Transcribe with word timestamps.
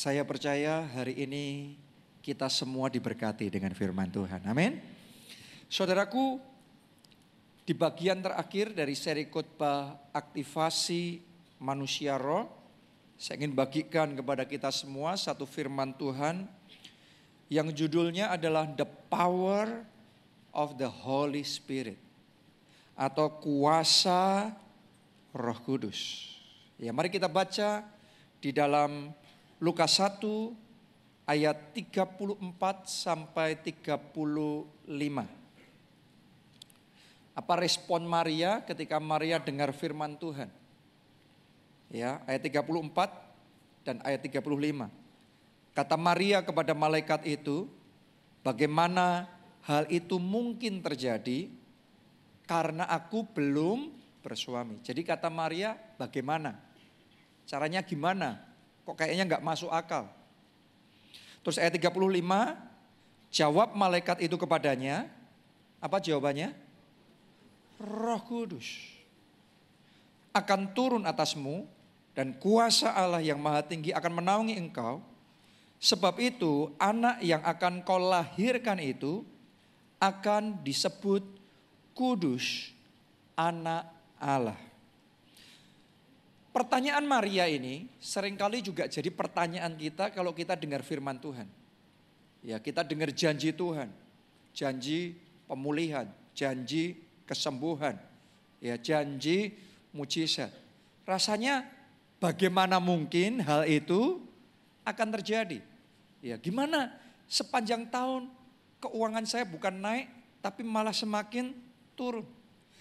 Saya 0.00 0.24
percaya 0.24 0.88
hari 0.96 1.12
ini 1.12 1.76
kita 2.24 2.48
semua 2.48 2.88
diberkati 2.88 3.52
dengan 3.52 3.76
firman 3.76 4.08
Tuhan. 4.08 4.40
Amin. 4.48 4.80
Saudaraku, 5.68 6.40
di 7.68 7.76
bagian 7.76 8.24
terakhir 8.24 8.72
dari 8.72 8.96
seri 8.96 9.28
khotbah 9.28 10.00
aktivasi 10.16 11.20
manusia 11.60 12.16
roh, 12.16 12.48
saya 13.20 13.44
ingin 13.44 13.52
bagikan 13.52 14.16
kepada 14.16 14.48
kita 14.48 14.72
semua 14.72 15.20
satu 15.20 15.44
firman 15.44 15.92
Tuhan 15.92 16.48
yang 17.52 17.68
judulnya 17.68 18.32
adalah 18.32 18.72
The 18.72 18.88
Power 19.12 19.84
of 20.56 20.80
the 20.80 20.88
Holy 20.88 21.44
Spirit 21.44 22.00
atau 22.96 23.28
kuasa 23.36 24.48
Roh 25.36 25.60
Kudus. 25.60 26.32
Ya, 26.80 26.88
mari 26.88 27.12
kita 27.12 27.28
baca 27.28 27.84
di 28.40 28.48
dalam 28.48 29.12
Lukas 29.60 30.00
1 30.00 30.24
ayat 31.28 31.76
34 31.76 32.16
sampai 32.88 33.60
35. 33.60 34.88
Apa 37.36 37.54
respon 37.60 38.00
Maria 38.08 38.64
ketika 38.64 38.96
Maria 38.96 39.36
dengar 39.36 39.70
firman 39.76 40.16
Tuhan? 40.16 40.48
Ya, 41.92 42.24
ayat 42.24 42.40
34 42.40 43.84
dan 43.84 44.00
ayat 44.00 44.24
35. 44.24 44.40
Kata 45.76 45.96
Maria 46.00 46.40
kepada 46.40 46.72
malaikat 46.72 47.28
itu, 47.28 47.68
bagaimana 48.40 49.28
hal 49.68 49.84
itu 49.92 50.16
mungkin 50.16 50.80
terjadi 50.80 51.52
karena 52.48 52.88
aku 52.88 53.28
belum 53.28 53.92
bersuami. 54.24 54.80
Jadi 54.80 55.04
kata 55.04 55.28
Maria, 55.28 55.76
bagaimana? 56.00 56.56
Caranya 57.44 57.84
gimana? 57.84 58.49
Kok 58.84 58.96
kayaknya 58.96 59.24
nggak 59.36 59.44
masuk 59.44 59.70
akal. 59.70 60.08
Terus 61.40 61.56
ayat 61.56 61.76
35, 61.76 61.96
jawab 63.32 63.72
malaikat 63.72 64.20
itu 64.20 64.36
kepadanya, 64.36 65.08
apa 65.80 65.96
jawabannya? 66.02 66.52
Roh 67.80 68.20
Kudus 68.28 69.00
akan 70.36 70.76
turun 70.76 71.08
atasmu 71.08 71.64
dan 72.12 72.36
kuasa 72.36 72.92
Allah 72.92 73.24
yang 73.24 73.40
maha 73.40 73.64
tinggi 73.64 73.90
akan 73.90 74.20
menaungi 74.20 74.54
engkau. 74.60 75.00
Sebab 75.80 76.20
itu 76.20 76.76
anak 76.76 77.24
yang 77.24 77.40
akan 77.40 77.80
kau 77.80 77.96
lahirkan 77.96 78.76
itu 78.84 79.24
akan 79.96 80.60
disebut 80.60 81.24
kudus 81.96 82.76
anak 83.32 83.88
Allah. 84.20 84.60
Pertanyaan 86.50 87.06
Maria 87.06 87.46
ini 87.46 87.86
sering 88.02 88.34
kali 88.34 88.58
juga 88.58 88.90
jadi 88.90 89.06
pertanyaan 89.14 89.70
kita 89.78 90.10
kalau 90.10 90.34
kita 90.34 90.58
dengar 90.58 90.82
firman 90.82 91.14
Tuhan. 91.22 91.46
Ya, 92.42 92.58
kita 92.58 92.82
dengar 92.82 93.14
janji 93.14 93.54
Tuhan, 93.54 93.86
janji 94.50 95.14
pemulihan, 95.46 96.10
janji 96.34 96.98
kesembuhan, 97.22 97.94
ya 98.58 98.74
janji 98.74 99.54
mujizat. 99.94 100.50
Rasanya 101.06 101.68
bagaimana 102.18 102.82
mungkin 102.82 103.38
hal 103.46 103.68
itu 103.70 104.18
akan 104.82 105.08
terjadi? 105.20 105.62
Ya, 106.18 106.34
gimana 106.34 106.90
sepanjang 107.30 107.86
tahun 107.94 108.26
keuangan 108.82 109.22
saya 109.22 109.46
bukan 109.46 109.78
naik 109.78 110.10
tapi 110.42 110.66
malah 110.66 110.96
semakin 110.96 111.54
turun. 111.94 112.26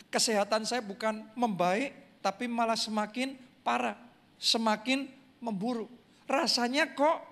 Kesehatan 0.10 0.66
saya 0.66 0.82
bukan 0.82 1.22
membaik 1.38 1.94
tapi 2.26 2.50
malah 2.50 2.80
semakin 2.80 3.49
parah, 3.62 3.98
semakin 4.40 5.08
memburuk. 5.44 5.90
Rasanya 6.30 6.94
kok 6.94 7.26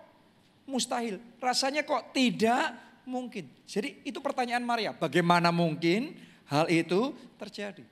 mustahil, 0.67 1.22
rasanya 1.39 1.86
kok 1.86 2.11
tidak 2.11 2.75
mungkin. 3.08 3.47
Jadi 3.64 4.03
itu 4.03 4.20
pertanyaan 4.20 4.66
Maria, 4.66 4.92
bagaimana 4.92 5.53
mungkin 5.53 6.17
hal 6.50 6.67
itu 6.67 7.16
terjadi? 7.39 7.83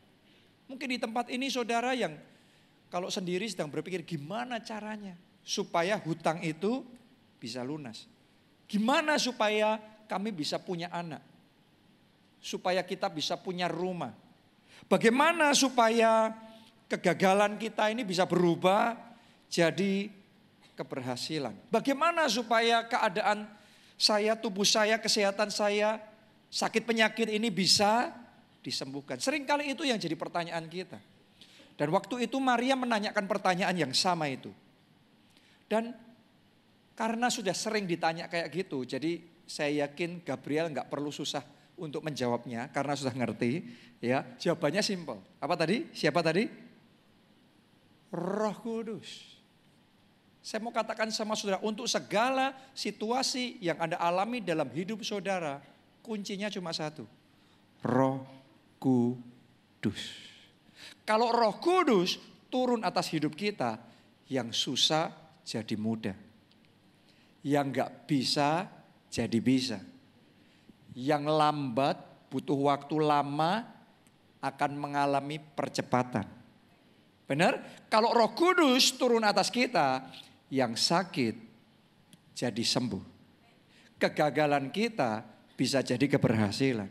Mungkin 0.65 0.87
di 0.91 0.99
tempat 0.99 1.29
ini 1.29 1.47
saudara 1.47 1.93
yang 1.93 2.17
kalau 2.89 3.11
sendiri 3.13 3.45
sedang 3.45 3.69
berpikir 3.69 4.01
gimana 4.01 4.59
caranya 4.63 5.13
supaya 5.45 5.99
hutang 6.01 6.41
itu 6.41 6.81
bisa 7.37 7.61
lunas. 7.61 8.09
Gimana 8.65 9.21
supaya 9.21 9.77
kami 10.09 10.33
bisa 10.33 10.57
punya 10.57 10.89
anak? 10.89 11.21
Supaya 12.41 12.81
kita 12.81 13.09
bisa 13.13 13.37
punya 13.37 13.69
rumah. 13.69 14.13
Bagaimana 14.89 15.53
supaya 15.53 16.33
kegagalan 16.85 17.57
kita 17.57 17.89
ini 17.89 18.05
bisa 18.05 18.29
berubah 18.29 18.97
jadi 19.49 20.09
keberhasilan. 20.75 21.55
Bagaimana 21.71 22.27
supaya 22.27 22.85
keadaan 22.85 23.47
saya, 23.95 24.35
tubuh 24.35 24.67
saya, 24.67 24.99
kesehatan 24.99 25.49
saya, 25.49 26.03
sakit 26.51 26.83
penyakit 26.83 27.31
ini 27.31 27.47
bisa 27.47 28.11
disembuhkan. 28.59 29.17
Seringkali 29.17 29.71
itu 29.71 29.87
yang 29.87 29.97
jadi 29.97 30.13
pertanyaan 30.19 30.67
kita. 30.67 30.99
Dan 31.75 31.91
waktu 31.91 32.27
itu 32.27 32.39
Maria 32.39 32.75
menanyakan 32.75 33.25
pertanyaan 33.27 33.75
yang 33.75 33.91
sama 33.91 34.31
itu. 34.31 34.51
Dan 35.67 35.91
karena 36.95 37.27
sudah 37.27 37.51
sering 37.51 37.83
ditanya 37.83 38.31
kayak 38.31 38.47
gitu, 38.53 38.87
jadi 38.87 39.19
saya 39.43 39.87
yakin 39.87 40.23
Gabriel 40.23 40.71
nggak 40.71 40.87
perlu 40.87 41.11
susah 41.11 41.43
untuk 41.75 41.99
menjawabnya 42.07 42.71
karena 42.71 42.93
sudah 42.95 43.11
ngerti. 43.11 43.83
Ya, 43.99 44.23
jawabannya 44.39 44.83
simpel. 44.83 45.19
Apa 45.39 45.55
tadi? 45.59 45.87
Siapa 45.91 46.23
tadi? 46.23 46.64
Roh 48.15 48.55
Kudus. 48.63 49.35
Saya 50.39 50.61
mau 50.61 50.71
katakan 50.71 51.11
sama 51.11 51.35
saudara, 51.35 51.59
untuk 51.65 51.89
segala 51.89 52.55
situasi 52.71 53.59
yang 53.59 53.81
Anda 53.81 53.99
alami 53.99 54.39
dalam 54.39 54.69
hidup 54.71 55.01
saudara, 55.03 55.59
kuncinya 56.05 56.47
cuma 56.47 56.71
satu. 56.71 57.03
Roh 57.83 58.23
Kudus. 58.79 60.31
Kalau 61.05 61.29
roh 61.29 61.61
kudus 61.61 62.17
turun 62.49 62.81
atas 62.81 63.09
hidup 63.13 63.33
kita, 63.37 63.77
yang 64.29 64.49
susah 64.49 65.13
jadi 65.45 65.75
mudah. 65.77 66.17
Yang 67.45 67.65
gak 67.81 67.91
bisa 68.09 68.49
jadi 69.09 69.37
bisa. 69.37 69.79
Yang 70.97 71.29
lambat 71.29 71.97
butuh 72.33 72.57
waktu 72.57 72.95
lama 72.97 73.69
akan 74.41 74.71
mengalami 74.77 75.37
percepatan. 75.37 76.34
Benar? 77.25 77.85
Kalau 77.89 78.13
Roh 78.13 78.31
Kudus 78.37 78.93
turun 78.93 79.25
atas 79.25 79.49
kita, 79.49 80.05
yang 80.53 80.77
sakit 80.77 81.35
jadi 82.37 82.63
sembuh. 82.63 83.03
Kegagalan 83.97 84.69
kita 84.69 85.25
bisa 85.55 85.81
jadi 85.81 86.05
keberhasilan. 86.05 86.89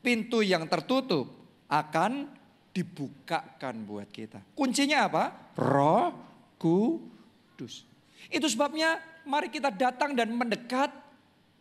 Pintu 0.00 0.40
yang 0.40 0.64
tertutup 0.70 1.26
akan 1.68 2.30
dibukakan 2.72 3.74
buat 3.84 4.08
kita. 4.08 4.40
Kuncinya 4.54 5.10
apa? 5.10 5.24
Roh 5.58 6.14
Kudus. 6.56 7.84
Itu 8.30 8.46
sebabnya 8.46 9.02
mari 9.26 9.50
kita 9.50 9.74
datang 9.74 10.14
dan 10.14 10.30
mendekat 10.32 10.94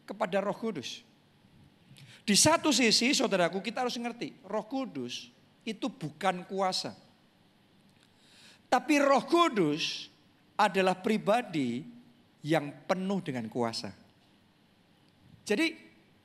kepada 0.08 0.40
Roh 0.40 0.56
Kudus. 0.56 1.04
Di 2.28 2.36
satu 2.36 2.70
sisi 2.76 3.16
saudaraku 3.16 3.64
kita 3.64 3.88
harus 3.88 3.98
ngerti, 3.98 4.36
Roh 4.46 4.68
Kudus 4.68 5.32
itu 5.66 5.90
bukan 5.90 6.46
kuasa. 6.48 7.07
Tapi 8.68 9.00
Roh 9.00 9.24
Kudus 9.24 10.12
adalah 10.60 11.00
pribadi 11.00 11.86
yang 12.44 12.72
penuh 12.88 13.20
dengan 13.24 13.48
kuasa. 13.48 13.92
Jadi 15.48 15.72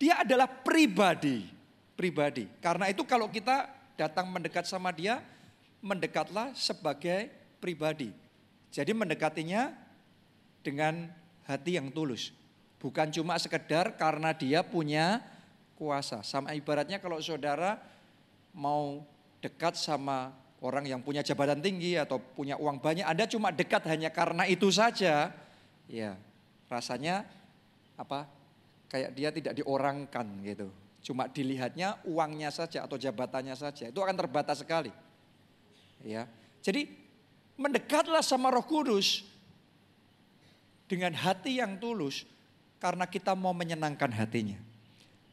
dia 0.03 0.27
adalah 0.27 0.51
pribadi, 0.51 1.47
pribadi. 1.95 2.51
Karena 2.59 2.91
itu 2.91 3.07
kalau 3.07 3.31
kita 3.31 3.71
datang 3.95 4.27
mendekat 4.27 4.67
sama 4.67 4.91
dia, 4.91 5.23
mendekatlah 5.79 6.51
sebagai 6.59 7.31
pribadi. 7.63 8.11
Jadi 8.75 8.91
mendekatinya 8.91 9.71
dengan 10.67 11.07
hati 11.47 11.79
yang 11.79 11.95
tulus. 11.95 12.35
Bukan 12.83 13.15
cuma 13.15 13.39
sekedar 13.39 13.95
karena 13.95 14.35
dia 14.35 14.67
punya 14.67 15.23
kuasa. 15.79 16.27
Sama 16.27 16.51
ibaratnya 16.51 16.99
kalau 16.99 17.23
saudara 17.23 17.79
mau 18.51 19.07
dekat 19.39 19.79
sama 19.79 20.35
orang 20.63 20.87
yang 20.87 21.03
punya 21.03 21.27
jabatan 21.27 21.59
tinggi 21.59 21.99
atau 21.99 22.23
punya 22.23 22.55
uang 22.55 22.79
banyak, 22.79 23.03
Anda 23.03 23.27
cuma 23.27 23.51
dekat 23.51 23.83
hanya 23.91 24.15
karena 24.15 24.47
itu 24.47 24.71
saja, 24.71 25.35
ya 25.91 26.15
rasanya 26.71 27.27
apa? 27.99 28.31
Kayak 28.87 29.11
dia 29.19 29.29
tidak 29.35 29.55
diorangkan 29.59 30.27
gitu. 30.47 30.71
Cuma 31.03 31.27
dilihatnya 31.27 31.99
uangnya 32.07 32.55
saja 32.55 32.87
atau 32.87 32.95
jabatannya 32.95 33.59
saja. 33.59 33.91
Itu 33.91 33.99
akan 33.99 34.15
terbatas 34.15 34.63
sekali. 34.63 34.95
Ya. 36.07 36.31
Jadi 36.63 36.87
mendekatlah 37.59 38.23
sama 38.23 38.55
Roh 38.55 38.63
Kudus 38.63 39.27
dengan 40.87 41.11
hati 41.11 41.59
yang 41.59 41.75
tulus 41.83 42.23
karena 42.79 43.09
kita 43.11 43.35
mau 43.35 43.51
menyenangkan 43.51 44.15
hatinya. 44.15 44.61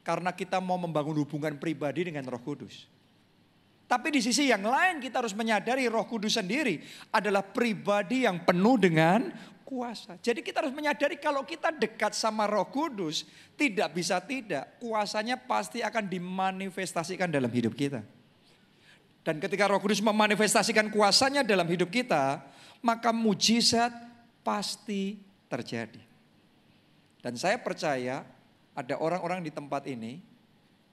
Karena 0.02 0.34
kita 0.34 0.58
mau 0.58 0.80
membangun 0.82 1.22
hubungan 1.22 1.54
pribadi 1.62 2.10
dengan 2.10 2.26
Roh 2.26 2.42
Kudus. 2.42 2.90
Tapi 3.90 4.14
di 4.14 4.22
sisi 4.22 4.54
yang 4.54 4.62
lain 4.62 5.02
kita 5.02 5.18
harus 5.18 5.34
menyadari 5.34 5.90
roh 5.90 6.06
kudus 6.06 6.38
sendiri 6.38 6.78
adalah 7.10 7.42
pribadi 7.42 8.30
yang 8.30 8.46
penuh 8.46 8.78
dengan 8.78 9.34
kuasa. 9.70 10.18
Jadi 10.18 10.42
kita 10.42 10.66
harus 10.66 10.74
menyadari 10.74 11.22
kalau 11.22 11.46
kita 11.46 11.70
dekat 11.70 12.18
sama 12.18 12.50
Roh 12.50 12.66
Kudus, 12.74 13.30
tidak 13.54 13.94
bisa 13.94 14.18
tidak, 14.18 14.82
kuasanya 14.82 15.38
pasti 15.38 15.86
akan 15.86 16.10
dimanifestasikan 16.10 17.30
dalam 17.30 17.54
hidup 17.54 17.78
kita. 17.78 18.02
Dan 19.22 19.38
ketika 19.38 19.70
Roh 19.70 19.78
Kudus 19.78 20.02
memanifestasikan 20.02 20.90
kuasanya 20.90 21.46
dalam 21.46 21.70
hidup 21.70 21.94
kita, 21.94 22.42
maka 22.82 23.14
mujizat 23.14 23.94
pasti 24.42 25.22
terjadi. 25.46 26.02
Dan 27.22 27.38
saya 27.38 27.62
percaya 27.62 28.26
ada 28.74 28.96
orang-orang 28.98 29.46
di 29.46 29.54
tempat 29.54 29.86
ini, 29.86 30.18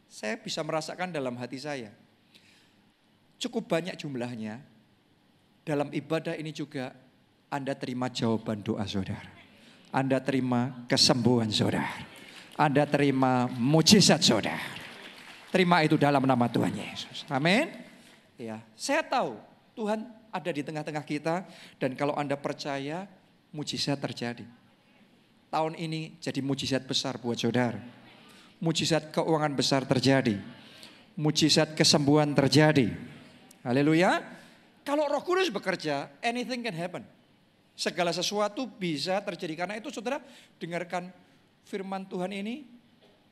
saya 0.05 0.37
bisa 0.37 0.61
merasakan 0.61 1.09
dalam 1.09 1.33
hati 1.41 1.57
saya. 1.57 1.89
Cukup 3.37 3.69
banyak 3.69 3.95
jumlahnya, 4.01 4.65
dalam 5.67 5.93
ibadah 5.93 6.33
ini 6.39 6.55
juga 6.55 6.95
anda 7.47 7.79
terima 7.79 8.11
jawaban 8.11 8.61
doa 8.61 8.83
saudara. 8.85 9.31
Anda 9.95 10.19
terima 10.19 10.85
kesembuhan 10.91 11.49
saudara. 11.55 11.89
Anda 12.59 12.85
terima 12.85 13.47
mujizat 13.47 14.21
saudara. 14.21 14.59
Terima 15.55 15.81
itu 15.87 15.95
dalam 15.95 16.27
nama 16.27 16.51
Tuhan 16.51 16.75
Yesus. 16.75 17.23
Amin. 17.31 17.71
Ya, 18.37 18.61
saya 18.77 19.01
tahu 19.07 19.39
Tuhan 19.73 20.05
ada 20.29 20.51
di 20.53 20.61
tengah-tengah 20.61 21.05
kita 21.07 21.49
dan 21.81 21.97
kalau 21.97 22.13
Anda 22.19 22.37
percaya 22.37 23.09
mujizat 23.55 23.97
terjadi. 24.03 24.45
Tahun 25.49 25.73
ini 25.79 26.19
jadi 26.21 26.43
mujizat 26.43 26.85
besar 26.85 27.17
buat 27.17 27.39
saudara. 27.39 27.81
Mujizat 28.61 29.15
keuangan 29.15 29.55
besar 29.55 29.87
terjadi. 29.87 30.37
Mujizat 31.17 31.73
kesembuhan 31.73 32.37
terjadi. 32.37 32.93
Haleluya. 33.67 34.23
Kalau 34.87 35.11
Roh 35.11 35.27
Kudus 35.27 35.51
bekerja, 35.51 36.07
anything 36.23 36.63
can 36.63 36.79
happen. 36.79 37.03
Segala 37.75 38.15
sesuatu 38.15 38.71
bisa 38.71 39.19
terjadi. 39.27 39.59
Karena 39.59 39.75
itu 39.75 39.91
saudara 39.91 40.23
dengarkan 40.63 41.11
firman 41.67 42.07
Tuhan 42.07 42.31
ini 42.31 42.63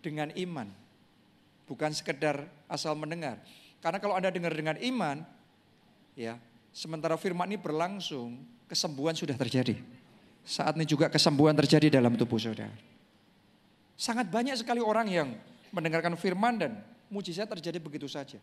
dengan 0.03 0.35
iman. 0.35 0.67
Bukan 1.71 1.95
sekedar 1.95 2.51
asal 2.67 2.99
mendengar. 2.99 3.39
Karena 3.79 4.03
kalau 4.03 4.19
Anda 4.19 4.35
dengar 4.35 4.51
dengan 4.51 4.75
iman, 4.75 5.23
ya 6.19 6.35
sementara 6.75 7.15
firman 7.15 7.55
ini 7.55 7.57
berlangsung, 7.57 8.43
kesembuhan 8.67 9.15
sudah 9.15 9.39
terjadi. 9.39 9.79
Saat 10.43 10.75
ini 10.75 10.85
juga 10.85 11.07
kesembuhan 11.07 11.55
terjadi 11.55 11.95
dalam 11.95 12.19
tubuh 12.19 12.43
saudara. 12.43 12.75
Sangat 13.95 14.27
banyak 14.27 14.59
sekali 14.59 14.83
orang 14.83 15.07
yang 15.07 15.29
mendengarkan 15.71 16.19
firman 16.19 16.59
dan 16.59 16.83
mujizat 17.07 17.47
terjadi 17.47 17.79
begitu 17.79 18.11
saja. 18.11 18.43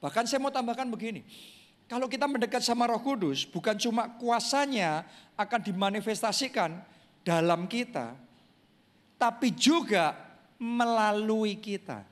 Bahkan 0.00 0.28
saya 0.28 0.38
mau 0.42 0.52
tambahkan 0.52 0.88
begini, 0.92 1.24
kalau 1.86 2.10
kita 2.10 2.26
mendekat 2.26 2.66
sama 2.66 2.90
Roh 2.90 2.98
Kudus, 2.98 3.46
bukan 3.46 3.78
cuma 3.78 4.10
kuasanya 4.18 5.06
akan 5.38 5.60
dimanifestasikan 5.62 6.82
dalam 7.22 7.70
kita, 7.70 8.18
tapi 9.14 9.54
juga 9.54 10.18
melalui 10.58 11.54
kita. 11.62 12.02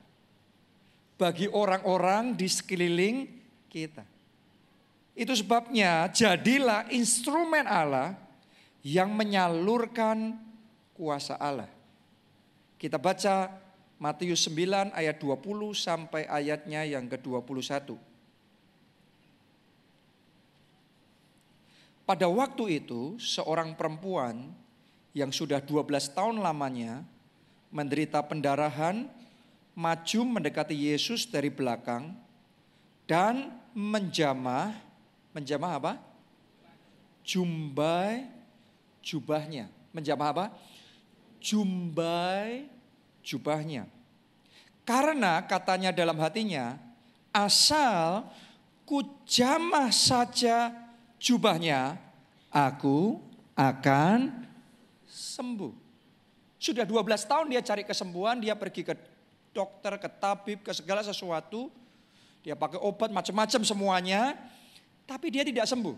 Bagi 1.15 1.47
orang-orang 1.47 2.35
di 2.35 2.43
sekeliling 2.43 3.23
kita. 3.71 4.03
Itu 5.15 5.31
sebabnya 5.31 6.11
jadilah 6.11 6.91
instrumen 6.91 7.63
Allah 7.63 8.19
yang 8.83 9.15
menyalurkan 9.15 10.35
kuasa 10.91 11.39
Allah. 11.39 11.71
Kita 12.75 12.99
baca 12.99 13.47
Matius 13.95 14.51
9 14.51 14.91
ayat 14.91 15.15
20 15.23 15.71
sampai 15.71 16.27
ayatnya 16.27 16.83
yang 16.83 17.07
ke-21. 17.07 17.95
Pada 22.05 22.27
waktu 22.29 22.85
itu 22.85 23.17
seorang 23.17 23.73
perempuan 23.73 24.53
yang 25.15 25.31
sudah 25.31 25.63
12 25.63 26.11
tahun 26.11 26.37
lamanya 26.43 27.01
menderita 27.71 28.21
pendarahan 28.21 29.07
maju 29.73 30.21
mendekati 30.37 30.75
Yesus 30.75 31.25
dari 31.25 31.49
belakang 31.49 32.13
dan 33.09 33.49
menjamah 33.73 34.75
menjamah 35.33 35.71
apa? 35.81 35.93
Jumbai 37.25 38.27
jubahnya. 39.03 39.71
Menjamah 39.91 40.29
apa? 40.29 40.45
Jumbai 41.41 42.74
jubahnya. 43.25 43.89
Karena 44.85 45.41
katanya 45.41 45.89
dalam 45.89 46.13
hatinya, 46.21 46.77
asal 47.33 48.29
kujamah 48.85 49.89
saja 49.89 50.69
jubahnya, 51.17 51.97
aku 52.53 53.17
akan 53.57 54.45
sembuh. 55.09 55.73
Sudah 56.61 56.85
12 56.85 57.25
tahun 57.25 57.49
dia 57.49 57.65
cari 57.65 57.81
kesembuhan, 57.81 58.37
dia 58.37 58.53
pergi 58.53 58.85
ke 58.85 58.93
dokter, 59.49 59.97
ke 59.97 60.09
tabib, 60.21 60.61
ke 60.61 60.69
segala 60.69 61.01
sesuatu. 61.01 61.73
Dia 62.45 62.53
pakai 62.53 62.77
obat 62.77 63.09
macam-macam 63.09 63.61
semuanya, 63.65 64.37
tapi 65.09 65.33
dia 65.33 65.41
tidak 65.41 65.65
sembuh. 65.65 65.97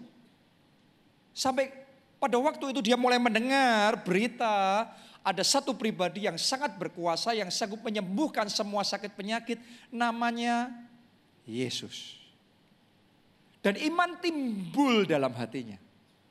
Sampai 1.35 1.69
pada 2.18 2.39
waktu 2.39 2.71
itu 2.71 2.81
dia 2.81 2.95
mulai 2.95 3.19
mendengar 3.19 4.00
berita 4.01 4.88
ada 5.27 5.44
satu 5.44 5.75
pribadi 5.75 6.24
yang 6.24 6.39
sangat 6.39 6.79
berkuasa 6.79 7.35
yang 7.35 7.51
sanggup 7.51 7.83
menyembuhkan 7.83 8.47
semua 8.47 8.88
sakit 8.88 9.12
penyakit 9.12 9.59
namanya 9.91 10.71
Yesus. 11.44 12.15
Dan 13.59 13.75
iman 13.91 14.24
timbul 14.24 15.03
dalam 15.03 15.35
hatinya. 15.35 15.75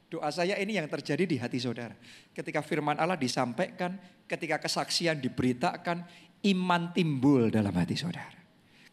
Doa 0.08 0.32
saya 0.32 0.56
ini 0.56 0.80
yang 0.80 0.88
terjadi 0.88 1.28
di 1.28 1.36
hati 1.36 1.60
saudara. 1.60 1.92
Ketika 2.32 2.64
firman 2.64 2.96
Allah 2.96 3.20
disampaikan, 3.20 4.00
ketika 4.24 4.56
kesaksian 4.64 5.20
diberitakan, 5.20 6.00
iman 6.48 6.96
timbul 6.96 7.52
dalam 7.52 7.76
hati 7.76 8.00
saudara. 8.00 8.40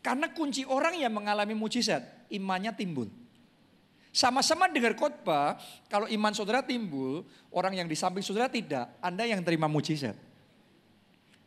Karena 0.04 0.36
kunci 0.36 0.68
orang 0.68 1.00
yang 1.00 1.16
mengalami 1.16 1.56
mujizat, 1.56 2.28
imannya 2.28 2.76
timbul. 2.76 3.08
Sama-sama 4.14 4.70
dengar 4.70 4.94
khotbah, 4.94 5.58
kalau 5.90 6.06
iman 6.06 6.30
saudara 6.38 6.62
timbul, 6.62 7.26
orang 7.50 7.82
yang 7.82 7.90
di 7.90 7.98
samping 7.98 8.22
saudara 8.22 8.46
tidak, 8.46 8.94
Anda 9.02 9.26
yang 9.26 9.42
terima 9.42 9.66
mujizat. 9.66 10.14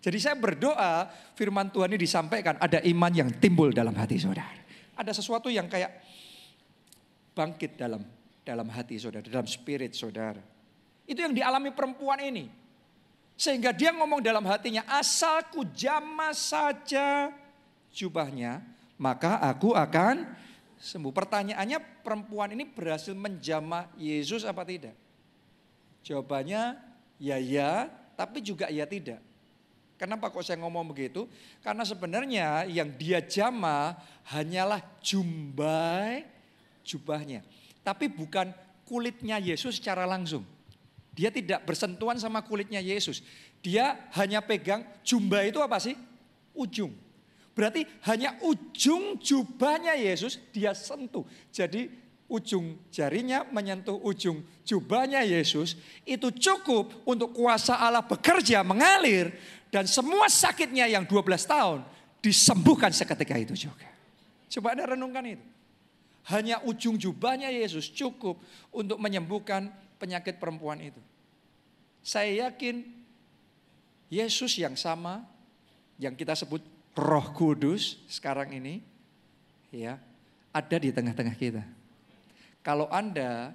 Jadi 0.03 0.19
saya 0.19 0.35
berdoa 0.35 1.07
firman 1.39 1.71
Tuhan 1.71 1.95
ini 1.95 1.99
disampaikan, 2.03 2.59
ada 2.59 2.83
iman 2.83 3.13
yang 3.15 3.31
timbul 3.39 3.71
dalam 3.71 3.95
hati 3.95 4.19
saudara. 4.19 4.67
Ada 4.99 5.15
sesuatu 5.15 5.47
yang 5.47 5.71
kayak 5.71 5.95
bangkit 7.39 7.79
dalam 7.79 8.03
dalam 8.43 8.67
hati 8.71 8.99
saudara, 8.99 9.23
dalam 9.23 9.47
spirit 9.47 9.95
saudara. 9.95 10.43
Itu 11.07 11.23
yang 11.23 11.35
dialami 11.35 11.71
perempuan 11.71 12.19
ini. 12.19 12.51
Sehingga 13.39 13.71
dia 13.71 13.95
ngomong 13.95 14.23
dalam 14.23 14.43
hatinya, 14.43 14.82
asalku 14.91 15.67
jamah 15.70 16.35
saja 16.35 17.31
jubahnya, 17.94 18.58
maka 18.99 19.39
aku 19.39 19.77
akan 19.77 20.25
sembuh. 20.81 21.13
Pertanyaannya 21.13 22.05
perempuan 22.05 22.53
ini 22.53 22.69
berhasil 22.69 23.13
menjamah 23.17 23.91
Yesus 23.97 24.45
apa 24.45 24.63
tidak? 24.63 24.95
Jawabannya 26.06 26.79
ya 27.19 27.37
ya, 27.41 27.91
tapi 28.15 28.45
juga 28.45 28.71
ya 28.71 28.87
tidak. 28.87 29.21
Kenapa 29.97 30.29
kok 30.29 30.45
saya 30.45 30.61
ngomong 30.61 30.93
begitu? 30.93 31.25
Karena 31.65 31.81
sebenarnya 31.81 32.69
yang 32.69 32.93
dia 33.01 33.25
jamah 33.25 33.97
hanyalah 34.29 34.85
jumbai 35.01 36.29
jubahnya. 36.85 37.41
Tapi 37.81 38.13
bukan 38.13 38.53
kulitnya 38.85 39.41
Yesus 39.41 39.81
secara 39.81 40.05
langsung. 40.05 40.45
Dia 41.17 41.33
tidak 41.33 41.65
bersentuhan 41.65 42.21
sama 42.21 42.45
kulitnya 42.45 42.77
Yesus. 42.85 43.25
Dia 43.65 43.97
hanya 44.21 44.45
pegang 44.45 44.85
jubah 45.01 45.49
itu 45.49 45.65
apa 45.65 45.81
sih? 45.81 45.97
Ujung. 46.53 46.93
Berarti 47.56 47.89
hanya 48.05 48.36
ujung 48.44 49.17
jubahnya 49.17 49.96
Yesus 49.96 50.36
dia 50.53 50.77
sentuh. 50.77 51.25
Jadi 51.48 51.89
ujung 52.29 52.77
jarinya 52.93 53.48
menyentuh 53.48 53.96
ujung 54.05 54.44
jubahnya 54.60 55.25
Yesus 55.25 55.81
itu 56.05 56.29
cukup 56.36 56.93
untuk 57.08 57.32
kuasa 57.32 57.81
Allah 57.81 58.05
bekerja 58.05 58.60
mengalir 58.60 59.32
dan 59.72 59.89
semua 59.89 60.29
sakitnya 60.29 60.84
yang 60.84 61.08
12 61.08 61.25
tahun 61.48 61.81
disembuhkan 62.20 62.93
seketika 62.93 63.41
itu 63.41 63.56
juga. 63.56 63.89
Coba 64.53 64.77
Anda 64.77 64.93
renungkan 64.93 65.25
itu. 65.25 65.46
Hanya 66.29 66.60
ujung 66.67 67.01
jubahnya 67.01 67.48
Yesus 67.55 67.89
cukup 67.89 68.36
untuk 68.69 69.01
menyembuhkan 69.01 69.72
penyakit 69.96 70.36
perempuan 70.36 70.77
itu. 70.82 70.98
Saya 72.05 72.51
yakin 72.51 72.84
Yesus 74.13 74.58
yang 74.60 74.77
sama 74.77 75.25
yang 75.96 76.13
kita 76.13 76.36
sebut 76.36 76.76
Roh 76.96 77.29
Kudus 77.36 78.00
sekarang 78.08 78.56
ini 78.56 78.81
ya 79.69 80.00
ada 80.48 80.76
di 80.81 80.88
tengah-tengah 80.88 81.36
kita. 81.36 81.62
Kalau 82.65 82.88
Anda 82.88 83.53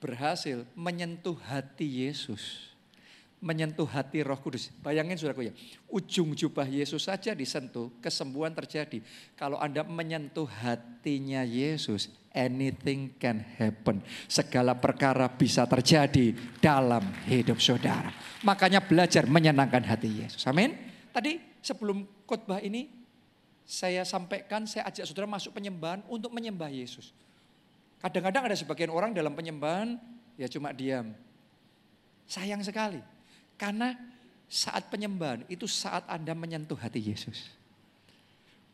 berhasil 0.00 0.64
menyentuh 0.74 1.36
hati 1.46 2.08
Yesus, 2.08 2.72
menyentuh 3.38 3.86
hati 3.86 4.24
roh 4.24 4.40
kudus. 4.40 4.72
Bayangin 4.80 5.14
saudaraku 5.14 5.52
ya, 5.52 5.54
ujung 5.92 6.32
jubah 6.34 6.66
Yesus 6.66 7.06
saja 7.06 7.36
disentuh, 7.36 7.92
kesembuhan 8.00 8.50
terjadi. 8.56 9.04
Kalau 9.36 9.60
Anda 9.60 9.84
menyentuh 9.84 10.48
hatinya 10.48 11.44
Yesus, 11.44 12.10
anything 12.32 13.14
can 13.20 13.44
happen. 13.60 14.00
Segala 14.26 14.74
perkara 14.74 15.28
bisa 15.28 15.68
terjadi 15.68 16.34
dalam 16.58 17.04
hidup 17.28 17.60
saudara. 17.60 18.10
Makanya 18.42 18.82
belajar 18.82 19.28
menyenangkan 19.28 19.84
hati 19.86 20.24
Yesus. 20.24 20.42
Amin. 20.50 20.74
Tadi 21.12 21.51
sebelum 21.62 22.04
khotbah 22.26 22.60
ini 22.60 22.90
saya 23.62 24.02
sampaikan, 24.02 24.66
saya 24.66 24.90
ajak 24.90 25.06
saudara 25.06 25.30
masuk 25.30 25.54
penyembahan 25.54 26.02
untuk 26.10 26.34
menyembah 26.34 26.68
Yesus. 26.68 27.14
Kadang-kadang 28.02 28.50
ada 28.50 28.56
sebagian 28.58 28.90
orang 28.90 29.14
dalam 29.14 29.32
penyembahan 29.32 29.96
ya 30.34 30.50
cuma 30.50 30.74
diam. 30.74 31.14
Sayang 32.26 32.60
sekali. 32.66 32.98
Karena 33.54 33.94
saat 34.50 34.90
penyembahan 34.90 35.46
itu 35.46 35.70
saat 35.70 36.02
Anda 36.10 36.34
menyentuh 36.34 36.76
hati 36.76 36.98
Yesus. 36.98 37.54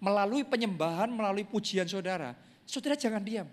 Melalui 0.00 0.48
penyembahan, 0.48 1.12
melalui 1.12 1.44
pujian 1.44 1.84
saudara, 1.84 2.32
Saudara 2.68 3.00
jangan 3.00 3.24
diam. 3.24 3.48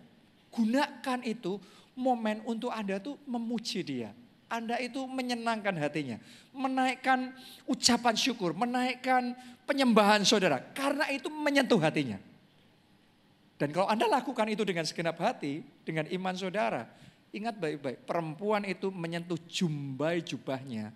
Gunakan 0.51 1.19
itu 1.23 1.55
momen 1.95 2.43
untuk 2.43 2.67
Anda 2.67 2.99
tuh 2.99 3.15
memuji 3.23 3.79
dia. 3.79 4.11
Anda 4.55 4.79
itu 4.79 5.03
menyenangkan 5.03 5.75
hatinya. 5.75 6.15
Menaikkan 6.55 7.35
ucapan 7.67 8.15
syukur, 8.15 8.55
menaikkan 8.55 9.35
penyembahan 9.67 10.23
saudara. 10.23 10.63
Karena 10.71 11.11
itu 11.11 11.27
menyentuh 11.27 11.77
hatinya. 11.83 12.15
Dan 13.59 13.75
kalau 13.75 13.91
Anda 13.91 14.07
lakukan 14.07 14.47
itu 14.47 14.63
dengan 14.63 14.87
segenap 14.87 15.19
hati, 15.19 15.63
dengan 15.83 16.07
iman 16.07 16.35
saudara, 16.35 16.87
ingat 17.35 17.55
baik-baik, 17.59 18.07
perempuan 18.07 18.63
itu 18.63 18.87
menyentuh 18.91 19.39
jumbai 19.47 20.23
jubahnya 20.23 20.91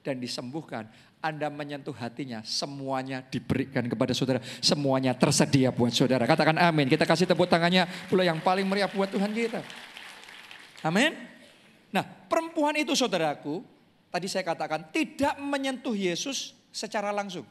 dan 0.00 0.16
disembuhkan. 0.20 0.88
Anda 1.22 1.48
menyentuh 1.48 1.94
hatinya, 1.94 2.42
semuanya 2.42 3.22
diberikan 3.30 3.86
kepada 3.86 4.10
saudara. 4.10 4.42
Semuanya 4.58 5.14
tersedia 5.14 5.70
buat 5.70 5.94
saudara. 5.94 6.26
Katakan 6.26 6.58
amin. 6.58 6.90
Kita 6.90 7.06
kasih 7.06 7.30
tepuk 7.30 7.46
tangannya 7.46 7.86
pula 8.10 8.26
yang 8.26 8.42
paling 8.42 8.66
meriah 8.66 8.90
buat 8.90 9.06
Tuhan 9.06 9.30
kita. 9.30 9.62
Amin. 10.82 11.31
Nah 11.92 12.02
perempuan 12.02 12.74
itu 12.80 12.96
saudaraku, 12.96 13.60
tadi 14.08 14.26
saya 14.26 14.42
katakan 14.42 14.88
tidak 14.90 15.36
menyentuh 15.38 15.92
Yesus 15.92 16.56
secara 16.72 17.12
langsung. 17.12 17.44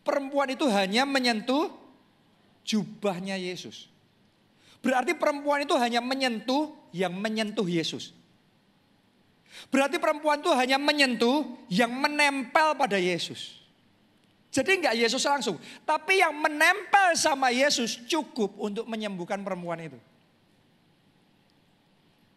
Perempuan 0.00 0.54
itu 0.54 0.64
hanya 0.70 1.04
menyentuh 1.04 1.74
jubahnya 2.64 3.36
Yesus. 3.36 3.90
Berarti 4.80 5.12
perempuan 5.12 5.68
itu 5.68 5.76
hanya 5.76 6.00
menyentuh 6.00 6.72
yang 6.94 7.12
menyentuh 7.12 7.68
Yesus. 7.68 8.16
Berarti 9.68 10.00
perempuan 10.00 10.40
itu 10.40 10.48
hanya 10.56 10.80
menyentuh 10.80 11.44
yang 11.68 11.92
menempel 11.92 12.78
pada 12.78 12.96
Yesus. 12.96 13.60
Jadi 14.50 14.82
enggak 14.82 14.96
Yesus 14.96 15.22
langsung. 15.26 15.60
Tapi 15.84 16.22
yang 16.22 16.34
menempel 16.34 17.14
sama 17.14 17.52
Yesus 17.52 18.00
cukup 18.08 18.56
untuk 18.56 18.88
menyembuhkan 18.88 19.44
perempuan 19.44 19.78
itu. 19.84 19.98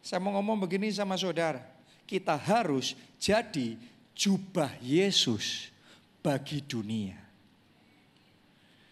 Saya 0.03 0.19
mau 0.19 0.35
ngomong 0.35 0.67
begini 0.67 0.91
sama 0.91 1.15
saudara. 1.15 1.63
Kita 2.03 2.35
harus 2.35 2.91
jadi 3.15 3.79
jubah 4.11 4.75
Yesus 4.83 5.71
bagi 6.19 6.59
dunia. 6.59 7.15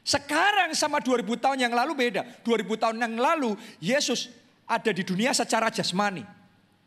Sekarang 0.07 0.71
sama 0.71 1.03
2000 1.03 1.27
tahun 1.35 1.59
yang 1.67 1.75
lalu 1.75 1.93
beda. 1.93 2.23
2000 2.47 2.63
tahun 2.79 2.97
yang 2.97 3.15
lalu 3.19 3.59
Yesus 3.83 4.31
ada 4.63 4.95
di 4.95 5.03
dunia 5.03 5.35
secara 5.35 5.67
jasmani. 5.67 6.23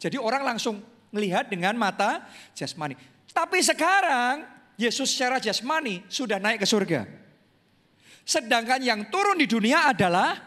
Jadi 0.00 0.16
orang 0.16 0.57
langsung 0.57 0.81
melihat 1.12 1.45
dengan 1.47 1.76
mata 1.76 2.25
jasmani. 2.57 2.97
Tapi 3.28 3.61
sekarang 3.61 4.49
Yesus 4.81 5.12
secara 5.12 5.37
jasmani 5.37 6.00
sudah 6.09 6.40
naik 6.40 6.64
ke 6.64 6.66
surga. 6.66 7.07
Sedangkan 8.25 8.81
yang 8.81 9.04
turun 9.12 9.37
di 9.37 9.45
dunia 9.45 9.93
adalah 9.93 10.40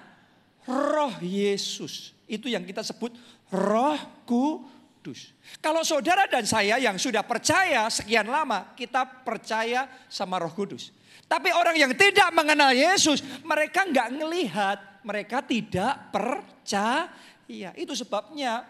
roh 0.65 1.13
Yesus. 1.22 2.17
Itu 2.27 2.51
yang 2.51 2.67
kita 2.67 2.84
sebut 2.84 3.15
roh 3.53 3.99
kudus. 4.27 5.31
Kalau 5.63 5.81
saudara 5.87 6.27
dan 6.27 6.43
saya 6.43 6.75
yang 6.79 6.99
sudah 6.99 7.23
percaya 7.23 7.87
sekian 7.87 8.27
lama, 8.27 8.75
kita 8.75 9.03
percaya 9.23 9.87
sama 10.11 10.41
roh 10.41 10.51
kudus. 10.51 10.91
Tapi 11.27 11.51
orang 11.51 11.75
yang 11.75 11.91
tidak 11.91 12.31
mengenal 12.31 12.71
Yesus, 12.71 13.19
mereka 13.43 13.83
nggak 13.83 14.09
ngelihat, 14.15 14.79
mereka 15.03 15.43
tidak 15.43 16.11
percaya. 16.11 17.71
Itu 17.75 17.95
sebabnya 17.95 18.63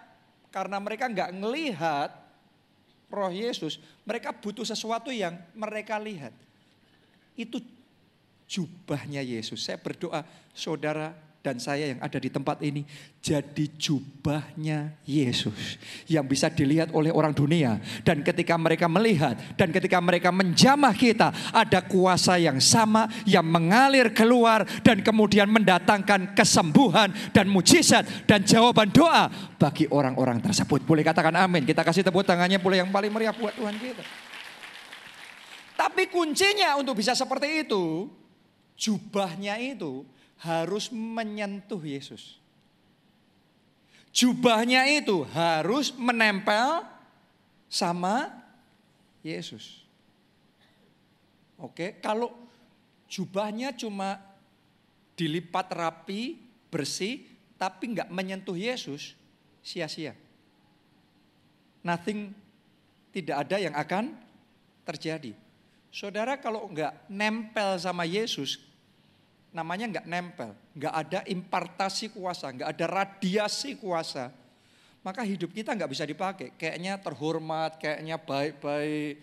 karena 0.50 0.82
mereka 0.82 1.06
nggak 1.06 1.38
ngelihat 1.38 2.10
roh 3.14 3.30
Yesus, 3.30 3.78
mereka 4.04 4.34
butuh 4.34 4.66
sesuatu 4.66 5.14
yang 5.14 5.38
mereka 5.54 6.02
lihat. 6.02 6.34
Itu 7.38 7.62
jubahnya 8.50 9.22
Yesus. 9.22 9.62
Saya 9.62 9.78
berdoa 9.78 10.26
saudara 10.56 11.14
dan 11.46 11.62
saya 11.62 11.96
yang 11.96 12.00
ada 12.04 12.18
di 12.20 12.28
tempat 12.28 12.60
ini 12.60 12.84
jadi 13.24 13.66
jubahnya 13.80 15.00
Yesus 15.08 15.80
yang 16.10 16.28
bisa 16.28 16.52
dilihat 16.52 16.92
oleh 16.92 17.14
orang 17.14 17.32
dunia 17.32 17.80
dan 18.04 18.20
ketika 18.26 18.60
mereka 18.60 18.92
melihat 18.92 19.38
dan 19.56 19.72
ketika 19.72 20.02
mereka 20.04 20.30
menjamah 20.34 20.92
kita 20.92 21.32
ada 21.56 21.80
kuasa 21.86 22.36
yang 22.36 22.60
sama 22.60 23.08
yang 23.24 23.46
mengalir 23.48 24.12
keluar 24.12 24.68
dan 24.84 25.00
kemudian 25.00 25.48
mendatangkan 25.48 26.36
kesembuhan 26.36 27.14
dan 27.32 27.48
mujizat 27.48 28.28
dan 28.28 28.44
jawaban 28.44 28.92
doa 28.92 29.32
bagi 29.56 29.88
orang-orang 29.90 30.44
tersebut. 30.44 30.84
Boleh 30.84 31.02
katakan 31.02 31.34
amin. 31.34 31.64
Kita 31.64 31.82
kasih 31.82 32.06
tepuk 32.06 32.26
tangannya 32.28 32.60
boleh 32.60 32.84
yang 32.86 32.92
paling 32.92 33.10
meriah 33.10 33.34
buat 33.34 33.56
Tuhan 33.56 33.76
kita. 33.80 34.04
Tapi 35.78 36.10
kuncinya 36.10 36.74
untuk 36.82 36.98
bisa 36.98 37.14
seperti 37.14 37.66
itu 37.66 38.10
jubahnya 38.78 39.58
itu 39.62 40.06
harus 40.42 40.94
menyentuh 40.94 41.82
Yesus. 41.82 42.38
Jubahnya 44.14 44.86
itu 44.90 45.26
harus 45.34 45.94
menempel 45.94 46.82
sama 47.70 48.34
Yesus. 49.22 49.86
Oke, 51.58 51.98
kalau 52.02 52.34
jubahnya 53.10 53.74
cuma 53.74 54.22
dilipat 55.18 55.74
rapi, 55.74 56.38
bersih, 56.70 57.26
tapi 57.58 57.98
nggak 57.98 58.14
menyentuh 58.14 58.54
Yesus, 58.54 59.18
sia-sia. 59.66 60.14
Nothing, 61.82 62.30
tidak 63.10 63.48
ada 63.48 63.58
yang 63.58 63.74
akan 63.74 64.14
terjadi. 64.86 65.34
Saudara 65.90 66.38
kalau 66.38 66.70
nggak 66.70 67.10
nempel 67.10 67.82
sama 67.82 68.06
Yesus, 68.06 68.62
namanya 69.58 69.90
nggak 69.90 70.06
nempel, 70.06 70.54
nggak 70.78 70.94
ada 70.94 71.20
impartasi 71.26 72.14
kuasa, 72.14 72.54
nggak 72.54 72.70
ada 72.78 72.86
radiasi 72.86 73.74
kuasa, 73.82 74.30
maka 75.02 75.26
hidup 75.26 75.50
kita 75.50 75.74
nggak 75.74 75.90
bisa 75.90 76.06
dipakai. 76.06 76.54
Kayaknya 76.54 77.02
terhormat, 77.02 77.82
kayaknya 77.82 78.22
baik-baik, 78.22 79.18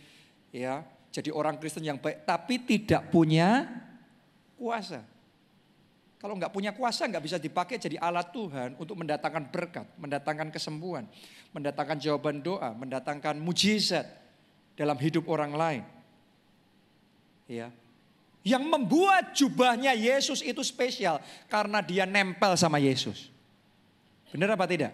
ya. 0.50 0.82
Jadi 1.14 1.30
orang 1.30 1.54
Kristen 1.62 1.86
yang 1.86 2.02
baik, 2.02 2.26
tapi 2.26 2.58
tidak 2.66 3.06
punya 3.14 3.70
kuasa. 4.58 5.06
Kalau 6.18 6.34
nggak 6.34 6.50
punya 6.50 6.72
kuasa 6.74 7.06
nggak 7.06 7.20
bisa 7.20 7.38
dipakai 7.38 7.78
jadi 7.78 8.00
alat 8.00 8.32
Tuhan 8.34 8.74
untuk 8.80 8.98
mendatangkan 8.98 9.44
berkat, 9.54 9.86
mendatangkan 10.00 10.50
kesembuhan, 10.50 11.06
mendatangkan 11.54 12.00
jawaban 12.02 12.42
doa, 12.42 12.74
mendatangkan 12.74 13.38
mujizat 13.38 14.08
dalam 14.74 14.98
hidup 14.98 15.30
orang 15.30 15.52
lain. 15.54 15.84
Ya, 17.44 17.68
yang 18.44 18.60
membuat 18.60 19.32
jubahnya 19.32 19.96
Yesus 19.96 20.44
itu 20.44 20.60
spesial 20.60 21.18
karena 21.48 21.80
dia 21.80 22.04
nempel 22.04 22.52
sama 22.60 22.76
Yesus. 22.76 23.32
Benar 24.28 24.52
apa 24.52 24.68
tidak? 24.68 24.92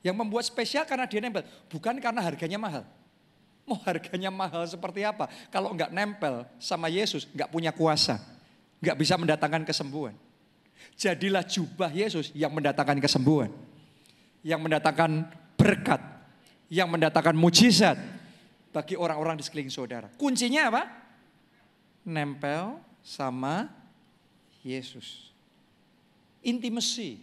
Yang 0.00 0.16
membuat 0.16 0.48
spesial 0.48 0.88
karena 0.88 1.04
dia 1.04 1.20
nempel, 1.20 1.44
bukan 1.68 2.00
karena 2.00 2.24
harganya 2.24 2.56
mahal. 2.56 2.88
Mau 3.68 3.76
harganya 3.84 4.32
mahal 4.32 4.64
seperti 4.64 5.04
apa? 5.04 5.28
Kalau 5.52 5.76
nggak 5.76 5.92
nempel 5.92 6.48
sama 6.56 6.88
Yesus, 6.88 7.28
nggak 7.36 7.52
punya 7.52 7.68
kuasa, 7.70 8.16
nggak 8.80 8.96
bisa 8.96 9.20
mendatangkan 9.20 9.62
kesembuhan. 9.68 10.16
Jadilah 10.96 11.44
jubah 11.44 11.92
Yesus 11.92 12.32
yang 12.32 12.48
mendatangkan 12.56 12.96
kesembuhan, 12.96 13.52
yang 14.40 14.64
mendatangkan 14.64 15.28
berkat, 15.60 16.00
yang 16.72 16.88
mendatangkan 16.88 17.36
mujizat 17.36 18.00
bagi 18.72 18.96
orang-orang 18.96 19.36
di 19.36 19.44
sekeliling 19.44 19.68
saudara. 19.68 20.08
Kuncinya 20.16 20.72
apa? 20.72 20.99
Nempel 22.04 22.80
sama 23.00 23.68
Yesus. 24.60 25.32
Intimacy 26.40 27.20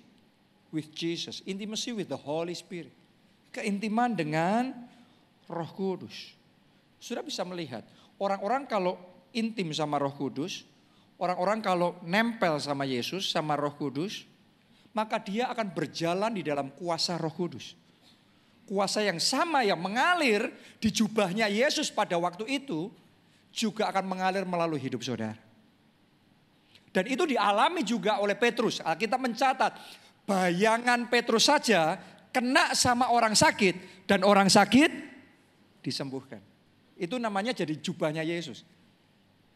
with 0.70 0.94
Jesus, 0.94 1.42
intimacy 1.46 1.94
with 1.94 2.10
the 2.10 2.20
Holy 2.20 2.54
Spirit. 2.54 2.94
Keintiman 3.54 4.14
dengan 4.14 4.74
Roh 5.50 5.72
Kudus. 5.74 6.36
Sudah 7.02 7.24
bisa 7.26 7.42
melihat, 7.48 7.82
orang-orang 8.22 8.70
kalau 8.70 9.00
intim 9.34 9.74
sama 9.74 9.98
Roh 9.98 10.14
Kudus, 10.14 10.68
orang-orang 11.18 11.64
kalau 11.64 11.98
nempel 12.06 12.62
sama 12.62 12.86
Yesus, 12.86 13.32
sama 13.32 13.58
Roh 13.58 13.74
Kudus, 13.74 14.28
maka 14.94 15.22
dia 15.22 15.50
akan 15.50 15.74
berjalan 15.74 16.34
di 16.34 16.42
dalam 16.46 16.74
kuasa 16.74 17.18
Roh 17.18 17.34
Kudus. 17.34 17.74
Kuasa 18.68 19.00
yang 19.00 19.18
sama 19.18 19.64
yang 19.64 19.80
mengalir 19.80 20.52
di 20.84 20.92
jubahnya 20.92 21.48
Yesus 21.48 21.88
pada 21.88 22.20
waktu 22.20 22.44
itu 22.52 22.92
juga 23.58 23.90
akan 23.90 24.06
mengalir 24.06 24.46
melalui 24.46 24.78
hidup 24.78 25.02
saudara. 25.02 25.34
Dan 26.94 27.10
itu 27.10 27.26
dialami 27.26 27.82
juga 27.82 28.22
oleh 28.22 28.38
Petrus. 28.38 28.78
Alkitab 28.86 29.18
mencatat 29.18 29.74
bayangan 30.30 31.10
Petrus 31.10 31.50
saja 31.50 31.98
kena 32.30 32.78
sama 32.78 33.10
orang 33.10 33.34
sakit 33.34 34.06
dan 34.06 34.22
orang 34.22 34.50
sakit 34.50 34.90
disembuhkan. 35.82 36.42
Itu 36.98 37.18
namanya 37.18 37.54
jadi 37.54 37.74
jubahnya 37.78 38.22
Yesus. 38.26 38.66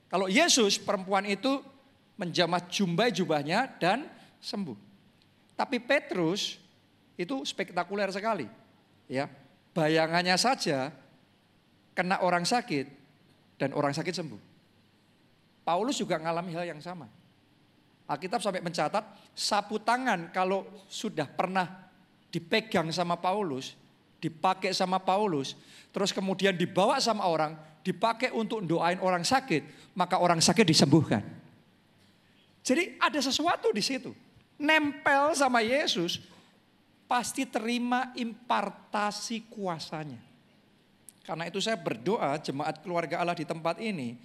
Kalau 0.09 0.27
Yesus 0.29 0.77
perempuan 0.77 1.25
itu 1.25 1.61
menjamah 2.19 2.61
jumbai 2.69 3.09
jubahnya 3.09 3.65
dan 3.81 4.05
sembuh. 4.37 4.77
Tapi 5.57 5.81
Petrus 5.81 6.61
itu 7.17 7.41
spektakuler 7.41 8.13
sekali. 8.13 8.45
Ya, 9.09 9.25
bayangannya 9.73 10.37
saja 10.37 10.93
kena 11.97 12.21
orang 12.21 12.45
sakit 12.45 13.00
dan 13.61 13.77
orang 13.77 13.93
sakit 13.93 14.09
sembuh. 14.09 14.41
Paulus 15.61 16.01
juga 16.01 16.17
mengalami 16.17 16.57
hal 16.57 16.73
yang 16.73 16.81
sama. 16.81 17.05
Alkitab 18.09 18.41
sampai 18.41 18.65
mencatat 18.65 19.05
sapu 19.37 19.77
tangan 19.77 20.33
kalau 20.33 20.65
sudah 20.89 21.29
pernah 21.29 21.69
dipegang 22.33 22.89
sama 22.89 23.21
Paulus, 23.21 23.77
dipakai 24.17 24.73
sama 24.73 24.97
Paulus, 24.97 25.53
terus 25.93 26.09
kemudian 26.09 26.57
dibawa 26.57 26.97
sama 26.97 27.29
orang, 27.29 27.53
dipakai 27.85 28.33
untuk 28.33 28.65
doain 28.65 28.97
orang 28.97 29.21
sakit, 29.21 29.93
maka 29.93 30.17
orang 30.17 30.41
sakit 30.41 30.65
disembuhkan. 30.65 31.21
Jadi 32.65 32.97
ada 32.97 33.21
sesuatu 33.21 33.69
di 33.69 33.85
situ. 33.85 34.11
Nempel 34.57 35.37
sama 35.37 35.61
Yesus, 35.61 36.21
pasti 37.05 37.45
terima 37.45 38.09
impartasi 38.17 39.45
kuasanya. 39.49 40.30
Karena 41.31 41.47
itu 41.47 41.63
saya 41.63 41.79
berdoa 41.79 42.35
jemaat 42.43 42.83
keluarga 42.83 43.23
Allah 43.23 43.31
di 43.31 43.47
tempat 43.47 43.79
ini 43.79 44.19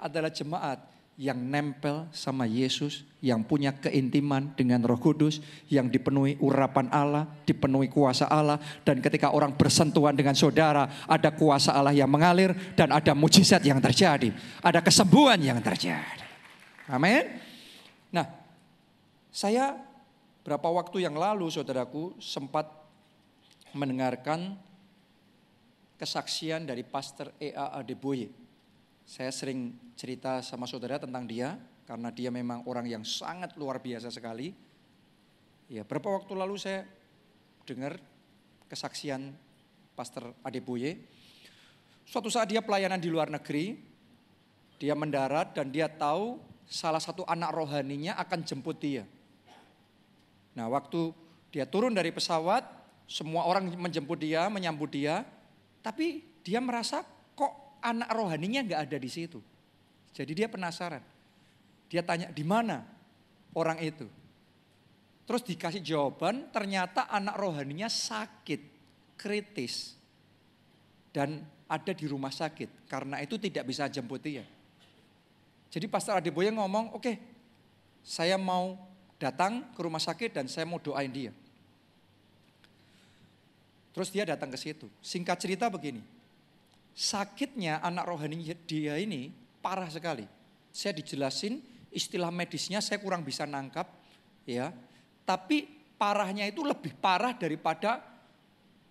adalah 0.00 0.32
jemaat 0.32 0.80
yang 1.20 1.36
nempel 1.36 2.08
sama 2.16 2.48
Yesus, 2.48 3.04
yang 3.20 3.44
punya 3.44 3.76
keintiman 3.76 4.56
dengan 4.56 4.80
Roh 4.80 4.96
Kudus, 4.96 5.44
yang 5.68 5.92
dipenuhi 5.92 6.40
urapan 6.40 6.88
Allah, 6.88 7.28
dipenuhi 7.44 7.92
kuasa 7.92 8.24
Allah, 8.32 8.56
dan 8.88 9.04
ketika 9.04 9.36
orang 9.36 9.52
bersentuhan 9.52 10.16
dengan 10.16 10.32
saudara, 10.32 10.88
ada 11.04 11.28
kuasa 11.28 11.76
Allah 11.76 11.92
yang 11.92 12.08
mengalir 12.08 12.56
dan 12.72 12.88
ada 12.88 13.12
mujizat 13.12 13.60
yang 13.60 13.76
terjadi, 13.76 14.32
ada 14.64 14.80
kesembuhan 14.80 15.36
yang 15.36 15.60
terjadi. 15.60 16.24
Amin. 16.88 17.36
Nah, 18.08 18.32
saya 19.28 19.76
berapa 20.40 20.72
waktu 20.72 21.04
yang 21.04 21.20
lalu, 21.20 21.52
saudaraku, 21.52 22.16
sempat 22.16 22.64
mendengarkan 23.76 24.56
kesaksian 25.96 26.68
dari 26.68 26.84
Pastor 26.84 27.32
E.A. 27.40 27.80
Adeboye 27.80 28.46
saya 29.06 29.30
sering 29.30 29.70
cerita 29.94 30.42
sama 30.42 30.66
saudara 30.66 30.98
tentang 30.98 31.30
dia 31.30 31.54
karena 31.86 32.10
dia 32.10 32.34
memang 32.34 32.66
orang 32.66 32.90
yang 32.90 33.06
sangat 33.06 33.54
luar 33.54 33.78
biasa 33.78 34.10
sekali. 34.10 34.50
Ya, 35.70 35.86
berapa 35.86 36.10
waktu 36.10 36.34
lalu 36.34 36.58
saya 36.58 36.82
dengar 37.62 38.02
kesaksian 38.66 39.30
Pastor 39.94 40.34
Adeboye. 40.42 40.98
Suatu 42.02 42.26
saat 42.26 42.50
dia 42.50 42.58
pelayanan 42.58 42.98
di 42.98 43.06
luar 43.06 43.30
negeri, 43.30 43.78
dia 44.82 44.98
mendarat 44.98 45.54
dan 45.54 45.70
dia 45.70 45.86
tahu 45.86 46.42
salah 46.66 46.98
satu 46.98 47.22
anak 47.30 47.54
rohaninya 47.54 48.18
akan 48.18 48.42
jemput 48.42 48.82
dia. 48.82 49.06
Nah, 50.58 50.66
waktu 50.66 51.14
dia 51.54 51.62
turun 51.62 51.94
dari 51.94 52.10
pesawat, 52.10 52.66
semua 53.06 53.46
orang 53.46 53.70
menjemput 53.70 54.18
dia, 54.18 54.50
menyambut 54.50 54.90
dia, 54.90 55.22
tapi 55.86 56.18
dia 56.42 56.58
merasa 56.58 57.06
anak 57.86 58.10
rohaninya 58.10 58.66
nggak 58.66 58.80
ada 58.90 58.98
di 58.98 59.06
situ. 59.06 59.38
Jadi 60.10 60.32
dia 60.34 60.50
penasaran. 60.50 60.98
Dia 61.86 62.02
tanya 62.02 62.34
di 62.34 62.42
mana 62.42 62.82
orang 63.54 63.78
itu. 63.78 64.10
Terus 65.26 65.46
dikasih 65.46 65.86
jawaban 65.86 66.50
ternyata 66.50 67.06
anak 67.06 67.38
rohaninya 67.38 67.86
sakit, 67.86 68.60
kritis. 69.14 69.94
Dan 71.14 71.46
ada 71.70 71.92
di 71.94 72.06
rumah 72.10 72.34
sakit. 72.34 72.90
Karena 72.90 73.22
itu 73.22 73.38
tidak 73.38 73.70
bisa 73.70 73.86
jemput 73.86 74.18
dia. 74.18 74.42
Jadi 75.70 75.86
Pastor 75.86 76.18
Adeboye 76.18 76.50
ngomong, 76.50 76.98
oke 76.98 77.02
okay, 77.02 77.16
saya 78.02 78.34
mau 78.34 78.74
datang 79.22 79.70
ke 79.70 79.80
rumah 79.82 80.02
sakit 80.02 80.34
dan 80.34 80.50
saya 80.50 80.66
mau 80.66 80.82
doain 80.82 81.10
dia. 81.14 81.30
Terus 83.96 84.12
dia 84.12 84.28
datang 84.28 84.52
ke 84.52 84.60
situ. 84.60 84.92
Singkat 85.00 85.40
cerita 85.40 85.72
begini, 85.72 86.04
sakitnya 86.92 87.80
anak 87.80 88.04
rohani 88.12 88.52
dia 88.68 89.00
ini 89.00 89.32
parah 89.64 89.88
sekali. 89.88 90.28
Saya 90.68 90.92
dijelasin 90.92 91.64
istilah 91.88 92.28
medisnya 92.28 92.84
saya 92.84 93.00
kurang 93.00 93.24
bisa 93.24 93.48
nangkap 93.48 93.88
ya. 94.44 94.68
Tapi 95.24 95.64
parahnya 95.96 96.44
itu 96.44 96.60
lebih 96.60 96.92
parah 97.00 97.32
daripada 97.32 98.04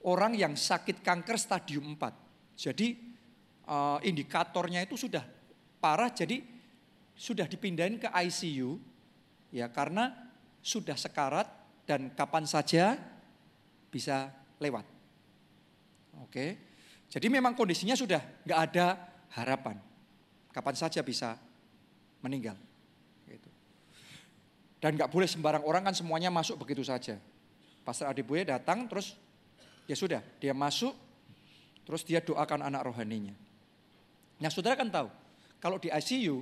orang 0.10 0.34
yang 0.34 0.58
sakit 0.58 1.06
kanker 1.06 1.38
stadium 1.38 1.94
4. 1.94 2.58
Jadi 2.58 2.98
uh, 3.70 4.02
indikatornya 4.02 4.82
itu 4.89 4.98
sudah 4.98 5.22
parah 5.78 6.10
jadi 6.10 6.41
sudah 7.13 7.46
dipindahin 7.46 8.02
ke 8.02 8.10
ICU 8.10 8.82
ya 9.54 9.70
karena 9.70 10.34
sudah 10.65 10.98
sekarat 10.98 11.46
dan 11.86 12.10
kapan 12.18 12.50
saja 12.50 12.98
bisa 13.94 14.34
lewat. 14.58 14.94
Oke. 16.23 16.56
Jadi 17.12 17.28
memang 17.28 17.56
kondisinya 17.56 17.95
sudah 17.95 18.19
nggak 18.43 18.60
ada 18.71 18.95
harapan. 19.36 19.80
Kapan 20.51 20.75
saja 20.75 21.04
bisa 21.04 21.36
meninggal. 22.23 22.56
Gitu. 23.28 23.49
Dan 24.80 24.95
nggak 24.95 25.12
boleh 25.12 25.28
sembarang 25.28 25.63
orang 25.63 25.91
kan 25.91 25.95
semuanya 25.95 26.32
masuk 26.32 26.63
begitu 26.63 26.82
saja. 26.82 27.19
Pastor 27.86 28.10
Adeboye 28.10 28.47
datang 28.47 28.89
terus 28.89 29.13
ya 29.86 29.93
sudah 29.93 30.21
dia 30.41 30.58
masuk 30.58 30.97
terus 31.86 32.01
dia 32.01 32.17
doakan 32.17 32.65
anak 32.65 32.89
rohaninya. 32.89 33.38
Nah 34.41 34.49
saudara 34.49 34.73
kan 34.73 34.89
tahu 34.89 35.08
kalau 35.62 35.78
di 35.78 35.93
ICU 35.93 36.41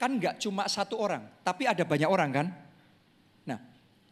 kan 0.00 0.16
nggak 0.16 0.40
cuma 0.40 0.64
satu 0.64 0.96
orang 0.96 1.20
tapi 1.44 1.68
ada 1.68 1.84
banyak 1.84 2.08
orang 2.08 2.30
kan. 2.32 2.46
Nah 3.44 3.60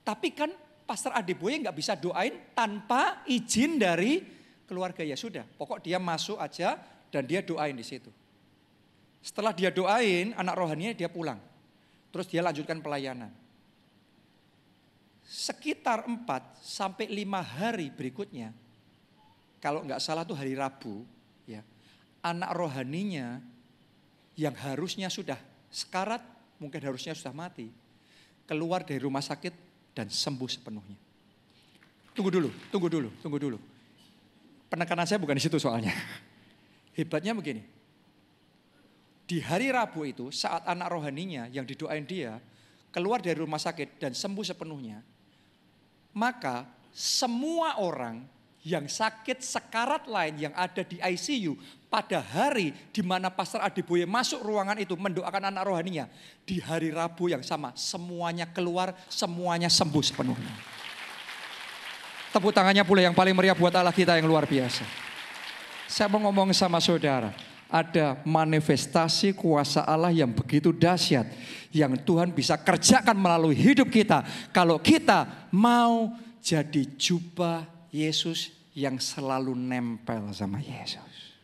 tapi 0.05 0.37
kan 0.37 0.53
Pastor 0.85 1.17
Adeboye 1.17 1.65
nggak 1.65 1.77
bisa 1.81 1.97
doain 1.97 2.53
tanpa 2.53 3.25
izin 3.25 3.81
dari 3.81 4.21
keluarga 4.65 5.05
ya 5.05 5.17
sudah, 5.17 5.45
pokok 5.57 5.85
dia 5.85 6.01
masuk 6.01 6.41
aja 6.41 6.81
dan 7.13 7.23
dia 7.25 7.45
doain 7.45 7.77
di 7.77 7.85
situ. 7.85 8.11
Setelah 9.25 9.57
dia 9.57 9.73
doain, 9.73 10.37
anak 10.37 10.55
rohaninya 10.59 10.93
dia 10.93 11.09
pulang. 11.09 11.41
Terus 12.13 12.29
dia 12.29 12.45
lanjutkan 12.45 12.85
pelayanan. 12.85 13.33
Sekitar 15.25 16.05
4 16.05 16.29
sampai 16.61 17.09
5 17.09 17.41
hari 17.41 17.89
berikutnya, 17.89 18.53
kalau 19.65 19.81
nggak 19.81 20.03
salah 20.03 20.29
tuh 20.29 20.37
hari 20.37 20.53
Rabu, 20.53 21.09
ya, 21.49 21.65
anak 22.21 22.53
rohaninya 22.53 23.41
yang 24.37 24.53
harusnya 24.53 25.09
sudah 25.09 25.41
sekarat, 25.73 26.21
mungkin 26.61 26.85
harusnya 26.85 27.17
sudah 27.17 27.33
mati, 27.33 27.73
keluar 28.45 28.85
dari 28.85 29.01
rumah 29.01 29.25
sakit 29.25 29.57
dan 29.97 30.13
sembuh 30.13 30.51
sepenuhnya. 30.53 31.01
Tunggu 32.13 32.31
dulu, 32.31 32.51
tunggu 32.69 32.89
dulu, 32.93 33.09
tunggu 33.25 33.39
dulu 33.41 33.59
penekanan 34.69 35.07
saya 35.09 35.21
bukan 35.21 35.37
di 35.37 35.45
situ 35.45 35.57
soalnya. 35.61 35.93
Hebatnya 36.97 37.35
begini. 37.35 37.65
Di 39.25 39.41
hari 39.41 39.73
Rabu 39.73 40.05
itu 40.05 40.29
saat 40.29 40.69
anak 40.69 40.93
rohaninya 40.93 41.49
yang 41.49 41.65
didoain 41.65 42.05
dia 42.05 42.37
keluar 42.93 43.25
dari 43.25 43.41
rumah 43.41 43.59
sakit 43.59 43.97
dan 43.97 44.13
sembuh 44.13 44.45
sepenuhnya. 44.45 45.01
Maka 46.15 46.69
semua 46.93 47.83
orang 47.83 48.23
yang 48.65 48.89
sakit 48.89 49.45
sekarat 49.45 50.09
lain 50.09 50.49
yang 50.49 50.55
ada 50.57 50.81
di 50.81 50.97
ICU 50.97 51.59
pada 51.93 52.25
hari 52.25 52.73
di 52.93 53.05
mana 53.05 53.29
Pastor 53.29 53.61
Adeboye 53.61 54.09
masuk 54.09 54.41
ruangan 54.41 54.81
itu 54.81 54.97
mendoakan 54.97 55.53
anak 55.53 55.63
rohaninya. 55.69 56.09
Di 56.45 56.61
hari 56.65 56.93
Rabu 56.93 57.29
yang 57.33 57.45
sama 57.45 57.77
semuanya 57.77 58.49
keluar, 58.49 58.97
semuanya 59.09 59.69
sembuh 59.69 60.05
sepenuhnya. 60.05 60.74
Tepuk 62.35 62.51
tangannya 62.51 62.83
pula 62.83 62.99
yang 62.99 63.15
paling 63.15 63.31
meriah 63.31 63.55
buat 63.55 63.71
Allah 63.71 63.95
kita 63.95 64.19
yang 64.19 64.27
luar 64.27 64.43
biasa. 64.43 64.83
Saya 65.87 66.11
mau 66.11 66.19
ngomong 66.27 66.51
sama 66.51 66.83
saudara, 66.83 67.31
ada 67.71 68.19
manifestasi 68.27 69.39
kuasa 69.39 69.87
Allah 69.87 70.11
yang 70.11 70.35
begitu 70.35 70.75
dahsyat 70.75 71.31
yang 71.71 71.95
Tuhan 71.95 72.35
bisa 72.35 72.59
kerjakan 72.59 73.15
melalui 73.15 73.55
hidup 73.55 73.87
kita 73.87 74.27
kalau 74.51 74.83
kita 74.83 75.47
mau 75.55 76.11
jadi 76.43 76.83
jubah 76.99 77.71
Yesus 77.95 78.51
yang 78.75 78.99
selalu 78.99 79.55
nempel 79.55 80.35
sama 80.35 80.59
Yesus. 80.59 81.39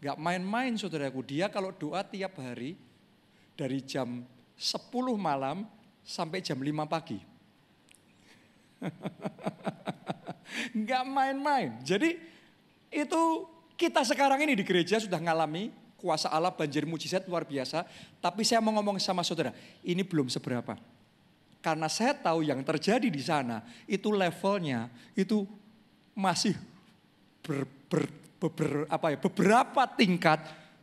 Gak 0.00 0.16
main-main 0.16 0.80
saudaraku, 0.80 1.20
dia 1.28 1.52
kalau 1.52 1.76
doa 1.76 2.00
tiap 2.00 2.40
hari 2.40 2.72
dari 3.52 3.84
jam 3.84 4.24
10 4.56 4.80
malam 5.20 5.68
sampai 6.00 6.40
jam 6.40 6.56
5 6.56 6.88
pagi. 6.88 7.29
Enggak 10.76 11.04
main-main. 11.06 11.78
Jadi 11.84 12.16
itu 12.90 13.22
kita 13.78 14.02
sekarang 14.04 14.42
ini 14.44 14.58
di 14.58 14.64
gereja 14.66 15.00
sudah 15.00 15.16
ngalami 15.16 15.72
kuasa 16.00 16.32
Allah 16.32 16.52
banjir 16.52 16.88
mujizat 16.88 17.28
luar 17.28 17.44
biasa. 17.44 17.84
Tapi 18.18 18.42
saya 18.44 18.64
mau 18.64 18.72
ngomong 18.76 18.96
sama 18.96 19.20
saudara, 19.20 19.52
ini 19.84 20.00
belum 20.00 20.32
seberapa. 20.32 20.76
Karena 21.60 21.92
saya 21.92 22.16
tahu 22.16 22.40
yang 22.40 22.64
terjadi 22.64 23.08
di 23.12 23.20
sana 23.20 23.60
itu 23.84 24.08
levelnya 24.08 24.88
itu 25.12 25.44
masih 26.16 26.56
ber, 27.44 27.68
ber, 27.88 28.04
ber, 28.40 28.72
apa 28.88 29.12
ya, 29.12 29.18
beberapa 29.20 29.84
tingkat 29.92 30.40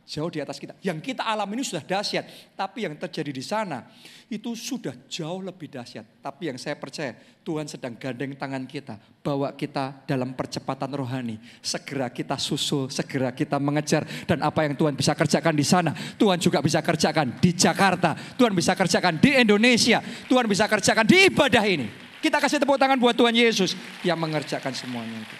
jauh 0.08 0.32
di 0.32 0.40
atas 0.40 0.56
kita. 0.56 0.72
Yang 0.80 1.12
kita 1.12 1.28
alami 1.28 1.60
ini 1.60 1.64
sudah 1.68 1.84
dahsyat, 1.84 2.56
tapi 2.56 2.88
yang 2.88 2.96
terjadi 2.96 3.28
di 3.28 3.44
sana 3.44 3.84
itu 4.32 4.56
sudah 4.56 4.96
jauh 5.04 5.44
lebih 5.44 5.68
dahsyat. 5.68 6.24
Tapi 6.24 6.48
yang 6.48 6.56
saya 6.56 6.80
percaya 6.80 7.12
Tuhan 7.44 7.68
sedang 7.68 7.92
gandeng 7.92 8.32
tangan 8.32 8.64
kita, 8.64 8.96
bawa 9.20 9.52
kita 9.52 10.08
dalam 10.08 10.32
percepatan 10.32 10.88
rohani. 10.96 11.36
Segera 11.60 12.08
kita 12.08 12.40
susul, 12.40 12.88
segera 12.88 13.36
kita 13.36 13.60
mengejar 13.60 14.08
dan 14.24 14.40
apa 14.40 14.64
yang 14.64 14.72
Tuhan 14.72 14.96
bisa 14.96 15.12
kerjakan 15.12 15.52
di 15.52 15.66
sana, 15.68 15.92
Tuhan 16.16 16.40
juga 16.40 16.64
bisa 16.64 16.80
kerjakan 16.80 17.36
di 17.36 17.52
Jakarta, 17.52 18.16
Tuhan 18.40 18.56
bisa 18.56 18.72
kerjakan 18.72 19.20
di 19.20 19.36
Indonesia, 19.36 20.00
Tuhan 20.24 20.48
bisa 20.48 20.64
kerjakan 20.64 21.04
di 21.04 21.28
ibadah 21.28 21.64
ini. 21.68 21.86
Kita 22.18 22.40
kasih 22.40 22.58
tepuk 22.58 22.80
tangan 22.80 22.96
buat 22.96 23.14
Tuhan 23.14 23.36
Yesus 23.36 23.76
yang 24.02 24.18
mengerjakan 24.18 24.72
semuanya 24.72 25.20
itu. 25.20 25.36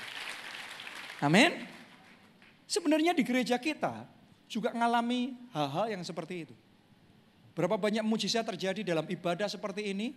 Amin. 1.24 1.66
Sebenarnya 2.68 3.16
di 3.16 3.24
gereja 3.24 3.56
kita 3.56 4.17
juga 4.48 4.72
mengalami 4.72 5.36
hal-hal 5.52 5.92
yang 5.92 6.02
seperti 6.02 6.48
itu. 6.48 6.54
Berapa 7.52 7.76
banyak 7.76 8.02
mujizat 8.02 8.48
terjadi 8.48 8.80
dalam 8.82 9.04
ibadah 9.06 9.46
seperti 9.46 9.92
ini, 9.92 10.16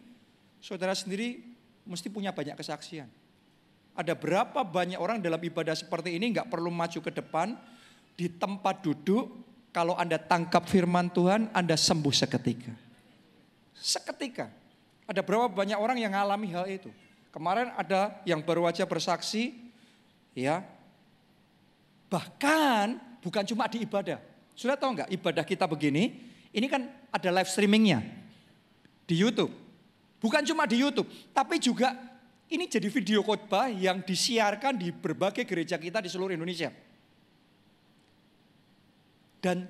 saudara 0.63 0.95
sendiri 0.95 1.43
mesti 1.83 2.07
punya 2.07 2.31
banyak 2.31 2.55
kesaksian. 2.55 3.11
Ada 3.91 4.15
berapa 4.15 4.63
banyak 4.63 4.95
orang 4.95 5.19
dalam 5.19 5.41
ibadah 5.41 5.75
seperti 5.75 6.15
ini 6.15 6.31
nggak 6.31 6.47
perlu 6.47 6.71
maju 6.71 6.99
ke 7.03 7.11
depan, 7.11 7.59
di 8.15 8.31
tempat 8.31 8.79
duduk, 8.85 9.27
kalau 9.75 9.95
Anda 9.99 10.15
tangkap 10.19 10.67
firman 10.67 11.11
Tuhan, 11.11 11.51
Anda 11.51 11.75
sembuh 11.75 12.13
seketika. 12.15 12.71
Seketika. 13.75 14.47
Ada 15.07 15.19
berapa 15.25 15.51
banyak 15.51 15.75
orang 15.75 15.99
yang 15.99 16.13
mengalami 16.13 16.47
hal 16.55 16.69
itu. 16.71 16.87
Kemarin 17.31 17.71
ada 17.75 18.19
yang 18.27 18.43
baru 18.43 18.67
aja 18.67 18.83
bersaksi, 18.87 19.55
ya. 20.35 20.63
Bahkan 22.11 22.99
bukan 23.23 23.43
cuma 23.47 23.71
di 23.71 23.87
ibadah. 23.87 24.19
Sudah 24.51 24.75
tahu 24.75 24.99
nggak 24.99 25.09
ibadah 25.15 25.47
kita 25.47 25.63
begini, 25.63 26.19
ini 26.51 26.67
kan 26.67 26.83
ada 27.07 27.31
live 27.31 27.47
streamingnya 27.47 28.03
di 29.07 29.15
YouTube. 29.15 29.55
Bukan 30.19 30.43
cuma 30.43 30.67
di 30.67 30.83
YouTube, 30.83 31.07
tapi 31.31 31.57
juga 31.57 31.95
ini 32.51 32.67
jadi 32.67 32.91
video 32.91 33.23
khotbah 33.23 33.71
yang 33.71 34.03
disiarkan 34.03 34.75
di 34.75 34.91
berbagai 34.91 35.47
gereja 35.47 35.79
kita 35.79 36.03
di 36.03 36.11
seluruh 36.11 36.35
Indonesia. 36.35 36.69
Dan 39.41 39.65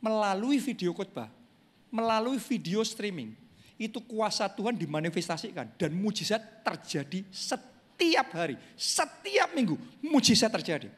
melalui 0.00 0.56
video 0.62 0.94
khotbah, 0.96 1.28
melalui 1.92 2.40
video 2.40 2.80
streaming, 2.86 3.34
itu 3.76 3.98
kuasa 4.06 4.46
Tuhan 4.48 4.78
dimanifestasikan 4.78 5.74
dan 5.74 5.90
mujizat 5.92 6.64
terjadi 6.64 7.26
setiap 7.28 8.30
hari, 8.32 8.56
setiap 8.78 9.52
minggu 9.52 9.76
mujizat 10.00 10.48
terjadi. 10.54 10.88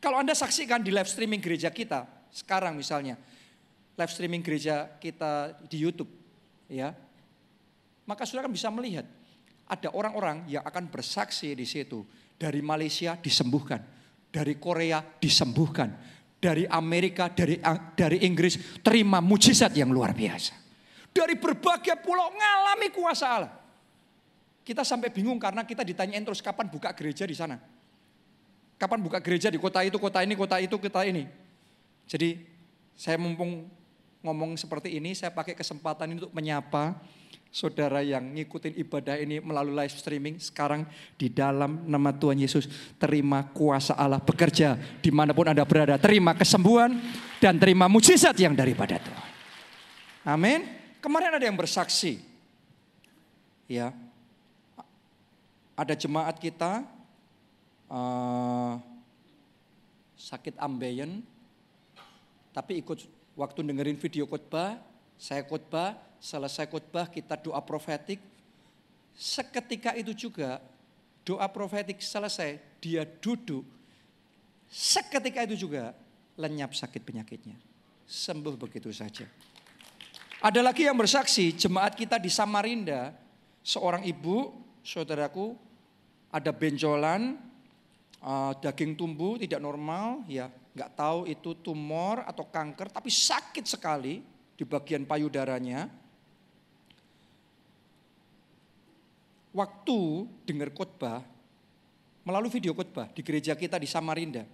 Kalau 0.00 0.16
Anda 0.16 0.32
saksikan 0.32 0.80
di 0.80 0.88
live 0.88 1.06
streaming 1.06 1.44
gereja 1.44 1.68
kita, 1.68 2.08
sekarang 2.32 2.72
misalnya, 2.72 3.20
live 4.00 4.12
streaming 4.12 4.40
gereja 4.40 4.88
kita 4.96 5.60
di 5.68 5.76
YouTube, 5.76 6.08
ya, 6.72 6.96
maka 8.08 8.24
saudara 8.24 8.48
kan 8.48 8.54
bisa 8.56 8.72
melihat 8.72 9.04
ada 9.70 9.92
orang-orang 9.92 10.48
yang 10.50 10.64
akan 10.64 10.90
bersaksi 10.90 11.52
di 11.52 11.68
situ. 11.68 12.02
Dari 12.40 12.64
Malaysia 12.64 13.20
disembuhkan, 13.20 13.84
dari 14.32 14.56
Korea 14.56 15.04
disembuhkan, 15.04 15.92
dari 16.40 16.64
Amerika, 16.64 17.28
dari 17.28 17.60
dari 17.92 18.24
Inggris 18.24 18.80
terima 18.80 19.20
mujizat 19.20 19.76
yang 19.76 19.92
luar 19.92 20.16
biasa. 20.16 20.56
Dari 21.12 21.36
berbagai 21.36 22.00
pulau 22.00 22.32
ngalami 22.32 22.88
kuasa 22.88 23.26
Allah. 23.28 23.52
Kita 24.64 24.80
sampai 24.80 25.12
bingung 25.12 25.36
karena 25.36 25.68
kita 25.68 25.84
ditanyain 25.84 26.24
terus 26.24 26.40
kapan 26.40 26.72
buka 26.72 26.96
gereja 26.96 27.28
di 27.28 27.36
sana. 27.36 27.60
Kapan 28.80 28.98
buka 29.04 29.20
gereja 29.20 29.52
di 29.52 29.60
kota 29.60 29.84
itu, 29.84 30.00
kota 30.00 30.24
ini, 30.24 30.32
kota 30.32 30.56
itu, 30.56 30.80
kota 30.80 31.04
ini. 31.04 31.28
Jadi 32.08 32.40
saya 32.96 33.20
mumpung 33.20 33.68
ngomong 34.24 34.56
seperti 34.56 34.96
ini, 34.96 35.12
saya 35.12 35.28
pakai 35.28 35.52
kesempatan 35.52 36.08
ini 36.08 36.24
untuk 36.24 36.32
menyapa 36.32 36.96
saudara 37.52 38.00
yang 38.00 38.22
ngikutin 38.32 38.78
ibadah 38.80 39.20
ini 39.20 39.42
melalui 39.42 39.76
live 39.76 39.92
streaming. 39.92 40.40
Sekarang 40.40 40.88
di 41.20 41.28
dalam 41.28 41.84
nama 41.84 42.08
Tuhan 42.14 42.40
Yesus, 42.40 42.70
terima 42.96 43.44
kuasa 43.52 43.92
Allah 44.00 44.22
bekerja 44.22 44.80
di 45.04 45.12
mana 45.12 45.36
pun 45.36 45.44
Anda 45.44 45.68
berada. 45.68 46.00
Terima 46.00 46.32
kesembuhan 46.32 46.96
dan 47.36 47.60
terima 47.60 47.84
mujizat 47.84 48.32
yang 48.40 48.56
daripada 48.56 48.96
Tuhan. 48.96 49.28
Amin. 50.24 50.64
Kemarin 51.04 51.36
ada 51.36 51.44
yang 51.44 51.58
bersaksi. 51.58 52.22
Ya, 53.70 53.94
ada 55.78 55.94
jemaat 55.94 56.36
kita 56.42 56.82
uh, 57.90 58.78
sakit 60.14 60.56
ambeien, 60.62 61.26
tapi 62.54 62.78
ikut 62.80 63.04
waktu 63.34 63.60
dengerin 63.66 63.98
video 63.98 64.24
khotbah, 64.30 64.78
saya 65.18 65.42
khotbah, 65.44 65.98
selesai 66.22 66.70
khotbah 66.70 67.10
kita 67.10 67.36
doa 67.36 67.60
profetik. 67.60 68.22
Seketika 69.18 69.92
itu 69.98 70.16
juga 70.16 70.62
doa 71.26 71.44
profetik 71.50 72.00
selesai, 72.00 72.56
dia 72.80 73.04
duduk. 73.04 73.66
Seketika 74.70 75.44
itu 75.44 75.66
juga 75.66 75.92
lenyap 76.38 76.72
sakit 76.72 77.02
penyakitnya. 77.02 77.58
Sembuh 78.06 78.54
begitu 78.56 78.90
saja. 78.94 79.26
Ada 80.40 80.64
lagi 80.64 80.88
yang 80.88 80.96
bersaksi, 80.96 81.52
jemaat 81.52 81.92
kita 81.92 82.16
di 82.16 82.32
Samarinda, 82.32 83.12
seorang 83.60 84.08
ibu, 84.08 84.56
saudaraku, 84.80 85.52
ada 86.32 86.48
benjolan, 86.48 87.36
uh, 88.24 88.52
daging 88.60 88.96
tumbuh 88.96 89.40
tidak 89.40 89.60
normal, 89.60 90.24
ya 90.28 90.52
nggak 90.76 90.90
tahu 90.94 91.26
itu 91.26 91.56
tumor 91.60 92.22
atau 92.24 92.46
kanker, 92.46 92.92
tapi 92.92 93.10
sakit 93.10 93.64
sekali 93.66 94.22
di 94.54 94.64
bagian 94.64 95.04
payudaranya. 95.08 95.88
Waktu 99.50 99.98
dengar 100.46 100.70
khotbah 100.70 101.26
melalui 102.22 102.52
video 102.54 102.70
khotbah 102.70 103.10
di 103.10 103.24
gereja 103.26 103.58
kita 103.58 103.82
di 103.82 103.88
Samarinda. 103.90 104.46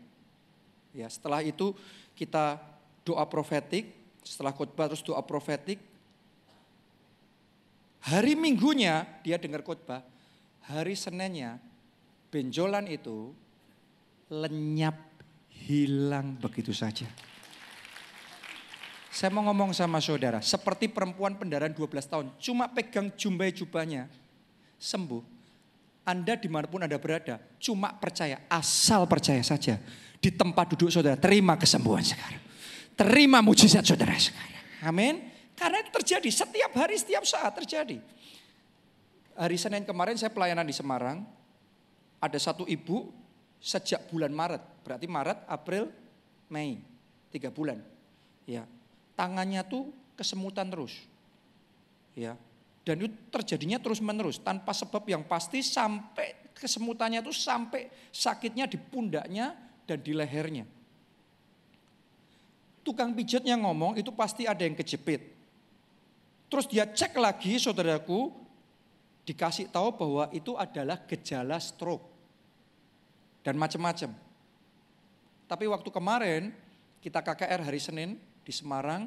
Ya, 0.97 1.13
setelah 1.13 1.45
itu 1.45 1.77
kita 2.17 2.57
doa 3.05 3.29
profetik, 3.29 3.93
setelah 4.25 4.57
khotbah 4.57 4.89
terus 4.89 5.05
doa 5.05 5.21
profetik. 5.21 5.77
Hari 8.01 8.33
Minggunya 8.39 9.05
dia 9.21 9.37
dengar 9.37 9.61
khotbah, 9.61 10.01
hari 10.65 10.97
Seninnya 10.97 11.61
benjolan 12.33 12.89
itu 12.89 13.37
lenyap, 14.31 14.97
hilang 15.67 16.35
begitu 16.39 16.75
saja. 16.75 17.07
Saya 19.17 19.33
mau 19.33 19.49
ngomong 19.49 19.73
sama 19.73 19.97
saudara, 19.97 20.45
seperti 20.45 20.93
perempuan 20.93 21.41
pendaran 21.41 21.73
12 21.73 22.05
tahun, 22.05 22.27
cuma 22.37 22.69
pegang 22.69 23.09
jumbai 23.17 23.49
jubahnya, 23.49 24.13
sembuh. 24.77 25.25
Anda 26.07 26.37
di 26.37 26.47
mana 26.53 26.69
pun 26.69 26.85
Anda 26.85 27.01
berada, 27.01 27.41
cuma 27.57 27.97
percaya, 27.97 28.45
asal 28.47 29.09
percaya 29.09 29.41
saja. 29.41 29.81
Di 30.21 30.31
tempat 30.31 30.77
duduk 30.77 30.93
saudara, 30.93 31.17
terima 31.17 31.57
kesembuhan 31.57 32.05
sekarang. 32.05 32.43
Terima 32.93 33.41
mujizat 33.41 33.89
saudara 33.89 34.15
sekarang. 34.21 34.85
Amin. 34.85 35.15
Karena 35.57 35.81
itu 35.81 35.91
terjadi 35.97 36.29
setiap 36.29 36.77
hari, 36.77 37.01
setiap 37.01 37.25
saat 37.25 37.57
terjadi. 37.57 37.99
Hari 39.37 39.57
Senin 39.57 39.89
kemarin 39.89 40.21
saya 40.21 40.29
pelayanan 40.29 40.69
di 40.69 40.77
Semarang, 40.77 41.25
ada 42.21 42.39
satu 42.41 42.69
ibu 42.69 43.13
sejak 43.67 44.07
bulan 44.07 44.31
Maret. 44.31 44.63
Berarti 44.87 45.11
Maret, 45.11 45.43
April, 45.51 45.91
Mei. 46.55 46.79
Tiga 47.35 47.51
bulan. 47.51 47.83
Ya. 48.47 48.63
Tangannya 49.19 49.67
tuh 49.67 49.91
kesemutan 50.15 50.71
terus. 50.71 50.95
Ya. 52.15 52.39
Dan 52.87 53.03
itu 53.03 53.19
terjadinya 53.35 53.83
terus 53.83 53.99
menerus. 53.99 54.39
Tanpa 54.39 54.71
sebab 54.71 55.03
yang 55.11 55.27
pasti 55.27 55.67
sampai 55.67 56.55
kesemutannya 56.55 57.19
tuh 57.27 57.35
sampai 57.35 57.91
sakitnya 58.15 58.71
di 58.71 58.79
pundaknya 58.79 59.59
dan 59.83 59.99
di 59.99 60.15
lehernya. 60.15 60.63
Tukang 62.87 63.19
pijatnya 63.19 63.59
ngomong 63.59 63.99
itu 63.99 64.15
pasti 64.15 64.47
ada 64.47 64.63
yang 64.63 64.79
kejepit. 64.79 65.35
Terus 66.47 66.71
dia 66.71 66.87
cek 66.87 67.19
lagi 67.19 67.59
saudaraku, 67.59 68.31
dikasih 69.27 69.67
tahu 69.75 69.91
bahwa 69.99 70.31
itu 70.31 70.55
adalah 70.55 71.03
gejala 71.11 71.59
stroke 71.59 72.16
dan 73.47 73.55
macam-macam. 73.55 74.11
Tapi 75.47 75.65
waktu 75.71 75.87
kemarin 75.95 76.51
kita 76.99 77.23
KKR 77.23 77.63
hari 77.63 77.79
Senin 77.79 78.19
di 78.43 78.51
Semarang, 78.51 79.07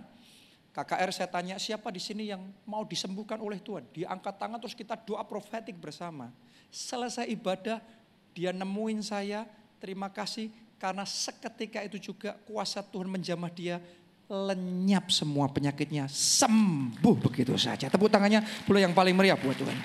KKR 0.71 1.11
saya 1.11 1.27
tanya 1.27 1.59
siapa 1.59 1.91
di 1.91 1.99
sini 1.99 2.31
yang 2.31 2.39
mau 2.63 2.87
disembuhkan 2.87 3.35
oleh 3.43 3.59
Tuhan. 3.59 3.83
Dia 3.91 4.07
angkat 4.15 4.39
tangan 4.39 4.55
terus 4.63 4.71
kita 4.71 4.95
doa 4.95 5.27
profetik 5.27 5.75
bersama. 5.75 6.31
Selesai 6.71 7.27
ibadah 7.27 7.83
dia 8.31 8.55
nemuin 8.55 9.03
saya, 9.03 9.43
terima 9.83 10.07
kasih 10.07 10.47
karena 10.79 11.03
seketika 11.03 11.83
itu 11.83 11.99
juga 11.99 12.39
kuasa 12.47 12.79
Tuhan 12.79 13.11
menjamah 13.11 13.51
dia, 13.51 13.83
lenyap 14.31 15.11
semua 15.11 15.51
penyakitnya, 15.51 16.07
sembuh 16.07 17.15
begitu 17.27 17.59
saja. 17.59 17.91
Tepuk 17.91 18.07
tangannya 18.07 18.39
boleh 18.63 18.87
yang 18.87 18.95
paling 18.95 19.11
meriah 19.11 19.35
buat 19.35 19.59
Tuhan. 19.59 19.75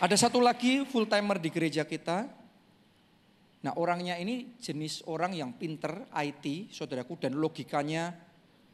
Ada 0.00 0.16
satu 0.26 0.40
lagi 0.42 0.82
full 0.88 1.06
timer 1.06 1.38
di 1.38 1.52
gereja 1.52 1.86
kita. 1.86 2.39
Nah 3.60 3.76
orangnya 3.76 4.16
ini 4.16 4.56
jenis 4.56 5.04
orang 5.04 5.36
yang 5.36 5.52
pinter 5.52 6.08
IT, 6.16 6.72
saudaraku, 6.72 7.20
dan 7.20 7.36
logikanya 7.36 8.16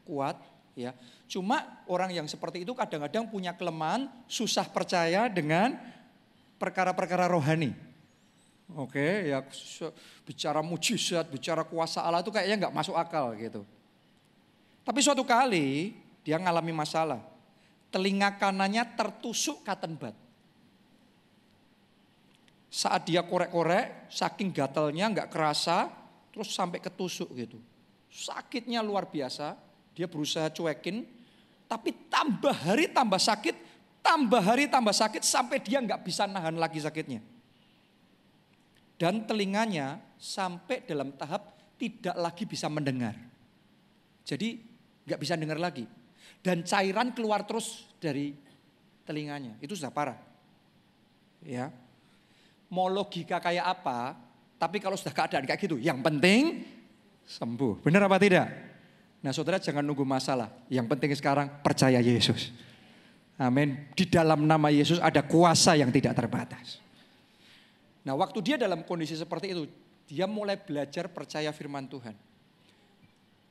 kuat. 0.07 0.39
ya. 0.79 0.95
Cuma 1.27 1.83
orang 1.91 2.15
yang 2.15 2.27
seperti 2.29 2.63
itu 2.63 2.71
kadang-kadang 2.71 3.27
punya 3.27 3.51
kelemahan, 3.51 4.07
susah 4.31 4.63
percaya 4.71 5.27
dengan 5.27 5.75
perkara-perkara 6.55 7.27
rohani. 7.27 7.75
Oke, 8.75 9.31
ya 9.31 9.39
bicara 10.27 10.59
mujizat, 10.59 11.31
bicara 11.31 11.63
kuasa 11.63 12.03
Allah 12.03 12.19
itu 12.19 12.31
kayaknya 12.35 12.67
nggak 12.67 12.75
masuk 12.75 12.99
akal 12.99 13.31
gitu. 13.39 13.63
Tapi 14.83 14.99
suatu 14.99 15.23
kali 15.23 15.95
dia 16.23 16.35
ngalami 16.35 16.75
masalah. 16.75 17.23
Telinga 17.87 18.35
kanannya 18.35 18.83
tertusuk 18.95 19.63
bud. 19.95 20.26
Saat 22.67 23.07
dia 23.07 23.23
korek-korek, 23.23 24.11
saking 24.11 24.51
gatelnya 24.51 25.07
nggak 25.07 25.31
kerasa, 25.31 25.87
terus 26.31 26.51
sampai 26.51 26.83
ketusuk 26.83 27.31
gitu. 27.33 27.57
Sakitnya 28.11 28.83
luar 28.83 29.07
biasa, 29.07 29.55
dia 29.95 30.05
berusaha 30.05 30.51
cuekin, 30.51 31.07
tapi 31.67 31.95
tambah 32.11 32.53
hari 32.53 32.91
tambah 32.91 33.19
sakit, 33.19 33.55
tambah 34.03 34.41
hari 34.43 34.67
tambah 34.67 34.93
sakit 34.93 35.23
sampai 35.23 35.63
dia 35.63 35.79
nggak 35.79 36.03
bisa 36.03 36.27
nahan 36.27 36.59
lagi 36.59 36.83
sakitnya 36.83 37.23
dan 38.97 39.29
telinganya 39.29 40.01
sampai 40.17 40.81
dalam 40.83 41.13
tahap 41.13 41.53
tidak 41.77 42.17
lagi 42.17 42.43
bisa 42.49 42.65
mendengar. 42.67 43.13
Jadi 44.25 44.57
nggak 45.05 45.21
bisa 45.21 45.37
dengar 45.37 45.61
lagi. 45.61 45.85
Dan 46.41 46.65
cairan 46.65 47.13
keluar 47.13 47.45
terus 47.45 47.85
dari 48.01 48.33
telinganya. 49.05 49.55
Itu 49.61 49.77
sudah 49.77 49.93
parah. 49.93 50.17
Ya. 51.45 51.69
Mau 52.67 52.91
logika 52.91 53.39
kayak 53.39 53.63
apa, 53.63 54.17
tapi 54.59 54.81
kalau 54.83 54.99
sudah 54.99 55.15
keadaan 55.15 55.47
kayak 55.47 55.61
gitu, 55.61 55.79
yang 55.79 56.03
penting 56.03 56.67
sembuh. 57.27 57.83
Benar 57.83 58.07
apa 58.07 58.17
tidak? 58.19 58.47
Nah 59.21 59.31
saudara 59.35 59.59
jangan 59.59 59.83
nunggu 59.83 60.07
masalah. 60.07 60.51
Yang 60.71 60.87
penting 60.95 61.11
sekarang 61.15 61.47
percaya 61.63 61.99
Yesus. 61.99 62.51
Amin. 63.37 63.91
Di 63.93 64.09
dalam 64.09 64.47
nama 64.47 64.71
Yesus 64.73 64.97
ada 64.97 65.21
kuasa 65.21 65.77
yang 65.77 65.93
tidak 65.93 66.17
terbatas. 66.17 66.81
Nah 68.07 68.15
waktu 68.15 68.39
dia 68.41 68.55
dalam 68.55 68.87
kondisi 68.87 69.13
seperti 69.13 69.51
itu, 69.51 69.63
dia 70.07 70.25
mulai 70.25 70.55
belajar 70.55 71.11
percaya 71.11 71.51
firman 71.51 71.85
Tuhan. 71.85 72.15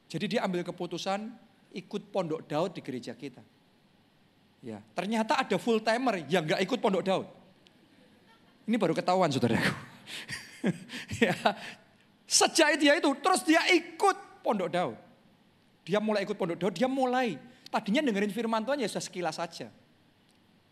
Jadi 0.06 0.38
dia 0.38 0.40
ambil 0.46 0.64
keputusan 0.64 1.28
ikut 1.76 2.02
pondok 2.08 2.46
Daud 2.48 2.72
di 2.72 2.80
gereja 2.80 3.12
kita. 3.12 3.42
Ya, 4.64 4.80
ternyata 4.96 5.36
ada 5.38 5.60
full 5.60 5.78
timer 5.84 6.24
yang 6.26 6.42
nggak 6.48 6.62
ikut 6.64 6.78
pondok 6.80 7.04
Daud. 7.04 7.26
Ini 8.66 8.76
baru 8.76 8.92
ketahuan 8.92 9.30
saudaraku. 9.30 9.70
ya, 11.22 11.34
sejak 12.26 12.74
dia 12.82 12.98
itu 12.98 13.10
terus 13.22 13.46
dia 13.46 13.62
ikut 13.70 14.42
pondok 14.42 14.68
Daud. 14.68 14.98
Dia 15.86 16.02
mulai 16.02 16.26
ikut 16.26 16.34
pondok 16.34 16.58
Daud, 16.58 16.74
dia 16.74 16.90
mulai. 16.90 17.38
Tadinya 17.70 18.02
dengerin 18.02 18.34
firman 18.34 18.66
Tuhan 18.66 18.82
ya 18.82 18.90
sudah 18.90 19.04
sekilas 19.06 19.38
saja. 19.38 19.70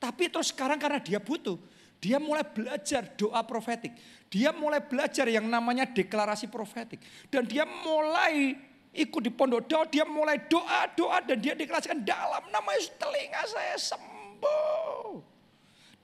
Tapi 0.02 0.26
terus 0.26 0.50
sekarang 0.50 0.83
karena 0.83 0.98
dia 0.98 1.22
butuh, 1.22 1.54
dia 2.02 2.18
mulai 2.18 2.42
belajar 2.42 3.14
doa 3.14 3.40
profetik. 3.46 3.94
Dia 4.26 4.50
mulai 4.50 4.83
belajar 4.83 5.30
yang 5.30 5.46
namanya 5.46 5.87
deklarasi 5.87 6.50
profetik. 6.50 6.98
Dan 7.30 7.46
dia 7.46 7.62
mulai 7.62 8.59
ikut 8.90 9.22
di 9.22 9.30
pondok 9.30 9.70
doa, 9.70 9.87
dia 9.87 10.02
mulai 10.02 10.42
doa-doa 10.50 11.22
dan 11.22 11.38
dia 11.38 11.54
deklarasikan 11.54 12.02
dalam 12.02 12.42
nama 12.50 12.70
Yesus 12.74 12.94
telinga 12.98 13.42
saya 13.46 13.76
sembuh. 13.78 15.33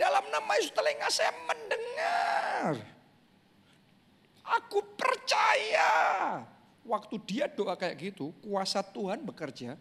Dalam 0.01 0.25
nama 0.33 0.57
Yesus 0.57 0.73
telinga 0.73 1.13
saya 1.13 1.29
mendengar. 1.45 2.81
Aku 4.49 4.81
percaya. 4.97 6.41
Waktu 6.89 7.21
dia 7.29 7.53
doa 7.53 7.77
kayak 7.77 8.01
gitu, 8.01 8.33
kuasa 8.41 8.81
Tuhan 8.81 9.21
bekerja. 9.29 9.77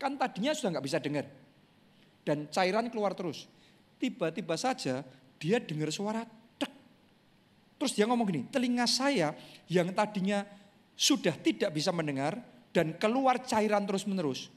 Kan 0.00 0.16
tadinya 0.16 0.56
sudah 0.56 0.72
nggak 0.72 0.86
bisa 0.88 0.96
dengar. 0.96 1.28
Dan 2.24 2.48
cairan 2.48 2.88
keluar 2.88 3.12
terus. 3.12 3.44
Tiba-tiba 4.00 4.56
saja 4.56 5.04
dia 5.36 5.60
dengar 5.60 5.92
suara 5.92 6.24
tek. 6.56 6.72
Terus 7.76 7.92
dia 7.92 8.08
ngomong 8.08 8.24
gini, 8.24 8.42
telinga 8.48 8.88
saya 8.88 9.36
yang 9.68 9.92
tadinya 9.92 10.48
sudah 10.96 11.36
tidak 11.36 11.76
bisa 11.76 11.92
mendengar 11.92 12.40
dan 12.72 12.96
keluar 12.96 13.44
cairan 13.44 13.84
terus 13.84 14.08
menerus. 14.08 14.48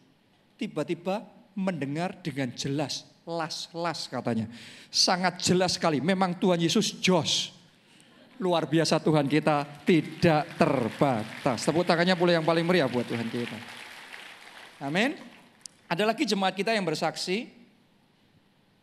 Tiba-tiba 0.55 1.27
mendengar 1.51 2.15
dengan 2.23 2.55
jelas, 2.55 3.10
las-las 3.25 4.09
katanya. 4.09 4.49
Sangat 4.89 5.41
jelas 5.41 5.77
sekali, 5.77 6.01
memang 6.01 6.37
Tuhan 6.37 6.59
Yesus 6.61 6.97
jos. 6.99 7.53
Luar 8.41 8.65
biasa 8.65 8.97
Tuhan 8.97 9.29
kita 9.29 9.85
tidak 9.85 10.57
terbatas. 10.57 11.61
Tepuk 11.61 11.85
tangannya 11.85 12.17
boleh 12.17 12.41
yang 12.41 12.45
paling 12.47 12.65
meriah 12.65 12.89
buat 12.89 13.05
Tuhan 13.05 13.29
kita. 13.29 13.57
Amin. 14.81 15.13
Ada 15.85 16.09
lagi 16.09 16.25
jemaat 16.25 16.57
kita 16.57 16.73
yang 16.73 16.81
bersaksi, 16.81 17.45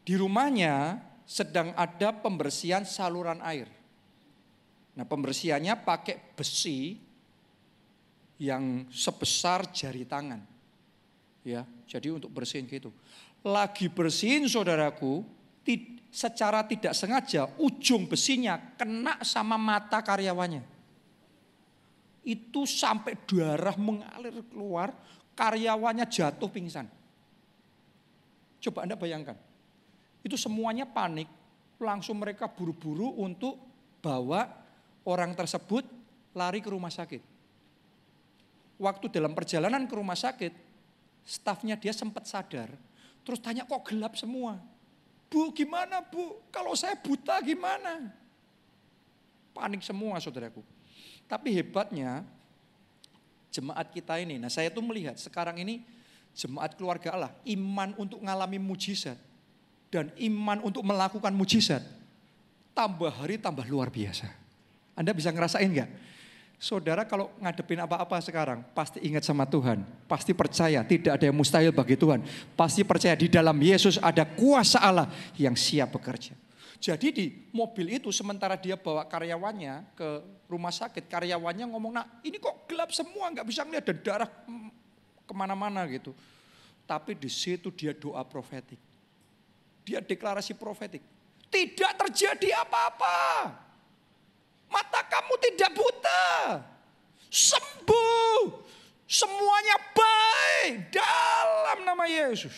di 0.07 0.15
rumahnya 0.15 1.03
sedang 1.27 1.75
ada 1.75 2.15
pembersihan 2.15 2.87
saluran 2.87 3.43
air. 3.43 3.67
Nah 4.95 5.03
pembersihannya 5.03 5.75
pakai 5.83 6.39
besi 6.39 6.97
yang 8.39 8.87
sebesar 8.95 9.69
jari 9.75 10.07
tangan. 10.07 10.41
Ya, 11.43 11.67
jadi 11.91 12.15
untuk 12.15 12.31
bersihin 12.31 12.71
gitu. 12.71 12.95
Lagi 13.47 13.87
bersihin 13.87 14.47
saudaraku, 14.51 15.23
secara 16.09 16.65
tidak 16.65 16.97
sengaja 16.97 17.47
ujung 17.61 18.09
besinya 18.09 18.57
kena 18.81 19.21
sama 19.21 19.61
mata 19.61 20.01
karyawannya. 20.01 20.65
Itu 22.25 22.65
sampai 22.65 23.15
darah 23.29 23.77
mengalir 23.77 24.43
keluar, 24.49 24.93
karyawannya 25.37 26.09
jatuh 26.09 26.49
pingsan. 26.49 26.89
Coba 28.59 28.89
Anda 28.89 28.99
bayangkan 28.99 29.39
itu 30.29 30.37
semuanya 30.37 30.85
panik, 30.85 31.31
langsung 31.79 32.19
mereka 32.19 32.51
buru-buru 32.51 33.15
untuk 33.23 33.57
bawa 34.03 34.45
orang 35.07 35.33
tersebut 35.33 35.87
lari 36.35 36.59
ke 36.61 36.69
rumah 36.69 36.91
sakit. 36.91 37.23
Waktu 38.79 39.11
dalam 39.11 39.35
perjalanan 39.35 39.89
ke 39.89 39.95
rumah 39.95 40.19
sakit, 40.19 40.53
stafnya 41.25 41.75
dia 41.79 41.91
sempat 41.95 42.27
sadar, 42.29 42.71
terus 43.29 43.45
tanya 43.45 43.69
kok 43.69 43.85
gelap 43.85 44.17
semua. 44.17 44.57
Bu 45.29 45.53
gimana 45.53 46.01
bu, 46.01 46.41
kalau 46.49 46.73
saya 46.73 46.97
buta 46.97 47.37
gimana? 47.45 48.09
Panik 49.53 49.85
semua 49.85 50.17
saudaraku. 50.17 50.65
Tapi 51.29 51.53
hebatnya 51.53 52.25
jemaat 53.53 53.93
kita 53.93 54.17
ini, 54.17 54.41
nah 54.41 54.49
saya 54.49 54.73
tuh 54.73 54.81
melihat 54.81 55.21
sekarang 55.21 55.61
ini 55.61 55.85
jemaat 56.33 56.73
keluarga 56.73 57.13
Allah, 57.13 57.33
iman 57.45 57.93
untuk 58.01 58.25
ngalami 58.25 58.57
mujizat 58.57 59.21
dan 59.93 60.09
iman 60.17 60.65
untuk 60.65 60.81
melakukan 60.81 61.37
mujizat 61.37 61.85
tambah 62.73 63.13
hari 63.13 63.37
tambah 63.37 63.69
luar 63.69 63.93
biasa. 63.93 64.25
Anda 64.97 65.13
bisa 65.13 65.29
ngerasain 65.29 65.69
nggak? 65.69 65.91
Saudara 66.59 67.07
kalau 67.07 67.31
ngadepin 67.39 67.79
apa-apa 67.79 68.19
sekarang 68.19 68.67
pasti 68.75 68.99
ingat 69.07 69.23
sama 69.23 69.47
Tuhan, 69.47 69.87
pasti 70.11 70.35
percaya 70.35 70.83
tidak 70.83 71.15
ada 71.15 71.31
yang 71.31 71.39
mustahil 71.39 71.71
bagi 71.71 71.95
Tuhan, 71.95 72.19
pasti 72.59 72.83
percaya 72.83 73.15
di 73.15 73.31
dalam 73.31 73.55
Yesus 73.55 73.95
ada 74.03 74.27
kuasa 74.27 74.83
Allah 74.83 75.07
yang 75.39 75.55
siap 75.55 75.95
bekerja. 75.95 76.35
Jadi 76.83 77.09
di 77.15 77.27
mobil 77.55 78.03
itu 78.03 78.11
sementara 78.11 78.59
dia 78.59 78.75
bawa 78.75 79.07
karyawannya 79.07 79.95
ke 79.95 80.09
rumah 80.51 80.75
sakit, 80.75 81.07
karyawannya 81.07 81.71
ngomong, 81.71 81.95
nah 81.95 82.07
ini 82.27 82.43
kok 82.43 82.67
gelap 82.67 82.91
semua 82.91 83.31
nggak 83.31 83.47
bisa 83.47 83.63
ngeliat 83.63 83.87
dan 83.87 83.99
darah 84.03 84.31
ke 85.27 85.35
mana-mana 85.39 85.87
gitu. 85.87 86.11
Tapi 86.91 87.15
di 87.15 87.31
situ 87.31 87.71
dia 87.71 87.95
doa 87.95 88.27
profetik. 88.27 88.83
Dia 89.87 90.03
deklarasi 90.03 90.59
profetik. 90.59 91.07
Tidak 91.47 91.93
terjadi 92.03 92.67
apa-apa. 92.67 93.15
Mata 94.69 95.01
kamu 95.05 95.35
tidak 95.41 95.71
buta. 95.75 96.25
Sembuh. 97.29 98.69
Semuanya 99.09 99.77
baik 99.97 100.93
dalam 100.93 101.79
nama 101.89 102.05
Yesus. 102.05 102.53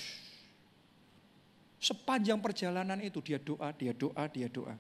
Sepanjang 1.81 2.43
perjalanan 2.43 2.99
itu 3.01 3.23
dia 3.25 3.41
doa, 3.41 3.73
dia 3.73 3.95
doa, 3.95 4.27
dia 4.29 4.51
doa. 4.51 4.75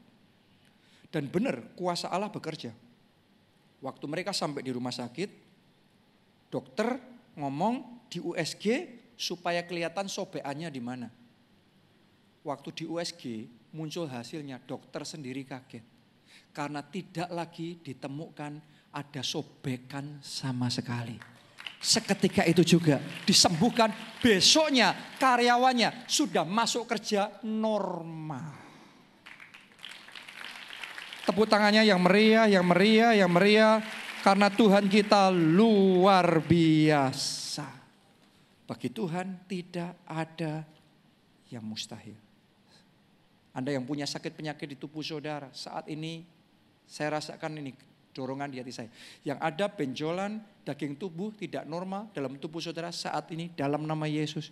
Dan 1.09 1.31
benar 1.31 1.63
kuasa 1.79 2.11
Allah 2.11 2.29
bekerja. 2.29 2.75
Waktu 3.81 4.05
mereka 4.05 4.37
sampai 4.37 4.61
di 4.61 4.71
rumah 4.75 4.93
sakit, 4.93 5.31
dokter 6.53 7.01
ngomong 7.39 8.05
di 8.13 8.21
USG 8.21 8.99
supaya 9.17 9.65
kelihatan 9.65 10.11
sobekannya 10.11 10.69
di 10.69 10.83
mana. 10.83 11.09
Waktu 12.45 12.69
di 12.77 12.85
USG 12.85 13.49
muncul 13.73 14.05
hasilnya 14.11 14.61
dokter 14.67 15.07
sendiri 15.09 15.47
kaget. 15.47 15.87
Karena 16.51 16.83
tidak 16.83 17.31
lagi 17.31 17.79
ditemukan 17.79 18.53
ada 18.91 19.23
sobekan 19.23 20.19
sama 20.19 20.67
sekali. 20.67 21.15
Seketika 21.81 22.45
itu 22.45 22.61
juga 22.61 23.01
disembuhkan, 23.25 23.89
besoknya 24.21 24.93
karyawannya 25.17 26.05
sudah 26.05 26.45
masuk 26.45 26.85
kerja 26.85 27.41
normal. 27.41 28.53
Tepuk 31.25 31.49
tangannya 31.49 31.87
yang 31.87 32.03
meriah, 32.03 32.45
yang 32.51 32.67
meriah, 32.67 33.13
yang 33.17 33.31
meriah. 33.33 33.81
Karena 34.21 34.53
Tuhan 34.53 34.93
kita 34.93 35.33
luar 35.33 36.45
biasa. 36.45 37.65
Bagi 38.69 38.93
Tuhan 38.93 39.49
tidak 39.49 40.05
ada 40.05 40.61
yang 41.49 41.65
mustahil. 41.65 42.19
Anda 43.57 43.73
yang 43.73 43.89
punya 43.89 44.05
sakit 44.05 44.37
penyakit 44.37 44.69
di 44.69 44.77
tubuh 44.77 45.01
saudara, 45.01 45.49
saat 45.57 45.89
ini 45.89 46.23
saya 46.91 47.23
rasakan 47.23 47.63
ini 47.63 47.71
dorongan 48.11 48.51
di 48.51 48.59
hati 48.59 48.75
saya. 48.75 48.91
Yang 49.23 49.39
ada 49.39 49.67
benjolan 49.71 50.43
daging 50.67 50.99
tubuh 50.99 51.31
tidak 51.39 51.63
normal 51.71 52.11
dalam 52.11 52.35
tubuh 52.43 52.59
saudara 52.59 52.91
saat 52.91 53.31
ini 53.31 53.55
dalam 53.55 53.87
nama 53.87 54.11
Yesus 54.11 54.51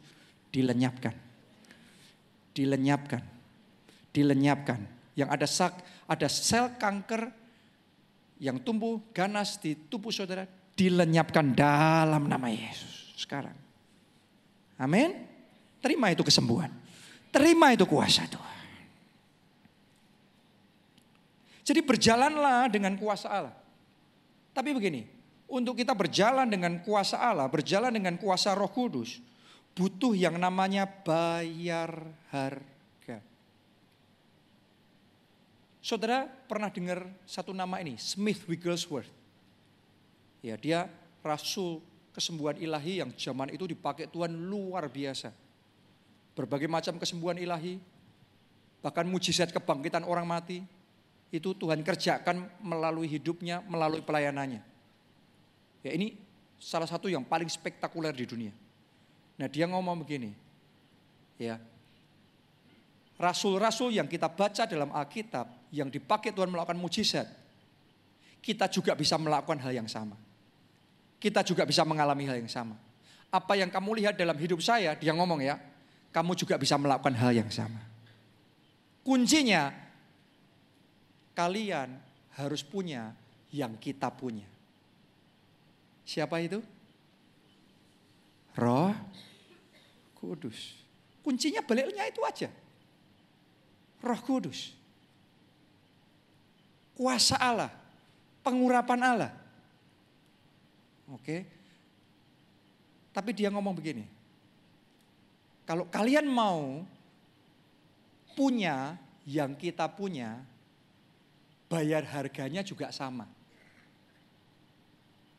dilenyapkan. 0.54 1.14
Dilenyapkan. 2.54 3.22
Dilenyapkan. 4.14 4.80
Yang 5.18 5.28
ada 5.34 5.46
sak, 5.50 5.72
ada 6.06 6.30
sel 6.30 6.78
kanker 6.78 7.34
yang 8.38 8.62
tumbuh 8.62 9.02
ganas 9.10 9.58
di 9.58 9.74
tubuh 9.74 10.14
saudara 10.14 10.46
dilenyapkan 10.78 11.58
dalam 11.58 12.30
nama 12.30 12.46
Yesus 12.46 13.18
sekarang. 13.18 13.54
Amin. 14.78 15.26
Terima 15.82 16.14
itu 16.14 16.22
kesembuhan. 16.22 16.70
Terima 17.34 17.74
itu 17.74 17.82
kuasa 17.82 18.30
Tuhan. 18.30 18.47
Jadi 21.68 21.84
berjalanlah 21.84 22.72
dengan 22.72 22.96
kuasa 22.96 23.28
Allah. 23.28 23.52
Tapi 24.56 24.72
begini, 24.72 25.04
untuk 25.44 25.76
kita 25.76 25.92
berjalan 25.92 26.48
dengan 26.48 26.80
kuasa 26.80 27.20
Allah, 27.20 27.44
berjalan 27.44 27.92
dengan 27.92 28.16
kuasa 28.16 28.56
Roh 28.56 28.72
Kudus, 28.72 29.20
butuh 29.76 30.16
yang 30.16 30.40
namanya 30.40 30.88
bayar 30.88 32.08
harga. 32.32 33.20
Saudara 35.84 36.24
pernah 36.24 36.72
dengar 36.72 37.04
satu 37.28 37.52
nama 37.52 37.84
ini, 37.84 38.00
Smith 38.00 38.48
Wigglesworth. 38.48 39.12
Ya, 40.40 40.56
dia 40.56 40.88
rasul 41.20 41.84
kesembuhan 42.16 42.56
ilahi 42.56 43.04
yang 43.04 43.12
zaman 43.12 43.52
itu 43.52 43.68
dipakai 43.68 44.08
Tuhan 44.08 44.32
luar 44.32 44.88
biasa. 44.88 45.36
Berbagai 46.32 46.64
macam 46.64 46.96
kesembuhan 46.96 47.36
ilahi, 47.36 47.76
bahkan 48.80 49.04
mujizat 49.04 49.52
kebangkitan 49.52 50.08
orang 50.08 50.24
mati, 50.24 50.64
itu 51.28 51.52
Tuhan 51.52 51.84
kerjakan 51.84 52.48
melalui 52.64 53.08
hidupnya, 53.08 53.60
melalui 53.68 54.00
pelayanannya. 54.00 54.64
Ya 55.84 55.90
ini 55.92 56.16
salah 56.56 56.88
satu 56.88 57.06
yang 57.12 57.22
paling 57.22 57.48
spektakuler 57.48 58.16
di 58.16 58.24
dunia. 58.24 58.52
Nah 59.38 59.46
dia 59.46 59.68
ngomong 59.70 60.02
begini, 60.02 60.34
ya 61.38 61.60
rasul-rasul 63.20 63.94
yang 63.94 64.08
kita 64.10 64.26
baca 64.26 64.66
dalam 64.66 64.90
Alkitab 64.90 65.70
yang 65.70 65.92
dipakai 65.92 66.32
Tuhan 66.32 66.48
melakukan 66.48 66.80
mujizat, 66.80 67.28
kita 68.40 68.66
juga 68.72 68.96
bisa 68.96 69.20
melakukan 69.20 69.60
hal 69.62 69.84
yang 69.84 69.88
sama. 69.90 70.16
Kita 71.18 71.42
juga 71.42 71.66
bisa 71.66 71.82
mengalami 71.82 72.24
hal 72.30 72.38
yang 72.38 72.50
sama. 72.50 72.78
Apa 73.28 73.58
yang 73.58 73.68
kamu 73.68 74.00
lihat 74.00 74.14
dalam 74.16 74.38
hidup 74.38 74.62
saya, 74.64 74.96
dia 74.96 75.12
ngomong 75.12 75.44
ya, 75.44 75.60
kamu 76.14 76.32
juga 76.38 76.56
bisa 76.56 76.80
melakukan 76.80 77.12
hal 77.18 77.36
yang 77.36 77.50
sama. 77.52 77.82
Kuncinya 79.04 79.87
kalian 81.38 81.94
harus 82.34 82.66
punya 82.66 83.14
yang 83.54 83.78
kita 83.78 84.10
punya. 84.10 84.50
Siapa 86.02 86.42
itu? 86.42 86.58
Roh 88.58 88.90
Kudus. 90.18 90.82
Kuncinya 91.22 91.62
baliknya 91.62 92.10
itu 92.10 92.18
aja. 92.26 92.50
Roh 94.02 94.20
Kudus. 94.26 94.74
Kuasa 96.98 97.38
Allah. 97.38 97.70
Pengurapan 98.42 99.00
Allah. 99.06 99.32
Oke. 101.14 101.46
Tapi 103.14 103.30
dia 103.30 103.46
ngomong 103.54 103.78
begini. 103.78 104.02
Kalau 105.62 105.86
kalian 105.86 106.26
mau 106.26 106.82
punya 108.34 108.98
yang 109.28 109.54
kita 109.54 109.86
punya, 109.86 110.40
bayar 111.68 112.02
harganya 112.08 112.64
juga 112.64 112.88
sama. 112.90 113.28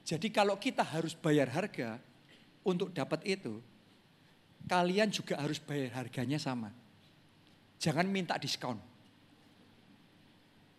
Jadi 0.06 0.34
kalau 0.34 0.58
kita 0.58 0.82
harus 0.82 1.14
bayar 1.14 1.50
harga 1.54 2.02
untuk 2.66 2.90
dapat 2.90 3.22
itu, 3.30 3.62
kalian 4.66 5.10
juga 5.14 5.38
harus 5.38 5.62
bayar 5.62 6.02
harganya 6.02 6.42
sama. 6.42 6.74
Jangan 7.78 8.10
minta 8.10 8.34
diskon. 8.42 8.78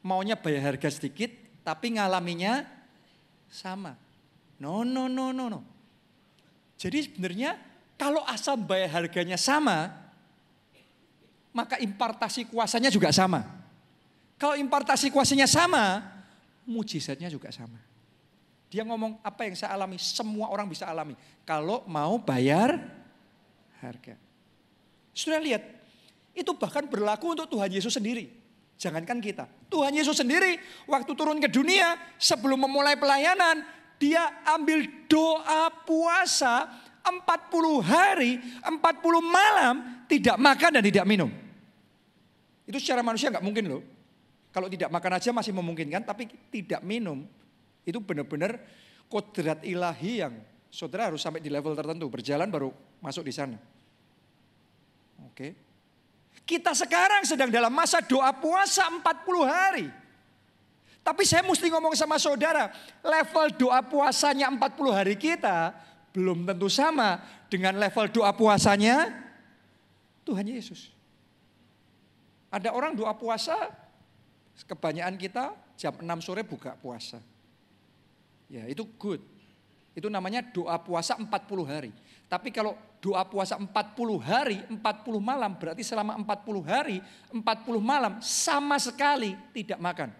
Maunya 0.02 0.34
bayar 0.34 0.74
harga 0.74 0.90
sedikit, 0.90 1.30
tapi 1.62 1.94
ngalaminya 1.94 2.64
sama. 3.46 3.94
No, 4.58 4.82
no, 4.82 5.06
no, 5.06 5.30
no, 5.30 5.46
no. 5.46 5.60
Jadi 6.80 7.06
sebenarnya 7.06 7.60
kalau 8.00 8.24
asal 8.24 8.56
bayar 8.56 9.04
harganya 9.04 9.36
sama, 9.36 9.92
maka 11.52 11.76
impartasi 11.78 12.48
kuasanya 12.48 12.88
juga 12.88 13.12
sama. 13.12 13.59
Kalau 14.40 14.56
impartasi 14.56 15.12
kuasanya 15.12 15.44
sama, 15.44 16.00
mujizatnya 16.64 17.28
juga 17.28 17.52
sama. 17.52 17.76
Dia 18.72 18.88
ngomong 18.88 19.20
apa 19.20 19.44
yang 19.44 19.52
saya 19.52 19.76
alami, 19.76 20.00
semua 20.00 20.48
orang 20.48 20.64
bisa 20.64 20.88
alami. 20.88 21.12
Kalau 21.44 21.84
mau 21.84 22.16
bayar 22.16 22.80
harga. 23.84 24.16
Sudah 25.12 25.36
lihat, 25.36 25.60
itu 26.32 26.56
bahkan 26.56 26.88
berlaku 26.88 27.36
untuk 27.36 27.52
Tuhan 27.52 27.68
Yesus 27.68 27.92
sendiri. 27.92 28.32
Jangankan 28.80 29.20
kita. 29.20 29.44
Tuhan 29.68 29.92
Yesus 29.92 30.16
sendiri 30.16 30.56
waktu 30.88 31.12
turun 31.12 31.36
ke 31.36 31.52
dunia 31.52 32.00
sebelum 32.16 32.64
memulai 32.64 32.96
pelayanan, 32.96 33.60
dia 34.00 34.40
ambil 34.56 34.88
doa 35.04 35.68
puasa 35.84 36.64
40 37.04 37.84
hari, 37.84 38.40
40 38.64 38.72
malam 39.20 40.00
tidak 40.08 40.40
makan 40.40 40.80
dan 40.80 40.82
tidak 40.86 41.04
minum. 41.04 41.28
Itu 42.64 42.80
secara 42.80 43.04
manusia 43.04 43.28
nggak 43.28 43.44
mungkin 43.44 43.68
loh. 43.68 43.99
Kalau 44.50 44.66
tidak 44.66 44.90
makan 44.90 45.12
aja 45.14 45.30
masih 45.30 45.54
memungkinkan, 45.54 46.02
tapi 46.02 46.26
tidak 46.50 46.82
minum. 46.82 47.22
Itu 47.86 48.02
benar-benar 48.02 48.58
kodrat 49.06 49.62
ilahi 49.62 50.26
yang 50.26 50.34
saudara 50.70 51.10
harus 51.10 51.22
sampai 51.22 51.38
di 51.38 51.50
level 51.50 51.78
tertentu. 51.78 52.10
Berjalan 52.10 52.50
baru 52.50 52.74
masuk 52.98 53.26
di 53.26 53.34
sana. 53.34 53.58
Oke. 55.30 55.54
Kita 56.42 56.74
sekarang 56.74 57.22
sedang 57.22 57.46
dalam 57.46 57.70
masa 57.70 58.02
doa 58.02 58.34
puasa 58.34 58.90
40 58.90 59.06
hari. 59.46 59.86
Tapi 61.00 61.22
saya 61.24 61.46
mesti 61.46 61.70
ngomong 61.70 61.94
sama 61.96 62.18
saudara, 62.20 62.68
level 63.00 63.54
doa 63.56 63.80
puasanya 63.86 64.50
40 64.52 64.98
hari 64.98 65.14
kita 65.16 65.72
belum 66.10 66.42
tentu 66.42 66.66
sama 66.66 67.22
dengan 67.46 67.78
level 67.78 68.10
doa 68.10 68.34
puasanya 68.34 69.14
Tuhan 70.26 70.44
Yesus. 70.44 70.90
Ada 72.50 72.74
orang 72.74 72.98
doa 72.98 73.14
puasa 73.14 73.54
Kebanyakan 74.68 75.16
kita 75.16 75.56
jam 75.78 75.94
6 75.96 76.04
sore 76.26 76.44
buka 76.44 76.76
puasa. 76.76 77.22
Ya 78.50 78.66
itu 78.66 78.84
good. 78.98 79.22
Itu 79.94 80.10
namanya 80.10 80.44
doa 80.44 80.76
puasa 80.78 81.16
40 81.16 81.28
hari. 81.66 81.90
Tapi 82.30 82.54
kalau 82.54 82.78
doa 83.02 83.26
puasa 83.26 83.58
40 83.58 83.66
hari, 84.22 84.62
40 84.70 84.78
malam 85.18 85.50
berarti 85.58 85.82
selama 85.82 86.14
40 86.14 86.62
hari, 86.62 86.96
40 87.34 87.42
malam 87.82 88.12
sama 88.22 88.78
sekali 88.78 89.34
tidak 89.50 89.82
makan. 89.82 90.10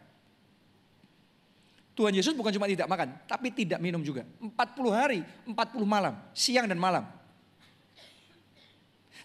Tuhan 1.94 2.16
Yesus 2.16 2.34
bukan 2.34 2.50
cuma 2.50 2.66
tidak 2.66 2.88
makan, 2.88 3.14
tapi 3.28 3.52
tidak 3.54 3.78
minum 3.78 4.00
juga. 4.02 4.26
40 4.40 4.50
hari, 4.90 5.20
40 5.46 5.54
malam, 5.84 6.16
siang 6.34 6.66
dan 6.66 6.80
malam. 6.80 7.04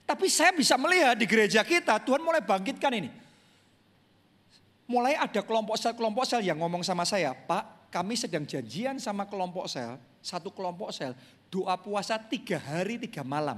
Tapi 0.05 0.29
saya 0.29 0.53
bisa 0.53 0.77
melihat 0.77 1.17
di 1.17 1.25
gereja 1.25 1.65
kita, 1.65 1.97
Tuhan 2.05 2.21
mulai 2.21 2.45
bangkitkan 2.45 2.93
ini 2.93 3.24
mulai 4.85 5.17
ada 5.17 5.41
kelompok 5.41 5.77
sel-kelompok 5.77 6.25
sel 6.25 6.45
yang 6.45 6.61
ngomong 6.61 6.85
sama 6.85 7.05
saya, 7.05 7.33
Pak, 7.33 7.89
kami 7.89 8.13
sedang 8.13 8.45
janjian 8.45 9.01
sama 9.01 9.25
kelompok 9.25 9.65
sel, 9.65 9.97
satu 10.21 10.53
kelompok 10.53 10.93
sel, 10.93 11.17
doa 11.49 11.73
puasa 11.77 12.17
tiga 12.21 12.61
hari 12.61 13.01
tiga 13.01 13.25
malam. 13.25 13.57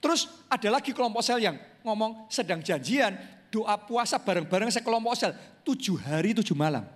Terus 0.00 0.30
ada 0.48 0.68
lagi 0.80 0.96
kelompok 0.96 1.20
sel 1.20 1.42
yang 1.42 1.60
ngomong 1.84 2.30
sedang 2.32 2.64
janjian 2.64 3.16
doa 3.50 3.74
puasa 3.76 4.16
bareng-bareng 4.16 4.70
sekelompok 4.72 5.14
sel 5.18 5.34
tujuh 5.66 5.98
hari 6.00 6.32
tujuh 6.32 6.54
malam. 6.56 6.86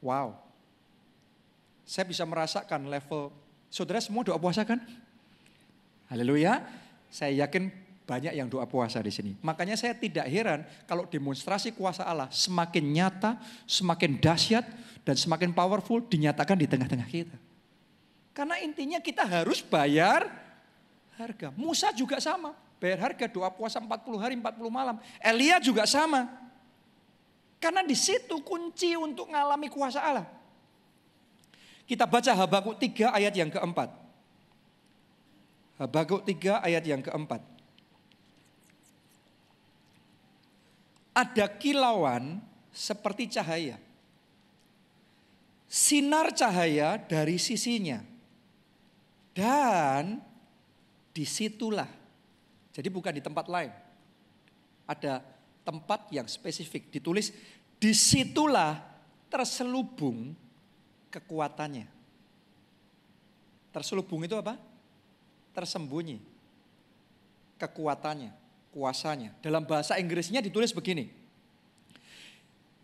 Wow. 0.00 0.38
Saya 1.86 2.02
bisa 2.08 2.26
merasakan 2.26 2.90
level, 2.90 3.30
saudara 3.70 4.02
semua 4.02 4.26
doa 4.26 4.40
puasa 4.40 4.66
kan? 4.66 4.82
Haleluya. 6.10 6.66
Saya 7.10 7.46
yakin 7.46 7.85
banyak 8.06 8.38
yang 8.38 8.46
doa 8.46 8.62
puasa 8.70 9.02
di 9.02 9.10
sini. 9.10 9.34
Makanya 9.42 9.74
saya 9.74 9.92
tidak 9.92 10.30
heran 10.30 10.62
kalau 10.86 11.10
demonstrasi 11.10 11.74
kuasa 11.74 12.06
Allah 12.06 12.30
semakin 12.30 12.86
nyata, 12.86 13.34
semakin 13.66 14.22
dahsyat 14.22 14.62
dan 15.02 15.18
semakin 15.18 15.50
powerful 15.50 15.98
dinyatakan 16.06 16.54
di 16.54 16.70
tengah-tengah 16.70 17.08
kita. 17.10 17.36
Karena 18.30 18.62
intinya 18.62 19.02
kita 19.02 19.26
harus 19.26 19.58
bayar 19.58 20.30
harga. 21.18 21.50
Musa 21.58 21.90
juga 21.90 22.22
sama, 22.22 22.54
bayar 22.78 23.10
harga 23.10 23.26
doa 23.26 23.50
puasa 23.50 23.82
40 23.82 24.22
hari 24.22 24.34
40 24.38 24.70
malam. 24.70 24.96
Elia 25.18 25.58
juga 25.58 25.82
sama. 25.82 26.30
Karena 27.58 27.82
di 27.82 27.96
situ 27.98 28.38
kunci 28.46 28.94
untuk 28.94 29.26
mengalami 29.26 29.66
kuasa 29.66 29.98
Allah. 29.98 30.28
Kita 31.90 32.06
baca 32.06 32.30
Habakuk 32.34 32.78
3 32.78 33.18
ayat 33.18 33.34
yang 33.34 33.50
keempat. 33.50 33.90
Habakuk 35.80 36.22
3 36.22 36.62
ayat 36.62 36.84
yang 36.86 37.02
keempat. 37.02 37.55
Ada 41.16 41.48
kilauan 41.48 42.44
seperti 42.68 43.32
cahaya. 43.32 43.80
Sinar 45.64 46.36
cahaya 46.36 47.00
dari 47.00 47.40
sisinya. 47.40 48.04
Dan 49.32 50.20
di 51.16 51.24
situlah. 51.24 51.88
Jadi 52.76 52.88
bukan 52.92 53.16
di 53.16 53.24
tempat 53.24 53.48
lain. 53.48 53.72
Ada 54.84 55.24
tempat 55.64 56.12
yang 56.12 56.28
spesifik. 56.28 56.92
Ditulis 56.92 57.32
di 57.80 57.96
situlah 57.96 58.76
terselubung 59.32 60.36
kekuatannya. 61.08 61.88
Terselubung 63.72 64.24
itu 64.24 64.36
apa? 64.36 64.56
Tersembunyi. 65.52 66.20
Kekuatannya, 67.56 68.32
kuasanya. 68.76 69.32
Dalam 69.40 69.64
bahasa 69.64 69.96
Inggrisnya 69.96 70.44
ditulis 70.44 70.76
begini. 70.76 71.08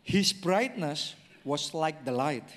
His 0.00 0.32
brightness 0.32 1.12
was 1.44 1.76
like 1.76 2.08
the 2.08 2.16
light. 2.16 2.48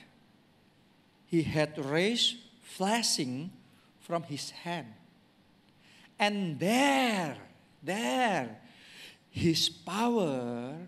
He 1.27 1.43
had 1.43 1.75
rays 1.75 2.39
flashing 2.63 3.51
from 3.99 4.23
his 4.31 4.55
hand. 4.63 4.87
And 6.15 6.55
there, 6.55 7.35
there, 7.83 8.55
his 9.27 9.67
power 9.67 10.79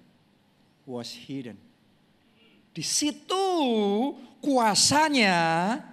was 0.87 1.11
hidden. 1.11 1.59
Di 2.71 2.79
situ 2.79 3.43
kuasanya 4.39 5.83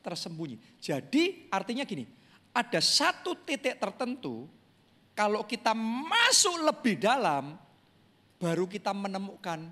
tersembunyi. 0.00 0.56
Jadi 0.80 1.44
artinya 1.52 1.84
gini, 1.84 2.08
ada 2.56 2.80
satu 2.80 3.36
titik 3.36 3.76
tertentu 3.76 4.48
kalau 5.18 5.42
kita 5.42 5.74
masuk 5.74 6.62
lebih 6.62 6.94
dalam 7.02 7.58
baru 8.38 8.70
kita 8.70 8.94
menemukan 8.94 9.66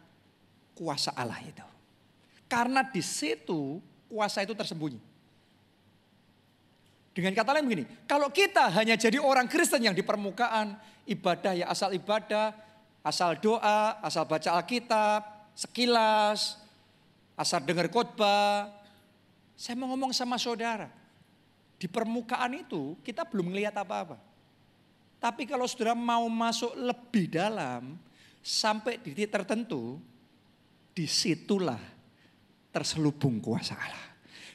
kuasa 0.75 1.15
Allah 1.15 1.39
itu. 1.39 1.63
Karena 2.51 2.83
di 2.83 2.99
situ 2.99 3.79
kuasa 4.11 4.43
itu 4.43 4.59
tersembunyi. 4.59 4.99
Dengan 7.15 7.31
kata 7.31 7.55
lain 7.55 7.65
begini, 7.71 7.87
kalau 8.11 8.27
kita 8.29 8.75
hanya 8.75 8.99
jadi 8.99 9.23
orang 9.23 9.47
Kristen 9.47 9.87
yang 9.87 9.95
di 9.95 10.03
permukaan, 10.03 10.83
ibadah 11.07 11.55
ya 11.55 11.71
asal 11.71 11.95
ibadah, 11.95 12.51
asal 13.07 13.39
doa, 13.39 14.03
asal 14.03 14.27
baca 14.27 14.51
Alkitab, 14.51 15.55
sekilas, 15.55 16.59
asal 17.39 17.63
dengar 17.63 17.87
khotbah. 17.87 18.69
Saya 19.55 19.79
mau 19.79 19.95
ngomong 19.95 20.11
sama 20.11 20.37
saudara, 20.43 20.91
di 21.79 21.87
permukaan 21.87 22.67
itu 22.67 22.99
kita 23.07 23.23
belum 23.23 23.55
melihat 23.55 23.79
apa-apa. 23.79 24.26
Tapi 25.17 25.49
kalau 25.49 25.65
saudara 25.65 25.97
mau 25.97 26.29
masuk 26.29 26.77
lebih 26.77 27.33
dalam, 27.33 27.97
sampai 28.47 29.03
di 29.03 29.11
titik 29.11 29.35
tertentu, 29.43 29.99
di 30.95 31.09
situlah 31.11 31.81
terselubung 32.71 33.43
kuasa 33.43 33.75
Allah. 33.75 34.07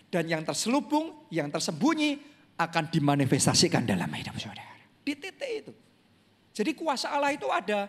Dan 0.08 0.32
yang 0.32 0.48
terselubung, 0.48 1.28
yang 1.28 1.52
tersembunyi 1.52 2.20
akan 2.56 2.84
dimanifestasikan 2.88 3.84
dalam 3.84 4.08
hidup 4.16 4.38
saudara. 4.40 4.72
Di 5.02 5.14
titik 5.18 5.52
itu. 5.52 5.74
Jadi 6.52 6.72
kuasa 6.76 7.12
Allah 7.12 7.32
itu 7.36 7.48
ada 7.48 7.88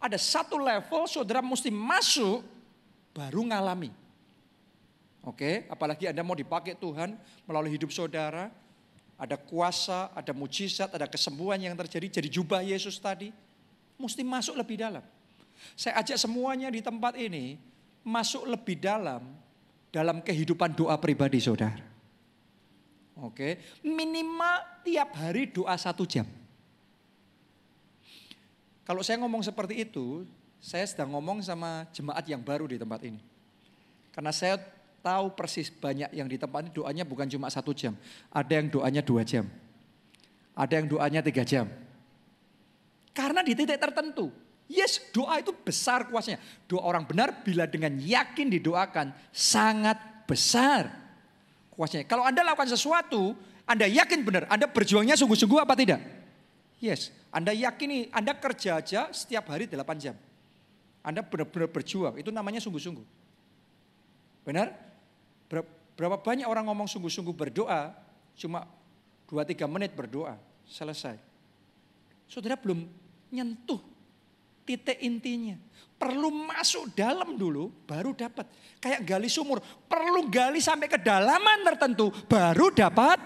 ada 0.00 0.18
satu 0.18 0.56
level 0.58 1.06
saudara 1.06 1.44
mesti 1.44 1.68
masuk 1.68 2.42
baru 3.12 3.44
ngalami. 3.46 3.92
Oke, 5.20 5.68
apalagi 5.68 6.08
Anda 6.08 6.24
mau 6.24 6.32
dipakai 6.32 6.72
Tuhan 6.80 7.12
melalui 7.44 7.76
hidup 7.76 7.92
saudara, 7.92 8.48
ada 9.20 9.36
kuasa, 9.36 10.08
ada 10.16 10.32
mujizat, 10.32 10.88
ada 10.96 11.04
kesembuhan 11.04 11.60
yang 11.60 11.76
terjadi 11.76 12.24
jadi 12.24 12.28
jubah 12.32 12.64
Yesus 12.64 12.96
tadi, 12.96 13.28
mesti 14.00 14.24
masuk 14.24 14.56
lebih 14.56 14.80
dalam. 14.80 15.04
Saya 15.76 16.00
ajak 16.00 16.16
semuanya 16.16 16.72
di 16.72 16.80
tempat 16.80 17.20
ini 17.20 17.60
masuk 18.00 18.48
lebih 18.48 18.80
dalam 18.80 19.20
dalam 19.92 20.24
kehidupan 20.24 20.72
doa 20.72 20.96
pribadi 20.96 21.36
saudara. 21.36 21.84
Oke, 23.20 23.60
minimal 23.84 24.80
tiap 24.80 25.12
hari 25.20 25.52
doa 25.52 25.76
satu 25.76 26.08
jam. 26.08 26.24
Kalau 28.88 29.04
saya 29.04 29.20
ngomong 29.20 29.44
seperti 29.44 29.84
itu, 29.84 30.24
saya 30.56 30.88
sedang 30.88 31.12
ngomong 31.12 31.44
sama 31.44 31.84
jemaat 31.92 32.24
yang 32.24 32.40
baru 32.40 32.64
di 32.64 32.80
tempat 32.80 33.04
ini. 33.04 33.20
Karena 34.16 34.32
saya 34.32 34.56
tahu 35.00 35.32
persis 35.34 35.72
banyak 35.72 36.12
yang 36.12 36.28
di 36.28 36.36
tempat 36.36 36.68
ini 36.68 36.70
doanya 36.72 37.04
bukan 37.04 37.26
cuma 37.28 37.48
satu 37.48 37.72
jam. 37.72 37.96
Ada 38.32 38.60
yang 38.60 38.68
doanya 38.68 39.02
dua 39.02 39.24
jam. 39.24 39.48
Ada 40.54 40.72
yang 40.80 40.86
doanya 40.88 41.20
tiga 41.24 41.42
jam. 41.44 41.66
Karena 43.10 43.40
di 43.42 43.52
titik 43.56 43.80
tertentu. 43.80 44.30
Yes, 44.70 45.02
doa 45.10 45.42
itu 45.42 45.50
besar 45.50 46.06
kuasanya. 46.06 46.38
Doa 46.70 46.86
orang 46.86 47.02
benar 47.02 47.42
bila 47.42 47.66
dengan 47.66 47.98
yakin 47.98 48.46
didoakan 48.54 49.10
sangat 49.34 49.98
besar 50.30 50.86
kuasanya. 51.74 52.06
Kalau 52.06 52.22
Anda 52.22 52.46
lakukan 52.46 52.70
sesuatu, 52.70 53.34
Anda 53.66 53.90
yakin 53.90 54.22
benar, 54.22 54.46
Anda 54.46 54.70
berjuangnya 54.70 55.18
sungguh-sungguh 55.18 55.58
apa 55.58 55.74
tidak? 55.74 55.98
Yes, 56.78 57.10
Anda 57.34 57.50
yakini, 57.50 58.08
Anda 58.14 58.38
kerja 58.38 58.78
aja 58.78 59.00
setiap 59.10 59.50
hari 59.50 59.66
8 59.66 59.76
jam. 59.98 60.14
Anda 61.02 61.24
benar-benar 61.24 61.68
berjuang, 61.72 62.14
itu 62.20 62.30
namanya 62.30 62.60
sungguh-sungguh. 62.62 63.04
Benar? 64.44 64.89
Berapa 65.50 66.16
banyak 66.16 66.46
orang 66.46 66.70
ngomong 66.70 66.86
sungguh-sungguh 66.86 67.34
berdoa, 67.34 67.90
cuma 68.38 68.64
2-3 69.26 69.66
menit 69.66 69.92
berdoa, 69.92 70.38
selesai. 70.64 71.18
Saudara 72.30 72.54
belum 72.54 72.86
nyentuh 73.34 73.82
titik 74.62 75.02
intinya. 75.02 75.58
Perlu 76.00 76.32
masuk 76.32 76.94
dalam 76.96 77.36
dulu 77.36 77.68
baru 77.84 78.14
dapat. 78.16 78.46
Kayak 78.80 79.04
gali 79.04 79.28
sumur, 79.28 79.60
perlu 79.84 80.30
gali 80.32 80.62
sampai 80.62 80.88
kedalaman 80.88 81.66
tertentu 81.66 82.08
baru 82.24 82.72
dapat 82.72 83.20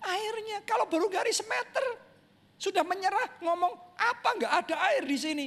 airnya. 0.00 0.64
Kalau 0.64 0.88
baru 0.88 1.10
gali 1.12 1.34
semeter, 1.34 1.84
sudah 2.56 2.86
menyerah 2.86 3.42
ngomong 3.44 3.72
apa 3.98 4.28
nggak 4.40 4.52
ada 4.64 4.74
air 4.94 5.04
di 5.04 5.18
sini. 5.20 5.46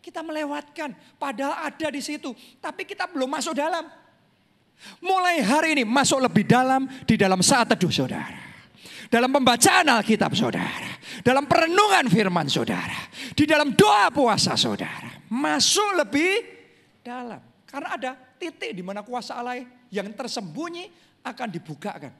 Kita 0.00 0.20
melewatkan, 0.20 0.92
padahal 1.16 1.68
ada 1.68 1.88
di 1.88 2.00
situ, 2.00 2.32
tapi 2.60 2.84
kita 2.84 3.08
belum 3.08 3.28
masuk 3.28 3.56
dalam. 3.56 3.88
Mulai 5.00 5.40
hari 5.40 5.68
ini 5.80 5.84
masuk 5.84 6.20
lebih 6.20 6.44
dalam 6.44 6.84
di 7.08 7.16
dalam 7.16 7.40
saat 7.40 7.72
teduh 7.72 7.92
saudara. 7.92 8.42
Dalam 9.08 9.30
pembacaan 9.30 9.86
Alkitab 9.88 10.34
saudara. 10.36 11.00
Dalam 11.24 11.46
perenungan 11.48 12.08
firman 12.10 12.50
saudara. 12.50 13.10
Di 13.32 13.48
dalam 13.48 13.72
doa 13.72 14.10
puasa 14.10 14.58
saudara 14.58 15.14
masuk 15.34 15.98
lebih 15.98 16.32
dalam. 17.02 17.42
Karena 17.66 17.88
ada 17.98 18.10
titik 18.38 18.70
di 18.70 18.82
mana 18.86 19.02
kuasa 19.02 19.34
Allah 19.34 19.66
yang 19.90 20.06
tersembunyi 20.14 20.90
akan 21.26 21.48
dibukakan. 21.50 22.12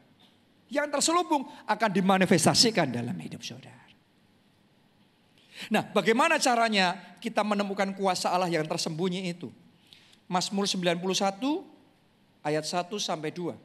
Yang 0.66 0.86
terselubung 0.90 1.46
akan 1.68 1.90
dimanifestasikan 1.94 2.90
dalam 2.90 3.14
hidup 3.22 3.44
saudara. 3.46 3.86
Nah 5.70 5.86
bagaimana 5.86 6.42
caranya 6.42 6.98
kita 7.22 7.46
menemukan 7.46 7.94
kuasa 7.94 8.34
Allah 8.34 8.50
yang 8.50 8.66
tersembunyi 8.66 9.30
itu? 9.30 9.55
Mazmur 10.26 10.66
91 10.66 11.38
ayat 12.45 12.68
1 12.68 12.86
sampai 13.01 13.32
2. 13.32 13.57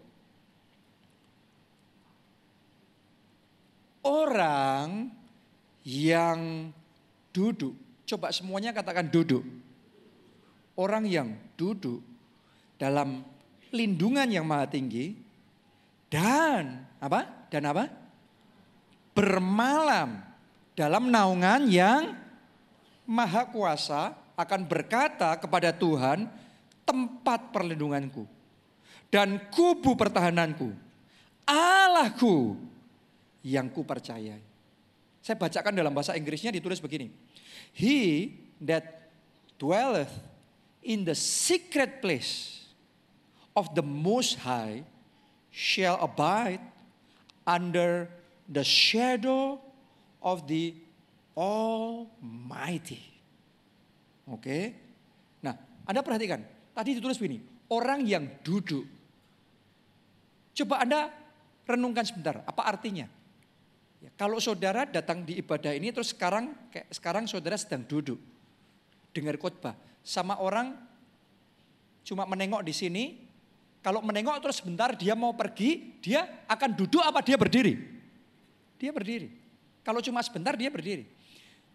Orang 4.01 5.11
yang 5.83 6.71
duduk 7.29 7.75
Coba 8.09 8.33
semuanya 8.33 8.73
katakan 8.73 9.05
duduk. 9.05 9.45
Orang 10.73 11.05
yang 11.05 11.37
duduk 11.53 12.01
dalam 12.81 13.21
lindungan 13.69 14.25
yang 14.25 14.49
maha 14.49 14.65
tinggi 14.65 15.13
dan 16.09 16.89
apa? 16.97 17.45
Dan 17.53 17.69
apa? 17.69 17.85
Bermalam 19.13 20.25
dalam 20.73 21.13
naungan 21.13 21.69
yang 21.69 22.17
maha 23.05 23.45
kuasa 23.45 24.17
akan 24.33 24.65
berkata 24.65 25.37
kepada 25.37 25.69
Tuhan, 25.69 26.25
tempat 26.89 27.53
perlindunganku 27.53 28.38
dan 29.09 29.49
kubu 29.49 29.97
pertahananku, 29.97 30.69
Allahku 31.49 32.57
yang 33.41 33.69
ku 33.73 33.81
percayai. 33.81 34.41
Saya 35.19 35.35
bacakan 35.35 35.73
dalam 35.75 35.93
bahasa 35.93 36.15
Inggrisnya 36.15 36.53
ditulis 36.53 36.81
begini. 36.81 37.09
He 37.73 38.33
that 38.65 39.11
dwelleth 39.61 40.13
in 40.81 41.05
the 41.05 41.17
secret 41.17 42.01
place 42.01 42.65
of 43.53 43.73
the 43.75 43.83
Most 43.83 44.39
High 44.41 44.85
shall 45.51 45.99
abide 45.99 46.61
under 47.43 48.07
the 48.47 48.63
shadow 48.63 49.59
of 50.21 50.45
the 50.45 50.77
Almighty. 51.33 53.01
Oke. 54.29 54.73
Nah, 55.41 55.55
Anda 55.85 56.05
perhatikan. 56.05 56.41
Tadi 56.73 56.95
ditulis 56.95 57.17
begini, 57.17 57.41
orang 57.73 58.05
yang 58.05 58.25
duduk. 58.45 58.98
Coba 60.59 60.83
Anda 60.83 61.07
renungkan 61.63 62.03
sebentar, 62.03 62.43
apa 62.43 62.67
artinya? 62.67 63.07
Ya, 64.03 64.11
kalau 64.19 64.43
saudara 64.43 64.83
datang 64.83 65.23
di 65.23 65.39
ibadah 65.39 65.71
ini 65.71 65.91
terus 65.95 66.11
sekarang 66.11 66.51
kayak 66.67 66.91
sekarang 66.91 67.23
saudara 67.27 67.55
sedang 67.55 67.83
duduk 67.87 68.19
dengar 69.11 69.35
khotbah 69.39 69.75
sama 70.03 70.39
orang 70.39 70.75
cuma 72.03 72.27
menengok 72.27 72.63
di 72.63 72.75
sini. 72.75 73.03
Kalau 73.79 74.03
menengok 74.03 74.43
terus 74.43 74.59
sebentar 74.59 74.91
dia 74.91 75.15
mau 75.15 75.31
pergi, 75.31 75.95
dia 76.03 76.27
akan 76.51 76.75
duduk 76.75 76.99
apa 76.99 77.23
dia 77.23 77.39
berdiri? 77.39 77.79
Dia 78.75 78.91
berdiri. 78.91 79.31
Kalau 79.87 80.03
cuma 80.03 80.19
sebentar 80.19 80.59
dia 80.59 80.67
berdiri. 80.67 81.07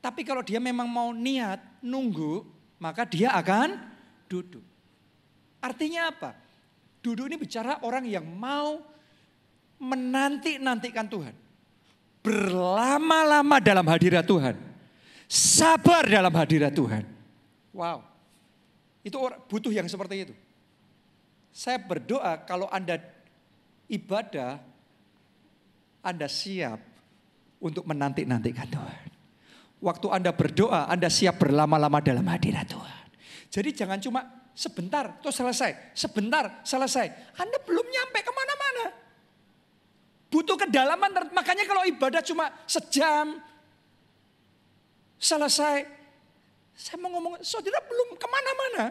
Tapi 0.05 0.21
kalau 0.21 0.45
dia 0.45 0.61
memang 0.61 0.85
mau 0.85 1.17
niat 1.17 1.57
nunggu, 1.81 2.45
maka 2.77 3.09
dia 3.09 3.33
akan 3.33 3.81
duduk. 4.29 4.61
Artinya 5.65 6.13
apa? 6.13 6.44
Duduk 7.05 7.29
ini 7.29 7.37
bicara 7.37 7.85
orang 7.85 8.09
yang 8.09 8.25
mau 8.25 8.81
menanti-nantikan 9.77 11.05
Tuhan. 11.05 11.37
Berlama-lama 12.25 13.61
dalam 13.61 13.85
hadirat 13.85 14.25
Tuhan. 14.25 14.57
Sabar 15.29 16.09
dalam 16.09 16.33
hadirat 16.33 16.73
Tuhan. 16.73 17.05
Wow. 17.77 18.01
Itu 19.05 19.21
orang 19.21 19.45
butuh 19.45 19.69
yang 19.69 19.85
seperti 19.85 20.25
itu. 20.25 20.35
Saya 21.53 21.77
berdoa 21.77 22.41
kalau 22.49 22.73
Anda 22.73 22.97
ibadah, 23.93 24.65
Anda 26.01 26.25
siap 26.25 26.81
untuk 27.61 27.85
menanti-nantikan 27.85 28.65
Tuhan. 28.73 29.05
Waktu 29.85 30.07
Anda 30.09 30.33
berdoa, 30.33 30.89
Anda 30.89 31.13
siap 31.13 31.37
berlama-lama 31.37 32.01
dalam 32.01 32.25
hadirat 32.25 32.65
Tuhan. 32.65 33.05
Jadi 33.53 33.71
jangan 33.77 34.01
cuma 34.01 34.25
sebentar, 34.55 35.19
terus 35.21 35.35
selesai. 35.35 35.93
Sebentar, 35.93 36.63
selesai. 36.63 37.37
Anda 37.37 37.59
belum 37.61 37.85
nyampe 37.85 38.19
ke 38.23 38.33
mana-mana. 38.33 38.85
Butuh 40.31 40.57
kedalaman, 40.59 41.11
makanya 41.35 41.67
kalau 41.67 41.83
ibadah 41.87 42.23
cuma 42.23 42.51
sejam, 42.67 43.39
selesai. 45.19 45.87
Saya 46.75 46.97
mau 46.99 47.11
ngomong, 47.15 47.39
saudara 47.43 47.79
belum 47.87 48.19
ke 48.19 48.27
mana-mana. 48.27 48.85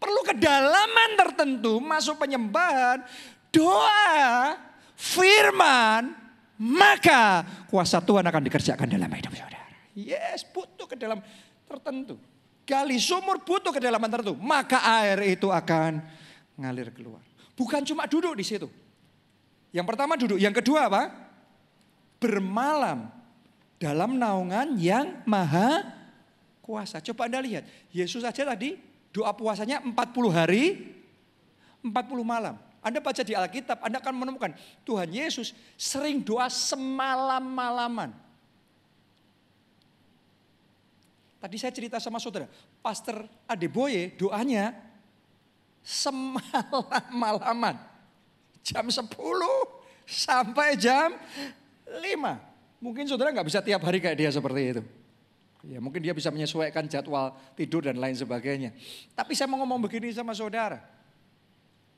Perlu 0.00 0.20
kedalaman 0.24 1.10
tertentu, 1.14 1.78
masuk 1.78 2.18
penyembahan, 2.18 3.04
doa, 3.52 4.56
firman, 4.96 6.10
maka 6.56 7.44
kuasa 7.68 8.00
Tuhan 8.00 8.24
akan 8.26 8.42
dikerjakan 8.48 8.88
dalam 8.88 9.12
hidup 9.12 9.30
saudara. 9.36 9.68
Yes, 9.94 10.42
butuh 10.42 10.88
ke 10.88 10.96
dalam 10.96 11.20
tertentu. 11.68 12.16
Gali 12.68 12.96
sumur 13.02 13.42
butuh 13.42 13.74
kedalaman 13.74 14.06
tertentu, 14.06 14.38
maka 14.38 14.78
air 15.02 15.34
itu 15.34 15.50
akan 15.50 15.98
ngalir 16.54 16.94
keluar. 16.94 17.24
Bukan 17.58 17.82
cuma 17.84 18.06
duduk 18.06 18.38
di 18.38 18.44
situ. 18.46 18.68
Yang 19.70 19.86
pertama 19.86 20.14
duduk, 20.18 20.38
yang 20.38 20.54
kedua 20.54 20.86
apa? 20.90 21.02
Bermalam 22.20 23.10
dalam 23.80 24.20
naungan 24.20 24.76
yang 24.76 25.24
maha 25.24 25.82
kuasa. 26.60 27.00
Coba 27.00 27.26
Anda 27.26 27.40
lihat, 27.42 27.64
Yesus 27.90 28.22
saja 28.22 28.44
tadi 28.44 28.76
doa 29.10 29.34
puasanya 29.34 29.82
40 29.82 29.94
hari, 30.30 30.94
40 31.82 31.90
malam. 32.22 32.54
Anda 32.80 33.00
baca 33.00 33.20
di 33.20 33.36
Alkitab, 33.36 33.84
Anda 33.84 34.00
akan 34.00 34.14
menemukan 34.24 34.52
Tuhan 34.88 35.12
Yesus 35.12 35.52
sering 35.76 36.24
doa 36.24 36.48
semalam-malaman. 36.48 38.29
Tadi 41.40 41.56
saya 41.56 41.72
cerita 41.72 41.96
sama 41.96 42.20
saudara, 42.20 42.44
Pastor 42.84 43.24
Adeboye 43.48 44.12
doanya 44.12 44.76
semalam-malaman. 45.80 47.80
Jam 48.60 48.84
10 48.84 49.08
sampai 50.04 50.76
jam 50.76 51.16
5. 51.88 52.84
Mungkin 52.84 53.08
saudara 53.08 53.32
nggak 53.32 53.48
bisa 53.48 53.64
tiap 53.64 53.80
hari 53.80 54.04
kayak 54.04 54.20
dia 54.20 54.28
seperti 54.28 54.60
itu. 54.76 54.82
Ya 55.64 55.80
mungkin 55.80 56.00
dia 56.00 56.12
bisa 56.12 56.28
menyesuaikan 56.28 56.88
jadwal 56.88 57.32
tidur 57.56 57.84
dan 57.84 57.96
lain 57.96 58.16
sebagainya. 58.16 58.76
Tapi 59.16 59.32
saya 59.32 59.48
mau 59.48 59.60
ngomong 59.64 59.88
begini 59.88 60.12
sama 60.12 60.36
saudara 60.36 61.00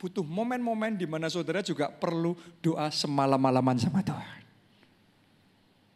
butuh 0.02 0.26
momen-momen 0.26 0.98
di 0.98 1.06
mana 1.06 1.30
saudara 1.30 1.62
juga 1.62 1.86
perlu 1.86 2.34
doa 2.58 2.90
semalam-malaman 2.90 3.78
sama 3.78 4.02
Tuhan. 4.02 4.41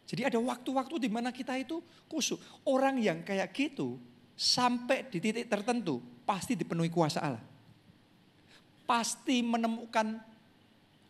Jadi 0.07 0.23
ada 0.23 0.39
waktu-waktu 0.39 1.03
di 1.03 1.11
mana 1.11 1.35
kita 1.35 1.59
itu 1.59 1.83
kusuk. 2.07 2.39
Orang 2.63 3.03
yang 3.03 3.27
kayak 3.27 3.51
gitu 3.51 3.99
sampai 4.39 5.11
di 5.11 5.19
titik 5.19 5.51
tertentu 5.51 5.99
pasti 6.23 6.55
dipenuhi 6.55 6.87
kuasa 6.87 7.19
Allah. 7.21 7.45
Pasti 8.87 9.43
menemukan 9.43 10.23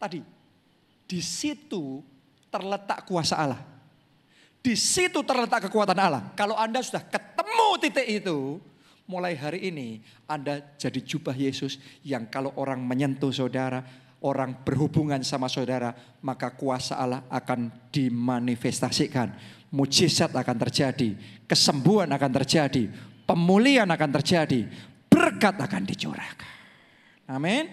tadi 0.01 0.25
di 1.05 1.21
situ 1.21 2.01
terletak 2.49 3.05
kuasa 3.05 3.37
Allah. 3.37 3.61
Di 4.65 4.75
situ 4.75 5.23
terletak 5.23 5.69
kekuatan 5.69 5.95
Allah. 5.95 6.33
Kalau 6.35 6.59
Anda 6.59 6.83
sudah 6.83 7.05
ketemu 7.07 7.69
titik 7.79 8.07
itu, 8.09 8.59
mulai 9.07 9.39
hari 9.39 9.71
ini 9.71 10.03
Anda 10.27 10.59
jadi 10.75 10.99
jubah 10.99 11.39
Yesus 11.39 11.79
yang 12.03 12.27
kalau 12.27 12.51
orang 12.59 12.83
menyentuh 12.83 13.31
saudara, 13.31 13.87
orang 14.27 14.67
berhubungan 14.67 15.23
sama 15.23 15.47
saudara, 15.47 15.95
maka 16.19 16.51
kuasa 16.51 16.99
Allah 16.99 17.23
akan 17.31 17.71
dimanifestasikan. 17.95 19.31
Mujizat 19.71 20.35
akan 20.35 20.57
terjadi, 20.67 21.15
kesembuhan 21.47 22.11
akan 22.11 22.33
terjadi, 22.43 22.91
pemulihan 23.27 23.87
akan 23.87 24.11
terjadi, 24.19 24.67
berkat 25.07 25.55
akan 25.59 25.83
dicurahkan. 25.87 26.51
Amin. 27.31 27.71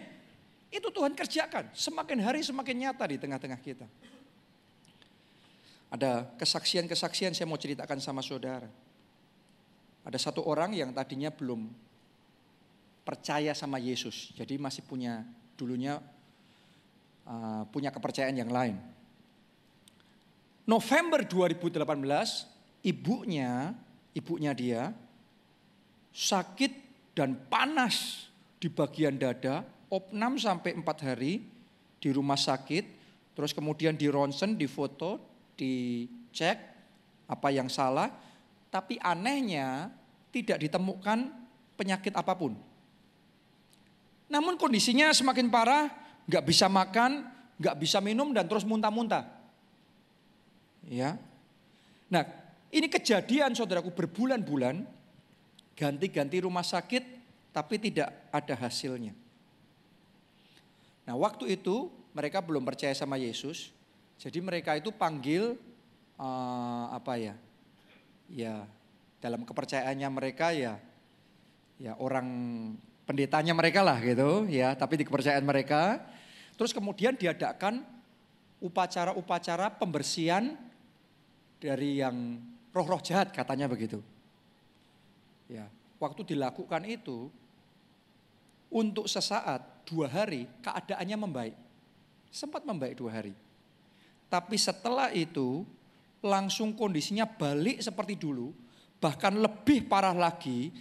Itu 0.73 0.89
Tuhan 0.89 1.13
kerjakan. 1.13 1.69
Semakin 1.73 2.17
hari 2.21 2.41
semakin 2.41 2.89
nyata 2.89 3.05
di 3.05 3.17
tengah-tengah 3.21 3.61
kita. 3.61 3.85
Ada 5.93 6.25
kesaksian-kesaksian 6.41 7.37
saya 7.37 7.45
mau 7.45 7.61
ceritakan 7.61 8.01
sama 8.01 8.25
saudara. 8.25 8.65
Ada 10.01 10.17
satu 10.17 10.41
orang 10.41 10.73
yang 10.73 10.89
tadinya 10.89 11.29
belum 11.29 11.69
percaya 13.05 13.53
sama 13.53 13.77
Yesus, 13.77 14.31
jadi 14.33 14.55
masih 14.55 14.81
punya 14.87 15.27
dulunya 15.59 15.99
uh, 17.27 17.63
punya 17.69 17.91
kepercayaan 17.91 18.37
yang 18.37 18.51
lain. 18.51 18.75
November 20.63 21.27
2018, 21.27 21.83
ibunya, 22.87 23.75
ibunya 24.15 24.51
dia 24.55 24.95
sakit 26.13 26.71
dan 27.17 27.35
panas 27.51 28.29
di 28.61 28.71
bagian 28.71 29.19
dada, 29.19 29.65
opnam 29.91 30.39
sampai 30.39 30.77
4 30.77 31.07
hari 31.07 31.43
di 31.99 32.09
rumah 32.15 32.39
sakit, 32.39 32.85
terus 33.35 33.51
kemudian 33.51 33.97
di 33.97 34.07
ronsen, 34.07 34.55
di 34.55 34.69
foto, 34.71 35.19
dicek 35.59 36.57
apa 37.27 37.49
yang 37.51 37.67
salah, 37.67 38.07
tapi 38.71 38.95
anehnya 39.03 39.91
tidak 40.31 40.63
ditemukan 40.63 41.29
penyakit 41.75 42.13
apa 42.15 42.33
pun. 42.33 42.55
Namun 44.31 44.57
kondisinya 44.57 45.13
semakin 45.13 45.51
parah, 45.51 46.02
nggak 46.27 46.43
bisa 46.47 46.71
makan, 46.71 47.27
nggak 47.59 47.75
bisa 47.79 47.99
minum 47.99 48.31
dan 48.31 48.47
terus 48.47 48.63
muntah-muntah. 48.63 49.27
Ya. 50.87 51.15
Nah, 52.11 52.23
ini 52.71 52.87
kejadian 52.91 53.55
saudaraku 53.55 53.91
berbulan-bulan, 53.95 54.83
ganti-ganti 55.75 56.43
rumah 56.43 56.63
sakit, 56.63 57.03
tapi 57.55 57.79
tidak 57.79 58.11
ada 58.31 58.55
hasilnya. 58.57 59.15
Nah, 61.03 61.15
waktu 61.19 61.55
itu 61.59 61.91
mereka 62.15 62.39
belum 62.39 62.63
percaya 62.63 62.95
sama 62.95 63.19
Yesus, 63.19 63.71
jadi 64.19 64.39
mereka 64.39 64.75
itu 64.75 64.91
panggil 64.91 65.55
uh, 66.19 66.85
apa 66.91 67.19
ya? 67.19 67.35
Ya, 68.31 68.63
dalam 69.19 69.43
kepercayaannya 69.43 70.09
mereka 70.11 70.55
ya 70.55 70.79
ya 71.81 71.97
orang 71.99 72.27
pendetanya 73.13 73.53
mereka 73.53 73.85
lah 73.85 74.01
gitu 74.01 74.49
ya, 74.49 74.73
tapi 74.73 74.97
di 74.97 75.05
kepercayaan 75.05 75.45
mereka. 75.45 76.01
Terus 76.57 76.73
kemudian 76.73 77.13
diadakan 77.13 77.85
upacara-upacara 78.57 79.69
pembersihan 79.77 80.57
dari 81.61 82.01
yang 82.01 82.41
roh-roh 82.73 82.97
jahat 83.05 83.29
katanya 83.29 83.69
begitu. 83.69 84.01
Ya, 85.45 85.69
waktu 86.01 86.25
dilakukan 86.25 86.89
itu 86.89 87.29
untuk 88.73 89.05
sesaat 89.05 89.85
dua 89.85 90.09
hari 90.09 90.49
keadaannya 90.65 91.17
membaik. 91.21 91.55
Sempat 92.33 92.65
membaik 92.65 92.97
dua 92.97 93.13
hari. 93.21 93.37
Tapi 94.25 94.57
setelah 94.57 95.13
itu 95.13 95.61
langsung 96.25 96.73
kondisinya 96.73 97.29
balik 97.29 97.77
seperti 97.77 98.17
dulu, 98.17 98.49
bahkan 98.97 99.37
lebih 99.37 99.85
parah 99.85 100.17
lagi 100.17 100.73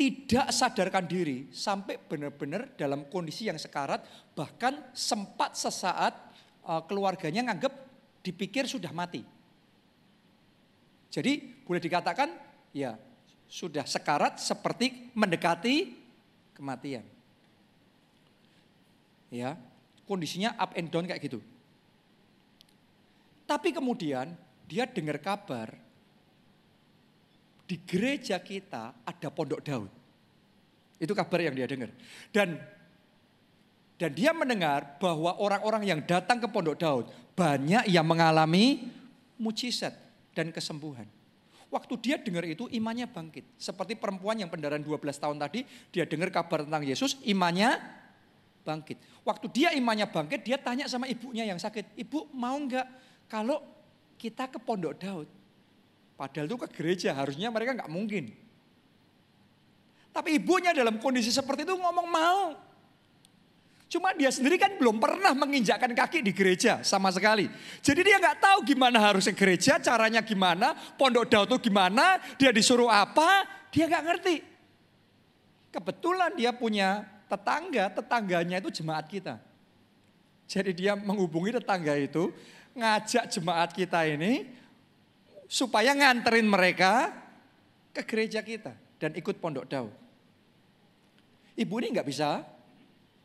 tidak 0.00 0.48
sadarkan 0.48 1.04
diri 1.04 1.52
sampai 1.52 2.00
benar-benar 2.00 2.72
dalam 2.72 3.04
kondisi 3.12 3.52
yang 3.52 3.60
sekarat 3.60 4.00
bahkan 4.32 4.80
sempat 4.96 5.52
sesaat 5.60 6.16
uh, 6.64 6.80
keluarganya 6.88 7.44
nganggap 7.44 7.68
dipikir 8.24 8.64
sudah 8.64 8.96
mati. 8.96 9.20
Jadi 11.12 11.60
boleh 11.68 11.84
dikatakan 11.84 12.32
ya 12.72 12.96
sudah 13.44 13.84
sekarat 13.84 14.40
seperti 14.40 15.12
mendekati 15.12 15.92
kematian. 16.56 17.04
Ya, 19.28 19.60
kondisinya 20.08 20.56
up 20.56 20.72
and 20.80 20.88
down 20.88 21.04
kayak 21.04 21.20
gitu. 21.28 21.44
Tapi 23.44 23.68
kemudian 23.76 24.32
dia 24.64 24.88
dengar 24.88 25.20
kabar 25.20 25.76
di 27.70 27.78
gereja 27.86 28.42
kita 28.42 29.06
ada 29.06 29.28
pondok 29.30 29.62
Daud. 29.62 29.90
Itu 30.98 31.14
kabar 31.14 31.38
yang 31.38 31.54
dia 31.54 31.70
dengar. 31.70 31.94
Dan 32.34 32.58
dan 33.94 34.10
dia 34.10 34.34
mendengar 34.34 34.98
bahwa 34.98 35.38
orang-orang 35.38 35.86
yang 35.86 36.00
datang 36.02 36.42
ke 36.42 36.50
pondok 36.50 36.74
Daud 36.82 37.06
banyak 37.38 37.86
yang 37.86 38.02
mengalami 38.02 38.90
mujizat 39.38 39.94
dan 40.34 40.50
kesembuhan. 40.50 41.06
Waktu 41.70 41.94
dia 42.02 42.16
dengar 42.18 42.42
itu 42.42 42.66
imannya 42.66 43.06
bangkit. 43.06 43.46
Seperti 43.54 43.94
perempuan 43.94 44.34
yang 44.34 44.50
pendaran 44.50 44.82
12 44.82 44.98
tahun 45.14 45.38
tadi, 45.38 45.62
dia 45.94 46.02
dengar 46.02 46.34
kabar 46.34 46.66
tentang 46.66 46.82
Yesus, 46.82 47.22
imannya 47.22 47.78
bangkit. 48.66 48.98
Waktu 49.22 49.46
dia 49.54 49.70
imannya 49.78 50.10
bangkit, 50.10 50.42
dia 50.42 50.58
tanya 50.58 50.90
sama 50.90 51.06
ibunya 51.06 51.46
yang 51.46 51.62
sakit, 51.62 51.94
ibu 51.94 52.26
mau 52.34 52.58
nggak 52.58 52.88
kalau 53.30 53.62
kita 54.18 54.50
ke 54.50 54.58
pondok 54.58 54.98
Daud? 54.98 55.39
Padahal 56.20 56.44
itu 56.52 56.60
ke 56.60 56.68
gereja, 56.68 57.16
harusnya 57.16 57.48
mereka 57.48 57.72
nggak 57.72 57.88
mungkin. 57.88 58.28
Tapi 60.12 60.36
ibunya 60.36 60.76
dalam 60.76 61.00
kondisi 61.00 61.32
seperti 61.32 61.64
itu 61.64 61.72
ngomong 61.72 62.08
mau. 62.12 62.60
Cuma 63.88 64.12
dia 64.12 64.28
sendiri 64.28 64.60
kan 64.60 64.76
belum 64.76 65.00
pernah 65.00 65.32
menginjakkan 65.32 65.96
kaki 65.96 66.20
di 66.20 66.36
gereja 66.36 66.84
sama 66.84 67.08
sekali. 67.08 67.48
Jadi 67.80 68.04
dia 68.04 68.20
nggak 68.20 68.36
tahu 68.36 68.68
gimana 68.68 69.00
harusnya 69.00 69.32
gereja, 69.32 69.80
caranya 69.80 70.20
gimana, 70.20 70.76
pondok 71.00 71.24
daud 71.24 71.56
itu 71.56 71.72
gimana, 71.72 72.20
dia 72.36 72.52
disuruh 72.52 72.92
apa, 72.92 73.48
dia 73.72 73.88
nggak 73.88 74.04
ngerti. 74.04 74.36
Kebetulan 75.72 76.36
dia 76.36 76.52
punya 76.52 77.08
tetangga, 77.32 77.88
tetangganya 77.96 78.60
itu 78.60 78.68
jemaat 78.68 79.08
kita. 79.08 79.40
Jadi 80.44 80.84
dia 80.84 81.00
menghubungi 81.00 81.56
tetangga 81.56 81.96
itu, 81.96 82.28
ngajak 82.76 83.24
jemaat 83.32 83.72
kita 83.72 84.04
ini 84.04 84.59
supaya 85.50 85.90
nganterin 85.98 86.46
mereka 86.46 87.10
ke 87.90 88.06
gereja 88.06 88.38
kita 88.46 88.70
dan 89.02 89.10
ikut 89.18 89.42
pondok 89.42 89.66
Daud. 89.66 89.90
Ibu 91.58 91.74
ini 91.82 91.90
nggak 91.90 92.06
bisa 92.06 92.46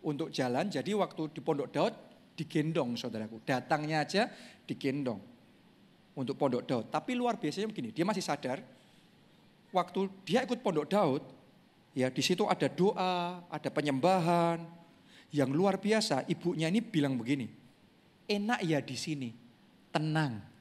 untuk 0.01 0.33
jalan, 0.33 0.65
jadi 0.73 0.97
waktu 0.97 1.29
di 1.29 1.39
pondok 1.45 1.69
Daud 1.69 1.93
digendong 2.33 2.97
saudaraku. 2.97 3.45
Datangnya 3.45 4.01
aja 4.01 4.25
digendong 4.65 5.21
untuk 6.17 6.33
pondok 6.33 6.65
Daud. 6.65 6.85
Tapi 6.89 7.13
luar 7.13 7.37
biasanya 7.37 7.69
begini, 7.69 7.93
dia 7.93 8.01
masih 8.01 8.25
sadar 8.25 8.65
waktu 9.69 10.09
dia 10.25 10.41
ikut 10.41 10.65
pondok 10.65 10.89
Daud, 10.89 11.21
ya 11.93 12.09
di 12.09 12.23
situ 12.25 12.49
ada 12.49 12.65
doa, 12.65 13.45
ada 13.53 13.69
penyembahan 13.69 14.65
yang 15.29 15.53
luar 15.53 15.77
biasa. 15.77 16.25
Ibunya 16.25 16.73
ini 16.73 16.81
bilang 16.81 17.21
begini, 17.21 17.45
enak 18.25 18.65
ya 18.65 18.81
di 18.81 18.97
sini, 18.97 19.29
tenang. 19.93 20.54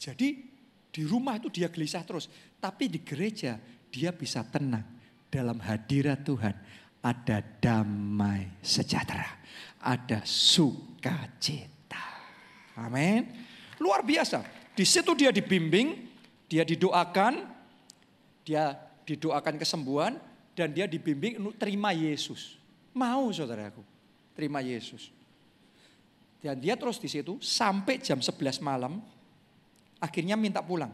Jadi 0.00 0.48
di 0.88 1.02
rumah 1.04 1.36
itu 1.36 1.52
dia 1.52 1.68
gelisah 1.68 2.00
terus. 2.08 2.32
Tapi 2.56 2.88
di 2.88 3.04
gereja 3.04 3.60
dia 3.92 4.16
bisa 4.16 4.40
tenang. 4.48 4.98
Dalam 5.28 5.60
hadirat 5.60 6.24
Tuhan 6.24 6.56
ada 7.04 7.44
damai 7.60 8.48
sejahtera. 8.64 9.28
Ada 9.84 10.24
sukacita. 10.24 12.00
Amin. 12.80 13.28
Luar 13.76 14.00
biasa. 14.00 14.40
Di 14.72 14.88
situ 14.88 15.12
dia 15.12 15.28
dibimbing, 15.28 16.08
dia 16.48 16.64
didoakan, 16.64 17.44
dia 18.40 18.72
didoakan 19.04 19.60
kesembuhan, 19.60 20.16
dan 20.56 20.72
dia 20.72 20.88
dibimbing 20.88 21.40
untuk 21.40 21.56
terima 21.60 21.92
Yesus. 21.92 22.56
Mau 22.96 23.28
saudaraku, 23.32 23.84
terima 24.32 24.64
Yesus. 24.64 25.12
Dan 26.40 26.56
dia 26.56 26.76
terus 26.76 26.96
di 26.96 27.08
situ 27.08 27.36
sampai 27.40 28.00
jam 28.00 28.16
11 28.20 28.64
malam 28.64 29.04
Akhirnya 30.00 30.34
minta 30.34 30.64
pulang. 30.64 30.90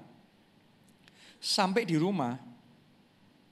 Sampai 1.38 1.86
di 1.86 1.94
rumah, 1.94 2.34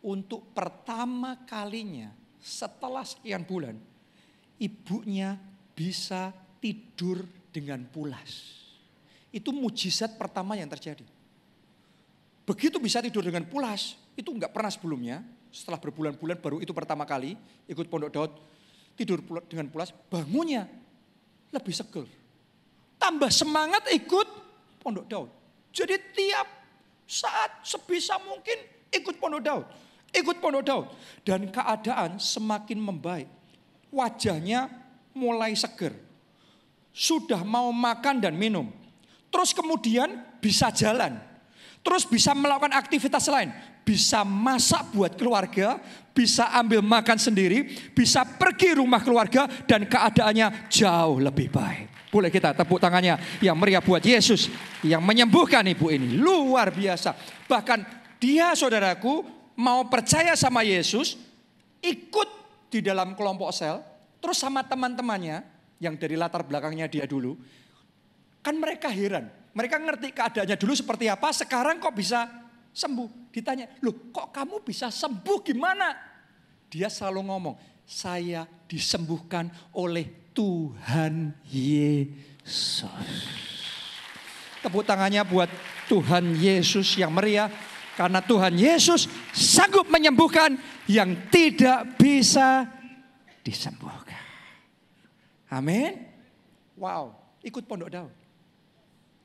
untuk 0.05 0.51
pertama 0.53 1.39
kalinya 1.47 2.13
setelah 2.43 3.07
sekian 3.07 3.47
bulan, 3.47 3.79
ibunya 4.61 5.39
bisa 5.73 6.35
tidur 6.61 7.25
dengan 7.49 7.87
pulas. 7.89 8.61
Itu 9.33 9.55
mujizat 9.55 10.21
pertama 10.21 10.59
yang 10.59 10.69
terjadi. 10.69 11.07
Begitu 12.45 12.77
bisa 12.77 13.01
tidur 13.01 13.25
dengan 13.25 13.49
pulas, 13.49 13.97
itu 14.19 14.29
nggak 14.29 14.53
pernah 14.53 14.69
sebelumnya. 14.69 15.25
Setelah 15.55 15.79
berbulan-bulan 15.79 16.39
baru 16.43 16.59
itu 16.59 16.75
pertama 16.75 17.07
kali 17.07 17.39
ikut 17.71 17.87
pondok 17.87 18.11
Daud, 18.11 18.33
tidur 18.99 19.23
dengan 19.47 19.71
pulas, 19.71 19.95
bangunnya 20.11 20.67
lebih 21.55 21.71
seger. 21.71 22.11
Tambah 22.99 23.31
semangat 23.31 23.87
ikut 23.95 24.29
pondok 24.83 25.07
Daud. 25.07 25.31
Jadi 25.75 25.99
tiap 26.15 26.47
saat 27.03 27.67
sebisa 27.67 28.15
mungkin 28.23 28.55
ikut 28.95 29.19
pondok 29.19 29.43
Daud. 29.43 29.67
Ikut 30.15 30.39
pondok 30.39 30.63
Daud. 30.63 30.87
Dan 31.27 31.51
keadaan 31.51 32.23
semakin 32.23 32.79
membaik. 32.79 33.27
Wajahnya 33.91 34.71
mulai 35.19 35.59
seger. 35.59 35.99
Sudah 36.95 37.43
mau 37.43 37.75
makan 37.75 38.23
dan 38.23 38.39
minum. 38.39 38.71
Terus 39.35 39.51
kemudian 39.51 40.23
bisa 40.39 40.71
jalan. 40.71 41.19
Terus 41.83 42.07
bisa 42.07 42.31
melakukan 42.39 42.71
aktivitas 42.71 43.27
lain. 43.27 43.51
Bisa 43.83 44.23
masak 44.23 44.95
buat 44.95 45.19
keluarga. 45.19 45.83
Bisa 46.15 46.55
ambil 46.55 46.87
makan 46.87 47.19
sendiri. 47.19 47.67
Bisa 47.91 48.23
pergi 48.23 48.79
rumah 48.79 49.03
keluarga. 49.03 49.51
Dan 49.67 49.91
keadaannya 49.91 50.71
jauh 50.71 51.19
lebih 51.19 51.51
baik. 51.51 51.94
Boleh 52.15 52.31
kita 52.31 52.55
tepuk 52.55 52.79
tangannya 52.79 53.19
yang 53.43 53.59
meriah 53.59 53.83
buat 53.83 53.99
Yesus 53.99 54.47
yang 54.87 55.03
menyembuhkan 55.03 55.67
ibu 55.67 55.91
ini. 55.91 56.15
Luar 56.15 56.71
biasa. 56.71 57.11
Bahkan 57.51 57.79
dia 58.23 58.55
saudaraku 58.55 59.27
mau 59.59 59.83
percaya 59.91 60.39
sama 60.39 60.63
Yesus, 60.63 61.19
ikut 61.83 62.29
di 62.71 62.79
dalam 62.79 63.19
kelompok 63.19 63.51
sel, 63.51 63.83
terus 64.23 64.39
sama 64.39 64.63
teman-temannya 64.63 65.43
yang 65.83 65.99
dari 65.99 66.15
latar 66.15 66.47
belakangnya 66.47 66.87
dia 66.87 67.03
dulu. 67.03 67.35
Kan 68.47 68.63
mereka 68.63 68.95
heran. 68.95 69.27
Mereka 69.51 69.83
ngerti 69.83 70.15
keadaannya 70.15 70.55
dulu 70.55 70.75
seperti 70.79 71.11
apa, 71.11 71.35
sekarang 71.35 71.83
kok 71.83 71.99
bisa 71.99 72.31
sembuh. 72.71 73.35
Ditanya, 73.35 73.67
loh 73.83 74.15
kok 74.15 74.31
kamu 74.31 74.63
bisa 74.63 74.87
sembuh 74.87 75.39
gimana? 75.43 75.99
Dia 76.71 76.87
selalu 76.87 77.27
ngomong, 77.27 77.55
saya 77.83 78.47
disembuhkan 78.71 79.51
oleh 79.75 80.24
Tuhan 80.35 81.33
Yesus. 81.47 83.09
Tepuk 84.61 84.83
tangannya 84.83 85.23
buat 85.23 85.47
Tuhan 85.87 86.35
Yesus 86.37 86.99
yang 86.99 87.15
meriah. 87.15 87.49
Karena 87.95 88.19
Tuhan 88.19 88.59
Yesus 88.59 89.07
sanggup 89.31 89.87
menyembuhkan 89.87 90.59
yang 90.91 91.15
tidak 91.31 91.95
bisa 91.95 92.67
disembuhkan. 93.47 94.19
Amin. 95.47 96.03
Wow, 96.75 97.15
ikut 97.47 97.63
pondok 97.71 97.95
Daud. 97.95 98.11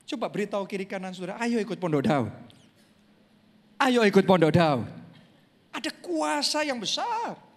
Coba 0.05 0.29
beritahu 0.29 0.69
kiri 0.69 0.85
kanan 0.85 1.17
saudara, 1.17 1.41
ayo 1.41 1.57
ikut 1.57 1.81
pondok 1.81 2.05
Daud. 2.05 2.29
Ayo 3.81 4.05
ikut 4.05 4.21
pondok 4.29 4.53
Daud. 4.53 4.85
Ada 5.73 5.89
kuasa 5.97 6.61
yang 6.61 6.77
besar. 6.77 7.48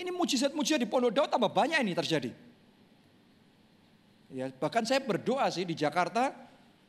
Ini 0.00 0.08
mujizat-mujizat 0.16 0.80
di 0.80 0.88
Pondok 0.88 1.12
Daud 1.12 1.28
tambah 1.28 1.52
banyak 1.52 1.76
ini 1.84 1.92
terjadi. 1.92 2.32
Ya, 4.32 4.48
bahkan 4.56 4.80
saya 4.88 5.04
berdoa 5.04 5.44
sih 5.52 5.68
di 5.68 5.76
Jakarta, 5.76 6.32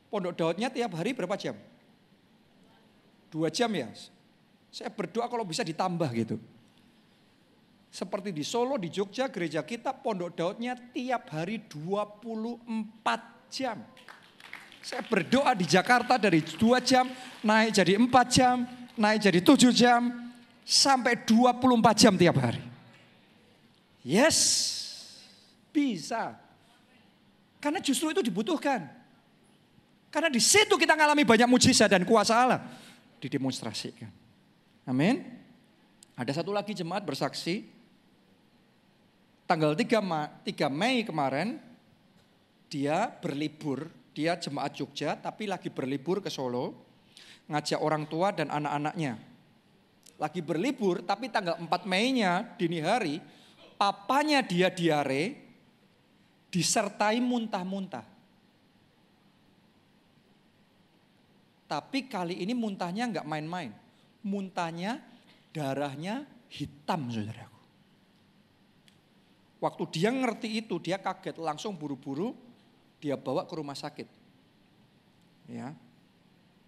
Pondok 0.07 0.31
Daudnya 0.37 0.71
tiap 0.71 0.95
hari 0.95 1.11
berapa 1.11 1.35
jam? 1.35 1.59
Dua 3.27 3.51
jam 3.51 3.67
ya. 3.75 3.91
Saya 4.71 4.87
berdoa 4.87 5.27
kalau 5.27 5.43
bisa 5.43 5.65
ditambah 5.67 6.07
gitu. 6.15 6.39
Seperti 7.91 8.31
di 8.31 8.47
Solo, 8.47 8.79
di 8.79 8.87
Jogja, 8.87 9.27
gereja 9.27 9.59
kita 9.67 9.91
Pondok 9.91 10.31
Daudnya 10.31 10.79
tiap 10.95 11.27
hari 11.35 11.59
24 11.67 13.51
jam. 13.51 13.83
Saya 14.79 15.03
berdoa 15.03 15.51
di 15.51 15.67
Jakarta 15.67 16.15
dari 16.15 16.39
2 16.39 16.79
jam, 16.79 17.11
naik 17.43 17.75
jadi 17.75 17.99
4 17.99 18.07
jam, 18.31 18.63
naik 18.95 19.19
jadi 19.19 19.39
7 19.43 19.75
jam, 19.75 20.31
sampai 20.63 21.19
24 21.27 21.99
jam 21.99 22.15
tiap 22.15 22.39
hari. 22.39 22.70
Yes, 24.01 24.37
bisa. 25.69 26.33
Karena 27.61 27.77
justru 27.77 28.09
itu 28.09 28.25
dibutuhkan. 28.25 28.89
Karena 30.11 30.27
di 30.27 30.41
situ 30.43 30.75
kita 30.75 30.97
mengalami 30.97 31.23
banyak 31.23 31.47
mujizat 31.47 31.87
dan 31.87 32.03
kuasa 32.03 32.35
Allah 32.35 32.59
didemonstrasikan. 33.21 34.09
Amin. 34.83 35.23
Ada 36.17 36.41
satu 36.41 36.51
lagi 36.51 36.73
jemaat 36.75 37.05
bersaksi. 37.05 37.63
Tanggal 39.45 39.77
3, 39.77 40.01
Ma 40.03 40.27
3 40.43 40.67
Mei 40.71 41.03
kemarin, 41.03 41.59
dia 42.71 43.07
berlibur, 43.07 43.91
dia 44.15 44.39
jemaat 44.39 44.75
Jogja 44.75 45.19
tapi 45.19 45.47
lagi 45.47 45.67
berlibur 45.67 46.19
ke 46.23 46.31
Solo. 46.31 46.75
Ngajak 47.51 47.79
orang 47.83 48.07
tua 48.07 48.31
dan 48.31 48.47
anak-anaknya. 48.47 49.19
Lagi 50.15 50.39
berlibur 50.39 51.03
tapi 51.03 51.27
tanggal 51.27 51.59
4 51.59 51.67
Mei-nya 51.83 52.47
dini 52.55 52.79
hari, 52.79 53.19
papanya 53.81 54.45
dia 54.45 54.69
diare, 54.69 55.41
disertai 56.53 57.17
muntah-muntah. 57.17 58.05
Tapi 61.65 62.05
kali 62.05 62.45
ini 62.45 62.53
muntahnya 62.53 63.09
nggak 63.09 63.25
main-main. 63.25 63.73
Muntahnya, 64.21 65.01
darahnya 65.49 66.29
hitam 66.53 67.09
saudaraku. 67.09 67.61
Waktu 69.65 69.83
dia 69.89 70.13
ngerti 70.13 70.61
itu, 70.61 70.77
dia 70.77 71.01
kaget 71.01 71.41
langsung 71.41 71.73
buru-buru 71.73 72.37
dia 73.01 73.17
bawa 73.17 73.49
ke 73.49 73.53
rumah 73.57 73.73
sakit. 73.73 74.05
Ya. 75.49 75.73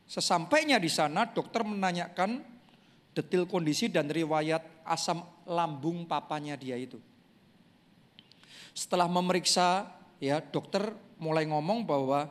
Sesampainya 0.09 0.81
di 0.81 0.89
sana 0.89 1.29
dokter 1.29 1.61
menanyakan 1.61 2.41
detil 3.13 3.45
kondisi 3.45 3.85
dan 3.85 4.09
riwayat 4.09 4.72
asam 4.87 5.23
lambung 5.47 6.07
papanya 6.07 6.55
dia 6.55 6.77
itu. 6.79 6.99
Setelah 8.73 9.05
memeriksa 9.05 9.87
ya 10.17 10.39
dokter 10.41 10.93
mulai 11.21 11.45
ngomong 11.45 11.85
bahwa 11.85 12.25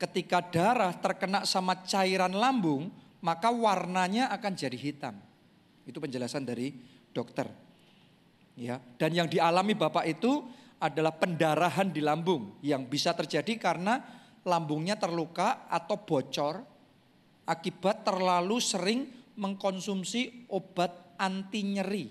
ketika 0.00 0.42
darah 0.42 0.90
terkena 0.98 1.46
sama 1.46 1.86
cairan 1.86 2.34
lambung, 2.34 2.90
maka 3.22 3.52
warnanya 3.54 4.28
akan 4.34 4.52
jadi 4.58 4.74
hitam. 4.74 5.14
Itu 5.86 6.02
penjelasan 6.02 6.42
dari 6.42 6.74
dokter. 7.14 7.46
Ya, 8.52 8.82
dan 9.00 9.16
yang 9.16 9.30
dialami 9.30 9.72
Bapak 9.72 10.04
itu 10.04 10.44
adalah 10.82 11.14
pendarahan 11.14 11.88
di 11.88 12.02
lambung 12.02 12.58
yang 12.60 12.84
bisa 12.84 13.14
terjadi 13.14 13.56
karena 13.56 14.02
lambungnya 14.42 14.98
terluka 14.98 15.70
atau 15.70 15.96
bocor 16.02 16.60
akibat 17.46 18.02
terlalu 18.02 18.58
sering 18.58 19.00
mengkonsumsi 19.38 20.50
obat 20.50 20.90
anti 21.18 21.60
nyeri. 21.66 22.06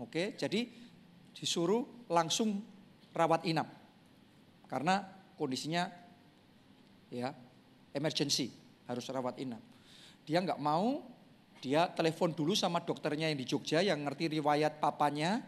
Oke, 0.00 0.34
jadi 0.38 0.66
disuruh 1.36 2.08
langsung 2.10 2.58
rawat 3.14 3.46
inap 3.46 3.68
karena 4.70 5.02
kondisinya 5.34 5.90
ya 7.10 7.34
emergency 7.94 8.50
harus 8.86 9.06
rawat 9.10 9.38
inap. 9.38 9.62
Dia 10.26 10.42
nggak 10.42 10.62
mau, 10.62 11.02
dia 11.58 11.90
telepon 11.90 12.34
dulu 12.34 12.54
sama 12.54 12.82
dokternya 12.82 13.30
yang 13.30 13.38
di 13.38 13.46
Jogja 13.46 13.82
yang 13.82 14.02
ngerti 14.06 14.38
riwayat 14.38 14.78
papanya 14.78 15.42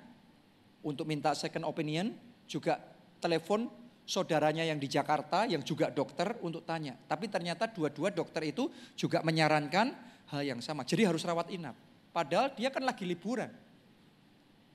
untuk 0.83 1.07
minta 1.07 1.35
second 1.39 1.67
opinion, 1.67 2.11
juga 2.51 2.79
telepon 3.23 3.71
saudaranya 4.03 4.67
yang 4.67 4.83
di 4.83 4.91
Jakarta 4.91 5.47
yang 5.47 5.63
juga 5.63 5.95
dokter 5.95 6.35
untuk 6.43 6.67
tanya. 6.67 6.99
Tapi 6.99 7.31
ternyata 7.31 7.71
dua-dua 7.71 8.11
dokter 8.11 8.51
itu 8.51 8.67
juga 8.99 9.23
menyarankan 9.23 9.87
hal 10.35 10.43
yang 10.43 10.59
sama. 10.59 10.83
Jadi 10.83 11.07
harus 11.07 11.23
rawat 11.23 11.49
inap. 11.55 11.92
Padahal 12.13 12.53
dia 12.53 12.69
kan 12.69 12.85
lagi 12.85 13.09
liburan. 13.09 13.49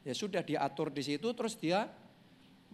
Ya 0.02 0.14
sudah 0.18 0.42
diatur 0.42 0.90
di 0.90 1.06
situ 1.06 1.30
terus 1.38 1.54
dia 1.54 1.86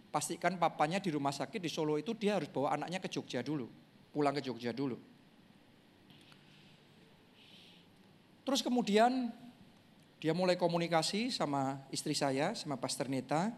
pastikan 0.09 0.55
papanya 0.55 1.03
di 1.03 1.11
rumah 1.11 1.33
sakit 1.33 1.59
di 1.59 1.69
Solo 1.69 1.97
itu 1.97 2.13
dia 2.15 2.37
harus 2.37 2.47
bawa 2.47 2.77
anaknya 2.77 3.01
ke 3.01 3.09
Jogja 3.09 3.41
dulu 3.41 3.83
pulang 4.13 4.37
ke 4.37 4.45
Jogja 4.45 4.69
dulu. 4.69 4.95
Terus 8.45 8.61
kemudian 8.61 9.33
dia 10.21 10.31
mulai 10.37 10.53
komunikasi 10.53 11.33
sama 11.33 11.81
istri 11.89 12.13
saya, 12.13 12.53
sama 12.53 12.77
Pastor 12.77 13.09
Neta. 13.09 13.49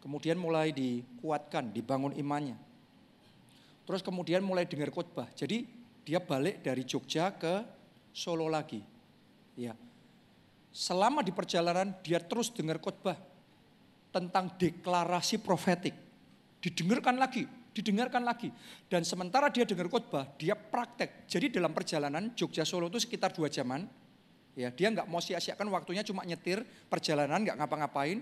Kemudian 0.00 0.40
mulai 0.40 0.72
dikuatkan, 0.72 1.74
dibangun 1.74 2.16
imannya. 2.16 2.56
Terus 3.84 4.00
kemudian 4.00 4.40
mulai 4.40 4.64
dengar 4.64 4.88
khotbah. 4.94 5.28
Jadi 5.36 5.68
dia 6.06 6.22
balik 6.22 6.64
dari 6.64 6.88
Jogja 6.88 7.34
ke 7.36 7.76
Solo 8.14 8.48
lagi. 8.48 8.80
Ya. 9.58 9.76
Selama 10.68 11.24
di 11.24 11.32
perjalanan 11.32 11.96
dia 12.04 12.20
terus 12.20 12.52
dengar 12.52 12.78
khotbah 12.78 13.16
tentang 14.12 14.52
deklarasi 14.56 15.40
profetik. 15.40 15.94
Didengarkan 16.58 17.16
lagi, 17.16 17.46
didengarkan 17.72 18.26
lagi. 18.26 18.50
Dan 18.90 19.06
sementara 19.06 19.48
dia 19.48 19.62
dengar 19.62 19.86
khotbah, 19.86 20.26
dia 20.36 20.58
praktek. 20.58 21.28
Jadi 21.30 21.58
dalam 21.60 21.70
perjalanan 21.70 22.34
Jogja 22.34 22.66
Solo 22.66 22.90
itu 22.90 22.98
sekitar 22.98 23.30
dua 23.32 23.46
jaman. 23.46 23.86
Ya, 24.58 24.74
dia 24.74 24.90
nggak 24.90 25.06
mau 25.06 25.22
sia-siakan 25.22 25.70
waktunya 25.70 26.02
cuma 26.02 26.26
nyetir 26.26 26.66
perjalanan 26.90 27.46
nggak 27.46 27.62
ngapa-ngapain, 27.62 28.18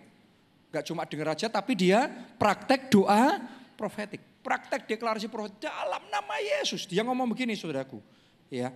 nggak 0.68 0.84
cuma 0.84 1.08
dengar 1.08 1.32
aja, 1.32 1.48
tapi 1.48 1.72
dia 1.72 2.12
praktek 2.36 2.92
doa 2.92 3.40
profetik, 3.72 4.20
praktek 4.44 4.84
deklarasi 4.84 5.32
profetik 5.32 5.64
dalam 5.64 6.04
nama 6.12 6.36
Yesus. 6.36 6.84
Dia 6.84 7.00
ngomong 7.08 7.32
begini, 7.32 7.56
saudaraku, 7.56 8.04
ya, 8.52 8.68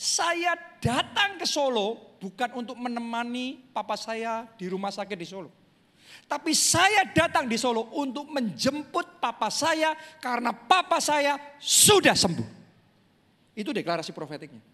saya 0.00 0.56
datang 0.80 1.36
ke 1.36 1.44
Solo 1.44 2.16
bukan 2.16 2.56
untuk 2.56 2.80
menemani 2.80 3.60
papa 3.68 4.00
saya 4.00 4.48
di 4.56 4.64
rumah 4.64 4.88
sakit 4.88 5.12
di 5.12 5.28
Solo. 5.28 5.52
Tapi 6.24 6.56
saya 6.56 7.04
datang 7.12 7.44
di 7.44 7.60
Solo 7.60 7.92
untuk 8.00 8.32
menjemput 8.32 9.20
papa 9.20 9.52
saya 9.52 9.92
karena 10.24 10.56
papa 10.56 11.04
saya 11.04 11.36
sudah 11.60 12.16
sembuh. 12.16 12.48
Itu 13.52 13.76
deklarasi 13.76 14.16
profetiknya. 14.16 14.64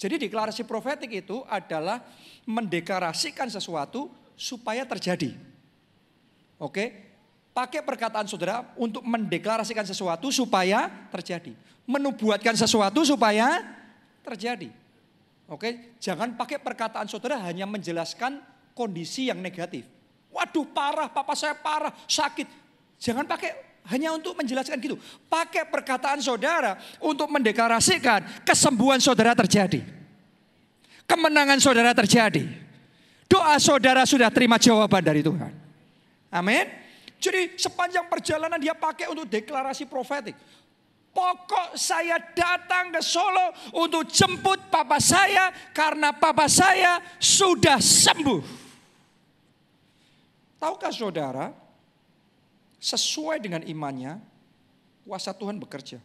Jadi 0.00 0.16
deklarasi 0.16 0.64
profetik 0.64 1.12
itu 1.12 1.44
adalah 1.44 2.00
mendeklarasikan 2.48 3.52
sesuatu 3.52 4.08
supaya 4.40 4.88
terjadi. 4.88 5.36
Oke, 6.56 7.12
pakai 7.52 7.84
perkataan 7.84 8.24
saudara 8.24 8.72
untuk 8.80 9.04
mendeklarasikan 9.04 9.84
sesuatu 9.84 10.32
supaya 10.32 10.88
terjadi. 11.12 11.52
Menubuatkan 11.84 12.56
sesuatu 12.56 13.04
supaya 13.04 13.79
terjadi. 14.24 14.70
Oke, 15.50 15.98
jangan 15.98 16.38
pakai 16.38 16.62
perkataan 16.62 17.10
saudara 17.10 17.42
hanya 17.42 17.66
menjelaskan 17.66 18.38
kondisi 18.70 19.26
yang 19.28 19.42
negatif. 19.42 19.82
Waduh 20.30 20.70
parah, 20.70 21.10
papa 21.10 21.34
saya 21.34 21.58
parah, 21.58 21.90
sakit. 22.06 22.46
Jangan 23.02 23.26
pakai 23.26 23.50
hanya 23.90 24.14
untuk 24.14 24.38
menjelaskan 24.38 24.78
gitu. 24.78 24.94
Pakai 25.26 25.66
perkataan 25.66 26.22
saudara 26.22 26.78
untuk 27.02 27.26
mendeklarasikan 27.26 28.46
kesembuhan 28.46 29.02
saudara 29.02 29.34
terjadi. 29.34 29.82
Kemenangan 31.10 31.58
saudara 31.58 31.90
terjadi. 31.90 32.46
Doa 33.26 33.58
saudara 33.58 34.06
sudah 34.06 34.30
terima 34.30 34.58
jawaban 34.58 35.02
dari 35.02 35.26
Tuhan. 35.26 35.50
Amin. 36.30 36.66
Jadi 37.20 37.58
sepanjang 37.58 38.06
perjalanan 38.06 38.56
dia 38.56 38.72
pakai 38.72 39.10
untuk 39.10 39.26
deklarasi 39.26 39.84
profetik. 39.90 40.38
Pokok 41.10 41.74
saya 41.74 42.22
datang 42.32 42.94
ke 42.94 43.02
Solo 43.02 43.50
untuk 43.74 44.06
jemput 44.06 44.70
papa 44.70 45.02
saya 45.02 45.50
karena 45.74 46.14
papa 46.14 46.46
saya 46.46 47.02
sudah 47.18 47.82
sembuh. 47.82 48.42
Tahukah 50.60 50.92
saudara, 50.94 51.50
sesuai 52.78 53.42
dengan 53.42 53.64
imannya, 53.66 54.22
kuasa 55.02 55.34
Tuhan 55.34 55.58
bekerja. 55.58 55.98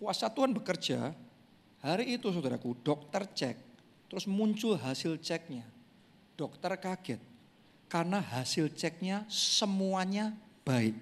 Kuasa 0.00 0.32
Tuhan 0.32 0.50
bekerja, 0.56 1.12
hari 1.84 2.16
itu 2.16 2.32
saudaraku 2.32 2.72
dokter 2.80 3.28
cek, 3.30 3.56
terus 4.08 4.24
muncul 4.24 4.80
hasil 4.80 5.20
ceknya. 5.20 5.68
Dokter 6.40 6.72
kaget, 6.80 7.20
karena 7.86 8.18
hasil 8.18 8.72
ceknya 8.72 9.28
semuanya 9.28 10.32
baik. 10.64 10.96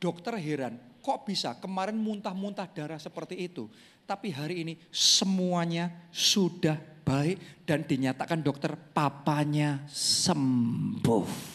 Dokter 0.00 0.40
heran, 0.40 0.80
kok 1.06 1.22
bisa 1.22 1.54
kemarin 1.62 1.94
muntah-muntah 1.94 2.66
darah 2.66 2.98
seperti 2.98 3.38
itu. 3.38 3.70
Tapi 4.02 4.34
hari 4.34 4.66
ini 4.66 4.74
semuanya 4.90 6.10
sudah 6.10 6.74
baik 7.06 7.62
dan 7.62 7.86
dinyatakan 7.86 8.42
dokter 8.42 8.74
papanya 8.74 9.86
sembuh. 9.86 11.54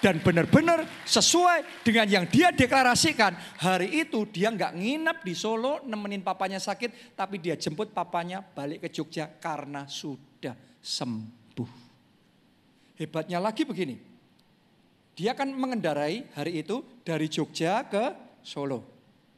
Dan 0.00 0.22
benar-benar 0.24 0.86
sesuai 1.04 1.84
dengan 1.84 2.06
yang 2.08 2.24
dia 2.30 2.54
deklarasikan. 2.54 3.36
Hari 3.60 4.00
itu 4.06 4.24
dia 4.30 4.48
nggak 4.48 4.72
nginep 4.72 5.18
di 5.26 5.34
Solo 5.36 5.84
nemenin 5.84 6.24
papanya 6.24 6.56
sakit. 6.56 7.18
Tapi 7.18 7.36
dia 7.36 7.58
jemput 7.58 7.92
papanya 7.92 8.40
balik 8.40 8.86
ke 8.86 8.88
Jogja 8.88 9.28
karena 9.28 9.84
sudah 9.84 10.56
sembuh. 10.80 11.70
Hebatnya 12.96 13.36
lagi 13.42 13.68
begini. 13.68 14.09
Dia 15.20 15.36
kan 15.36 15.52
mengendarai 15.52 16.32
hari 16.32 16.64
itu 16.64 16.80
dari 17.04 17.28
Jogja 17.28 17.84
ke 17.84 18.16
Solo. 18.40 18.80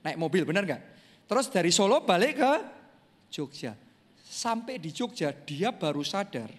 Naik 0.06 0.14
mobil 0.14 0.46
benar 0.46 0.62
nggak? 0.62 0.82
Terus 1.26 1.50
dari 1.50 1.74
Solo 1.74 2.06
balik 2.06 2.38
ke 2.38 2.52
Jogja 3.34 3.74
sampai 4.22 4.78
di 4.78 4.94
Jogja 4.94 5.34
dia 5.34 5.74
baru 5.74 6.06
sadar 6.06 6.54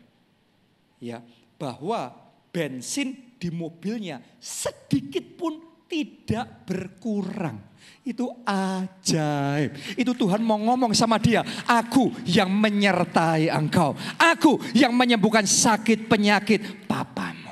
ya 0.99 1.23
bahwa 1.55 2.11
bensin 2.51 3.39
di 3.39 3.47
mobilnya 3.47 4.19
sedikit 4.43 5.23
pun 5.39 5.87
tidak 5.87 6.67
berkurang. 6.67 7.63
Itu 8.03 8.43
ajaib. 8.43 9.95
Itu 9.95 10.11
Tuhan 10.19 10.43
mau 10.43 10.59
ngomong 10.59 10.91
sama 10.91 11.15
dia. 11.15 11.47
Aku 11.63 12.11
yang 12.27 12.51
menyertai 12.51 13.47
engkau. 13.47 13.95
Aku 14.19 14.59
yang 14.75 14.91
menyembuhkan 14.91 15.47
sakit 15.47 16.11
penyakit 16.11 16.87
papamu. 16.91 17.42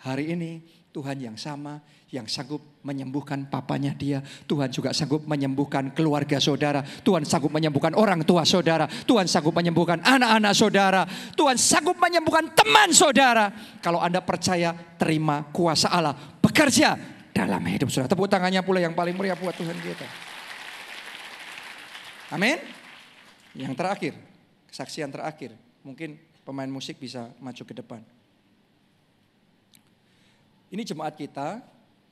Hari 0.00 0.32
ini 0.32 0.64
Tuhan 0.90 1.20
yang 1.20 1.36
sama 1.36 1.78
yang 2.10 2.26
sanggup 2.26 2.82
menyembuhkan 2.82 3.46
papanya 3.46 3.94
dia. 3.94 4.18
Tuhan 4.48 4.72
juga 4.72 4.90
sanggup 4.90 5.22
menyembuhkan 5.28 5.94
keluarga 5.94 6.42
saudara. 6.42 6.82
Tuhan 6.82 7.22
sanggup 7.22 7.54
menyembuhkan 7.54 7.94
orang 7.94 8.26
tua 8.26 8.42
saudara. 8.42 8.90
Tuhan 9.06 9.30
sanggup 9.30 9.54
menyembuhkan 9.54 10.02
anak-anak 10.02 10.52
saudara. 10.56 11.06
Tuhan 11.38 11.54
sanggup 11.54 11.94
menyembuhkan 12.00 12.50
teman 12.56 12.90
saudara. 12.90 13.52
Kalau 13.78 14.02
Anda 14.02 14.18
percaya, 14.24 14.74
terima 14.98 15.46
kuasa 15.54 15.92
Allah. 15.92 16.16
Bekerja 16.42 16.98
dalam 17.30 17.62
hidup 17.70 17.92
saudara. 17.92 18.10
Tepuk 18.10 18.26
tangannya 18.26 18.64
pula 18.66 18.82
yang 18.82 18.96
paling 18.96 19.14
meriah 19.14 19.38
buat 19.38 19.54
Tuhan 19.54 19.78
kita. 19.78 20.06
Amin. 22.34 22.58
Yang 23.54 23.74
terakhir, 23.78 24.12
kesaksian 24.66 25.10
terakhir. 25.14 25.54
Mungkin 25.86 26.18
pemain 26.42 26.70
musik 26.70 26.98
bisa 26.98 27.30
maju 27.38 27.62
ke 27.62 27.74
depan. 27.74 28.02
Ini 30.70 30.86
jemaat 30.86 31.18
kita 31.18 31.58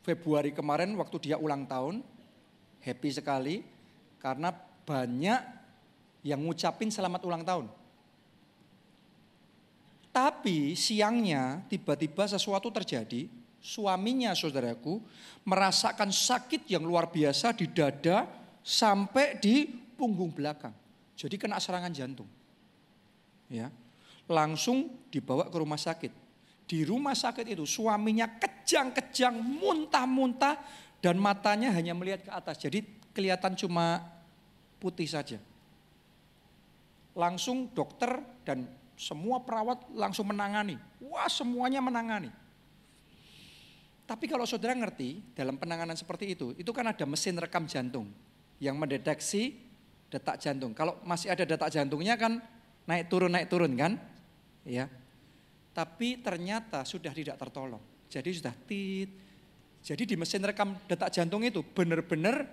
Februari 0.02 0.50
kemarin 0.50 0.90
waktu 0.98 1.30
dia 1.30 1.38
ulang 1.38 1.62
tahun, 1.70 2.02
happy 2.82 3.10
sekali 3.14 3.62
karena 4.18 4.50
banyak 4.82 5.40
yang 6.26 6.42
ngucapin 6.42 6.90
selamat 6.90 7.22
ulang 7.22 7.46
tahun. 7.46 7.66
Tapi 10.10 10.74
siangnya 10.74 11.62
tiba-tiba 11.70 12.26
sesuatu 12.26 12.74
terjadi, 12.74 13.30
suaminya 13.62 14.34
saudaraku 14.34 14.98
merasakan 15.46 16.10
sakit 16.10 16.66
yang 16.66 16.82
luar 16.82 17.06
biasa 17.06 17.54
di 17.54 17.70
dada 17.70 18.26
sampai 18.66 19.38
di 19.38 19.70
punggung 19.94 20.34
belakang. 20.34 20.74
Jadi 21.14 21.38
kena 21.38 21.62
serangan 21.62 21.94
jantung. 21.94 22.26
Ya. 23.46 23.70
Langsung 24.26 24.90
dibawa 25.14 25.46
ke 25.46 25.56
rumah 25.56 25.78
sakit 25.78 26.27
di 26.68 26.84
rumah 26.84 27.16
sakit 27.16 27.48
itu 27.48 27.64
suaminya 27.64 28.28
kejang-kejang, 28.28 29.40
muntah-muntah 29.40 30.60
dan 31.00 31.16
matanya 31.16 31.72
hanya 31.72 31.96
melihat 31.96 32.28
ke 32.28 32.30
atas. 32.30 32.60
Jadi 32.60 32.84
kelihatan 33.16 33.56
cuma 33.56 34.04
putih 34.76 35.08
saja. 35.08 35.40
Langsung 37.16 37.72
dokter 37.72 38.20
dan 38.44 38.68
semua 39.00 39.40
perawat 39.40 39.88
langsung 39.96 40.28
menangani. 40.28 40.76
Wah 41.00 41.26
semuanya 41.32 41.80
menangani. 41.80 42.28
Tapi 44.04 44.24
kalau 44.28 44.44
saudara 44.44 44.76
ngerti 44.76 45.24
dalam 45.32 45.56
penanganan 45.56 45.96
seperti 45.96 46.36
itu, 46.36 46.52
itu 46.60 46.68
kan 46.70 46.84
ada 46.92 47.04
mesin 47.08 47.36
rekam 47.40 47.64
jantung 47.64 48.12
yang 48.60 48.76
mendeteksi 48.76 49.56
detak 50.12 50.36
jantung. 50.36 50.76
Kalau 50.76 51.00
masih 51.00 51.32
ada 51.32 51.48
detak 51.48 51.72
jantungnya 51.72 52.16
kan 52.20 52.44
naik 52.84 53.08
turun 53.08 53.32
naik 53.32 53.48
turun 53.48 53.72
kan? 53.72 53.96
Ya 54.68 54.88
tapi 55.78 56.18
ternyata 56.18 56.82
sudah 56.82 57.14
tidak 57.14 57.38
tertolong. 57.38 57.78
Jadi 58.10 58.34
sudah 58.34 58.50
tit. 58.66 59.14
Jadi 59.78 60.02
di 60.10 60.18
mesin 60.18 60.42
rekam 60.42 60.74
detak 60.90 61.14
jantung 61.14 61.46
itu 61.46 61.62
benar-benar 61.62 62.50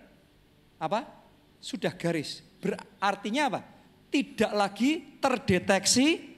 apa? 0.78 1.10
Sudah 1.58 1.90
garis. 1.98 2.46
Berartinya 2.62 3.50
apa? 3.50 3.66
Tidak 4.14 4.54
lagi 4.54 5.18
terdeteksi 5.18 6.38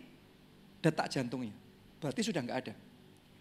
detak 0.79 1.11
jantungnya. 1.11 1.51
Berarti 1.99 2.23
sudah 2.23 2.39
nggak 2.39 2.59
ada. 2.63 2.73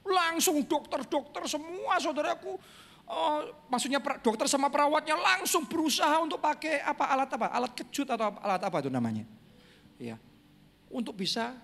Langsung 0.03 0.67
dokter-dokter 0.67 1.47
semua 1.47 2.03
saudaraku 2.03 2.59
Oh, 3.07 3.39
maksudnya 3.71 4.03
dokter 4.19 4.51
sama 4.51 4.67
perawatnya 4.67 5.15
langsung 5.15 5.63
berusaha 5.63 6.19
untuk 6.19 6.43
pakai 6.43 6.83
apa 6.83 7.07
alat 7.07 7.31
apa 7.39 7.47
alat 7.55 7.71
kejut 7.79 8.03
atau 8.03 8.35
alat 8.43 8.59
apa 8.59 8.83
itu 8.83 8.91
namanya 8.91 9.23
ya 9.95 10.19
untuk 10.91 11.15
bisa 11.15 11.55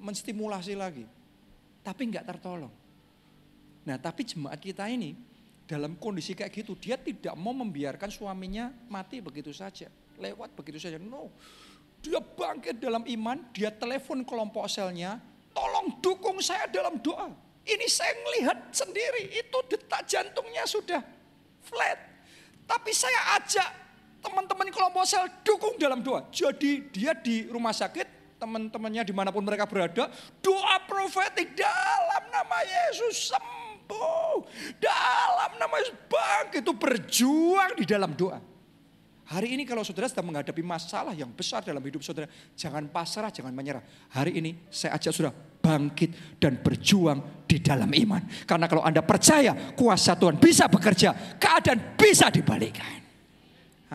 menstimulasi 0.00 0.74
lagi. 0.74 1.04
Tapi 1.84 2.02
nggak 2.08 2.24
tertolong. 2.24 2.72
Nah 3.84 3.96
tapi 3.96 4.24
jemaat 4.24 4.60
kita 4.60 4.88
ini 4.88 5.16
dalam 5.64 5.94
kondisi 5.96 6.34
kayak 6.34 6.50
gitu 6.50 6.74
dia 6.74 6.98
tidak 6.98 7.32
mau 7.38 7.54
membiarkan 7.54 8.10
suaminya 8.10 8.72
mati 8.88 9.22
begitu 9.22 9.52
saja. 9.54 9.86
Lewat 10.18 10.52
begitu 10.56 10.80
saja. 10.80 10.98
No. 10.98 11.32
Dia 12.00 12.16
bangkit 12.16 12.80
dalam 12.80 13.04
iman, 13.04 13.44
dia 13.52 13.68
telepon 13.68 14.24
kelompok 14.24 14.64
selnya, 14.72 15.20
tolong 15.52 16.00
dukung 16.00 16.40
saya 16.40 16.64
dalam 16.72 16.96
doa. 16.96 17.28
Ini 17.60 17.86
saya 17.92 18.16
melihat 18.24 18.72
sendiri, 18.72 19.36
itu 19.36 19.58
detak 19.68 20.08
jantungnya 20.08 20.64
sudah 20.64 21.04
flat. 21.60 22.00
Tapi 22.64 22.90
saya 22.96 23.36
ajak 23.36 23.68
teman-teman 24.24 24.68
kelompok 24.72 25.04
sel 25.04 25.28
dukung 25.44 25.76
dalam 25.80 26.00
doa. 26.04 26.24
Jadi 26.32 26.88
dia 26.92 27.16
di 27.16 27.48
rumah 27.48 27.72
sakit 27.76 28.19
teman-temannya 28.40 29.04
di 29.04 29.12
mana 29.12 29.28
pun 29.28 29.44
mereka 29.44 29.68
berada, 29.68 30.08
doa 30.40 30.76
profetik 30.88 31.52
dalam 31.52 32.24
nama 32.32 32.58
Yesus 32.64 33.28
sembuh. 33.28 34.34
Dalam 34.80 35.60
nama 35.60 35.74
Yesus 35.76 35.94
bangkit 36.08 36.64
itu 36.64 36.72
berjuang 36.72 37.76
di 37.76 37.84
dalam 37.84 38.16
doa. 38.16 38.40
Hari 39.30 39.54
ini 39.54 39.62
kalau 39.62 39.86
saudara 39.86 40.10
sedang 40.10 40.26
menghadapi 40.26 40.58
masalah 40.58 41.14
yang 41.14 41.30
besar 41.30 41.62
dalam 41.62 41.78
hidup 41.86 42.02
saudara, 42.02 42.26
jangan 42.58 42.90
pasrah, 42.90 43.30
jangan 43.30 43.54
menyerah. 43.54 43.84
Hari 44.10 44.42
ini 44.42 44.66
saya 44.74 44.98
ajak 44.98 45.12
saudara 45.14 45.30
bangkit 45.62 46.42
dan 46.42 46.58
berjuang 46.58 47.46
di 47.46 47.62
dalam 47.62 47.86
iman. 47.86 48.26
Karena 48.42 48.66
kalau 48.66 48.82
Anda 48.82 49.06
percaya 49.06 49.70
kuasa 49.78 50.18
Tuhan 50.18 50.34
bisa 50.34 50.66
bekerja, 50.66 51.38
keadaan 51.38 51.94
bisa 51.94 52.26
dibalikkan. 52.26 52.98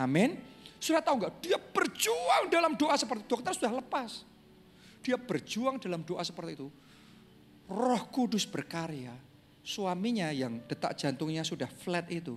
Amin. 0.00 0.40
Sudah 0.80 1.04
tahu 1.04 1.20
enggak? 1.20 1.32
Dia 1.44 1.60
berjuang 1.60 2.48
dalam 2.48 2.72
doa 2.72 2.96
seperti 2.96 3.28
dokter 3.28 3.52
sudah 3.52 3.76
lepas 3.76 4.35
dia 5.06 5.14
berjuang 5.14 5.78
dalam 5.78 6.02
doa 6.02 6.26
seperti 6.26 6.58
itu. 6.58 6.66
Roh 7.70 8.04
Kudus 8.10 8.42
berkarya. 8.42 9.14
Suaminya 9.62 10.34
yang 10.34 10.66
detak 10.66 10.98
jantungnya 10.98 11.46
sudah 11.46 11.70
flat 11.70 12.10
itu. 12.10 12.34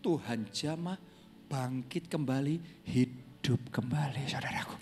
Tuhan 0.00 0.48
jamah 0.48 0.96
bangkit 1.44 2.08
kembali, 2.08 2.88
hidup 2.88 3.68
kembali 3.68 4.24
saudaraku. 4.24 4.76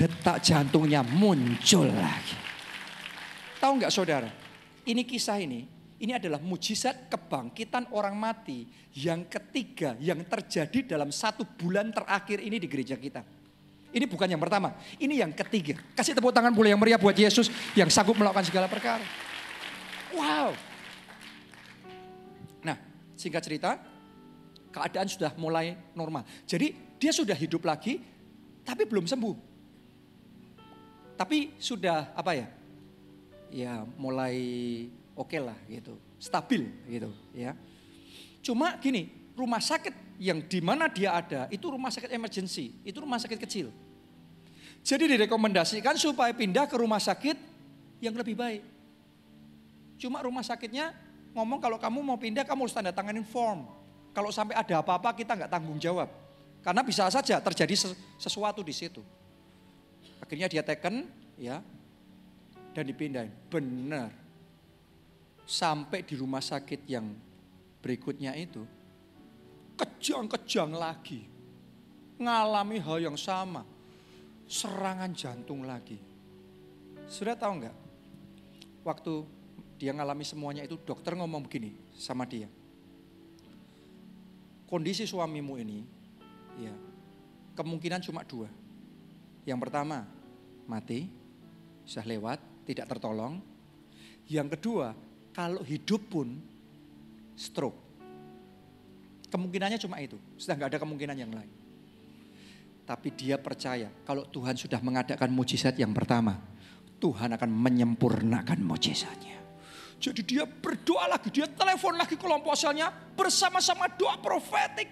Detak 0.00 0.40
jantungnya 0.40 1.04
muncul 1.04 1.88
lagi. 1.88 2.36
Tahu 3.60 3.72
nggak 3.80 3.92
saudara? 3.92 4.28
Ini 4.84 5.04
kisah 5.08 5.40
ini, 5.40 5.64
ini 5.96 6.12
adalah 6.12 6.40
mujizat 6.40 7.08
kebangkitan 7.08 7.92
orang 7.96 8.16
mati 8.16 8.68
yang 8.96 9.24
ketiga 9.28 9.96
yang 9.96 10.24
terjadi 10.28 10.96
dalam 10.96 11.08
satu 11.08 11.44
bulan 11.56 11.92
terakhir 11.92 12.44
ini 12.44 12.60
di 12.60 12.68
gereja 12.68 13.00
kita. 13.00 13.35
Ini 13.96 14.04
bukan 14.04 14.28
yang 14.28 14.36
pertama, 14.36 14.76
ini 15.00 15.24
yang 15.24 15.32
ketiga. 15.32 15.80
Kasih 15.96 16.12
tepuk 16.12 16.28
tangan 16.28 16.52
boleh 16.52 16.76
yang 16.76 16.76
meriah 16.76 17.00
buat 17.00 17.16
Yesus 17.16 17.48
yang 17.72 17.88
sanggup 17.88 18.12
melakukan 18.20 18.44
segala 18.44 18.68
perkara. 18.68 19.00
Wow. 20.12 20.52
Nah, 22.60 22.76
singkat 23.16 23.40
cerita, 23.40 23.80
keadaan 24.68 25.08
sudah 25.08 25.32
mulai 25.40 25.80
normal. 25.96 26.28
Jadi 26.44 26.76
dia 27.00 27.08
sudah 27.08 27.32
hidup 27.32 27.64
lagi, 27.64 28.04
tapi 28.68 28.84
belum 28.84 29.08
sembuh. 29.08 29.36
Tapi 31.16 31.56
sudah 31.56 32.12
apa 32.12 32.36
ya? 32.36 32.52
Ya 33.48 33.72
mulai 33.96 34.36
oke 35.16 35.32
okay 35.32 35.40
lah 35.40 35.56
gitu, 35.72 35.96
stabil 36.20 36.68
gitu 36.84 37.08
ya. 37.32 37.56
Cuma 38.44 38.76
gini, 38.76 39.32
rumah 39.32 39.64
sakit 39.64 40.20
yang 40.20 40.44
di 40.44 40.60
mana 40.60 40.84
dia 40.92 41.16
ada 41.16 41.48
itu 41.48 41.64
rumah 41.64 41.88
sakit 41.88 42.12
emergency, 42.12 42.76
itu 42.84 43.00
rumah 43.00 43.16
sakit 43.16 43.40
kecil. 43.40 43.72
Jadi 44.86 45.18
direkomendasikan 45.18 45.98
supaya 45.98 46.30
pindah 46.30 46.70
ke 46.70 46.78
rumah 46.78 47.02
sakit 47.02 47.34
yang 47.98 48.14
lebih 48.14 48.38
baik. 48.38 48.62
Cuma 49.98 50.22
rumah 50.22 50.46
sakitnya 50.46 50.94
ngomong 51.34 51.58
kalau 51.58 51.74
kamu 51.74 52.06
mau 52.06 52.14
pindah 52.14 52.46
kamu 52.46 52.70
harus 52.70 52.76
tanda 52.78 52.94
tanganin 52.94 53.26
form. 53.26 53.66
Kalau 54.14 54.30
sampai 54.30 54.54
ada 54.54 54.78
apa-apa 54.78 55.10
kita 55.18 55.34
nggak 55.34 55.50
tanggung 55.50 55.82
jawab. 55.82 56.06
Karena 56.62 56.86
bisa 56.86 57.02
saja 57.10 57.42
terjadi 57.42 57.98
sesuatu 58.14 58.62
di 58.62 58.70
situ. 58.70 59.02
Akhirnya 60.22 60.46
dia 60.46 60.62
teken 60.62 61.10
ya 61.34 61.58
dan 62.70 62.86
dipindahin. 62.86 63.34
Benar. 63.50 64.14
Sampai 65.50 66.06
di 66.06 66.14
rumah 66.14 66.42
sakit 66.42 66.86
yang 66.86 67.10
berikutnya 67.82 68.38
itu 68.38 68.62
kejang-kejang 69.74 70.78
lagi. 70.78 71.26
Ngalami 72.22 72.78
hal 72.78 73.10
yang 73.10 73.18
sama 73.18 73.75
serangan 74.46 75.10
jantung 75.12 75.66
lagi. 75.66 75.98
Sudah 77.06 77.34
tahu 77.38 77.62
nggak? 77.62 77.76
Waktu 78.86 79.14
dia 79.76 79.92
ngalami 79.92 80.24
semuanya 80.24 80.62
itu 80.64 80.78
dokter 80.80 81.12
ngomong 81.18 81.44
begini 81.46 81.74
sama 81.94 82.24
dia. 82.24 82.48
Kondisi 84.66 85.06
suamimu 85.06 85.54
ini 85.62 85.78
ya 86.58 86.74
kemungkinan 87.54 88.02
cuma 88.02 88.26
dua. 88.26 88.50
Yang 89.46 89.58
pertama 89.62 90.02
mati, 90.66 91.06
sudah 91.86 92.06
lewat, 92.06 92.38
tidak 92.66 92.90
tertolong. 92.90 93.38
Yang 94.26 94.58
kedua, 94.58 94.90
kalau 95.30 95.62
hidup 95.62 96.02
pun 96.10 96.34
stroke. 97.38 97.78
Kemungkinannya 99.30 99.78
cuma 99.78 100.02
itu, 100.02 100.18
sudah 100.34 100.58
nggak 100.58 100.70
ada 100.74 100.82
kemungkinan 100.82 101.16
yang 101.18 101.30
lain. 101.30 101.55
Tapi 102.86 103.10
dia 103.18 103.34
percaya 103.34 103.90
kalau 104.06 104.22
Tuhan 104.30 104.54
sudah 104.54 104.78
mengadakan 104.78 105.34
mujizat 105.34 105.74
yang 105.74 105.90
pertama, 105.90 106.38
Tuhan 107.02 107.34
akan 107.34 107.50
menyempurnakan 107.50 108.62
mujizatnya. 108.62 109.42
Jadi 109.98 110.22
dia 110.22 110.46
berdoa 110.46 111.10
lagi, 111.10 111.34
dia 111.34 111.50
telepon 111.50 111.98
lagi 111.98 112.14
kelompok 112.14 112.54
selnya 112.54 112.92
bersama-sama 112.92 113.90
doa 113.90 114.14
profetik. 114.22 114.86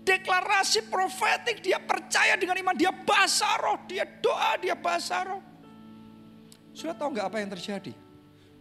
Deklarasi 0.00 0.88
profetik, 0.88 1.60
dia 1.60 1.76
percaya 1.76 2.32
dengan 2.38 2.56
iman, 2.56 2.72
dia 2.72 2.88
bahasa 2.88 3.50
roh, 3.60 3.84
dia 3.84 4.06
doa, 4.06 4.56
dia 4.56 4.72
bahasa 4.72 5.26
roh. 5.28 5.42
Sudah 6.72 6.96
tahu 6.96 7.12
nggak 7.12 7.26
apa 7.28 7.36
yang 7.42 7.50
terjadi? 7.52 7.92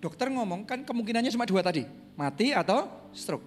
Dokter 0.03 0.27
ngomong 0.27 0.67
kan 0.67 0.83
kemungkinannya 0.83 1.31
cuma 1.31 1.47
dua 1.47 1.63
tadi, 1.63 1.87
mati 2.19 2.51
atau 2.51 3.07
stroke. 3.15 3.45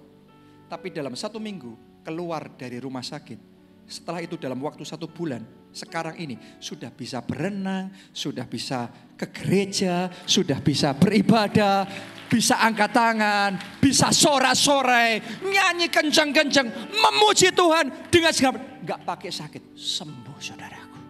Tapi 0.72 0.88
dalam 0.88 1.12
satu 1.12 1.36
minggu 1.36 2.00
keluar 2.00 2.48
dari 2.56 2.80
rumah 2.80 3.04
sakit, 3.04 3.51
setelah 3.92 4.24
itu 4.24 4.40
dalam 4.40 4.56
waktu 4.64 4.88
satu 4.88 5.04
bulan, 5.04 5.44
sekarang 5.68 6.16
ini 6.16 6.40
sudah 6.56 6.88
bisa 6.88 7.20
berenang, 7.20 7.92
sudah 8.08 8.48
bisa 8.48 8.88
ke 9.12 9.28
gereja, 9.28 10.08
sudah 10.24 10.56
bisa 10.64 10.96
beribadah, 10.96 11.84
bisa 12.32 12.64
angkat 12.64 12.96
tangan, 12.96 13.60
bisa 13.76 14.08
sore-sore, 14.08 15.20
nyanyi 15.44 15.92
kencang-kencang, 15.92 16.72
memuji 16.88 17.52
Tuhan 17.52 18.08
dengan 18.08 18.32
segala 18.32 18.56
nggak 18.80 19.00
pakai 19.04 19.28
sakit, 19.28 19.76
sembuh 19.76 20.38
saudaraku. 20.40 21.00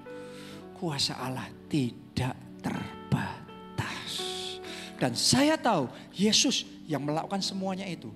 Kuasa 0.74 1.22
Allah 1.22 1.47
tidak 1.70 2.59
terbatas. 2.59 4.11
Dan 4.99 5.14
saya 5.14 5.55
tahu 5.55 5.87
Yesus 6.18 6.66
yang 6.91 7.07
melakukan 7.07 7.39
semuanya 7.39 7.87
itu 7.87 8.11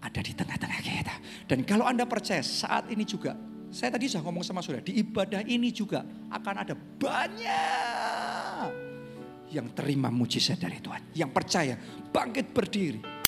ada 0.00 0.20
di 0.24 0.32
tengah-tengah 0.32 0.80
kita. 0.80 1.16
Dan 1.44 1.68
kalau 1.68 1.84
Anda 1.84 2.08
percaya 2.08 2.40
saat 2.40 2.88
ini 2.88 3.04
juga, 3.04 3.36
saya 3.76 3.92
tadi 3.92 4.08
sudah 4.08 4.24
ngomong 4.24 4.40
sama 4.40 4.64
saudara, 4.64 4.80
di 4.80 4.96
ibadah 4.96 5.44
ini 5.44 5.68
juga 5.68 6.00
akan 6.32 6.54
ada 6.64 6.72
banyak 6.72 8.68
yang 9.52 9.68
terima 9.76 10.08
mujizat 10.08 10.56
dari 10.56 10.80
Tuhan. 10.80 11.12
Yang 11.12 11.30
percaya 11.36 11.76
bangkit 12.08 12.56
berdiri. 12.56 13.15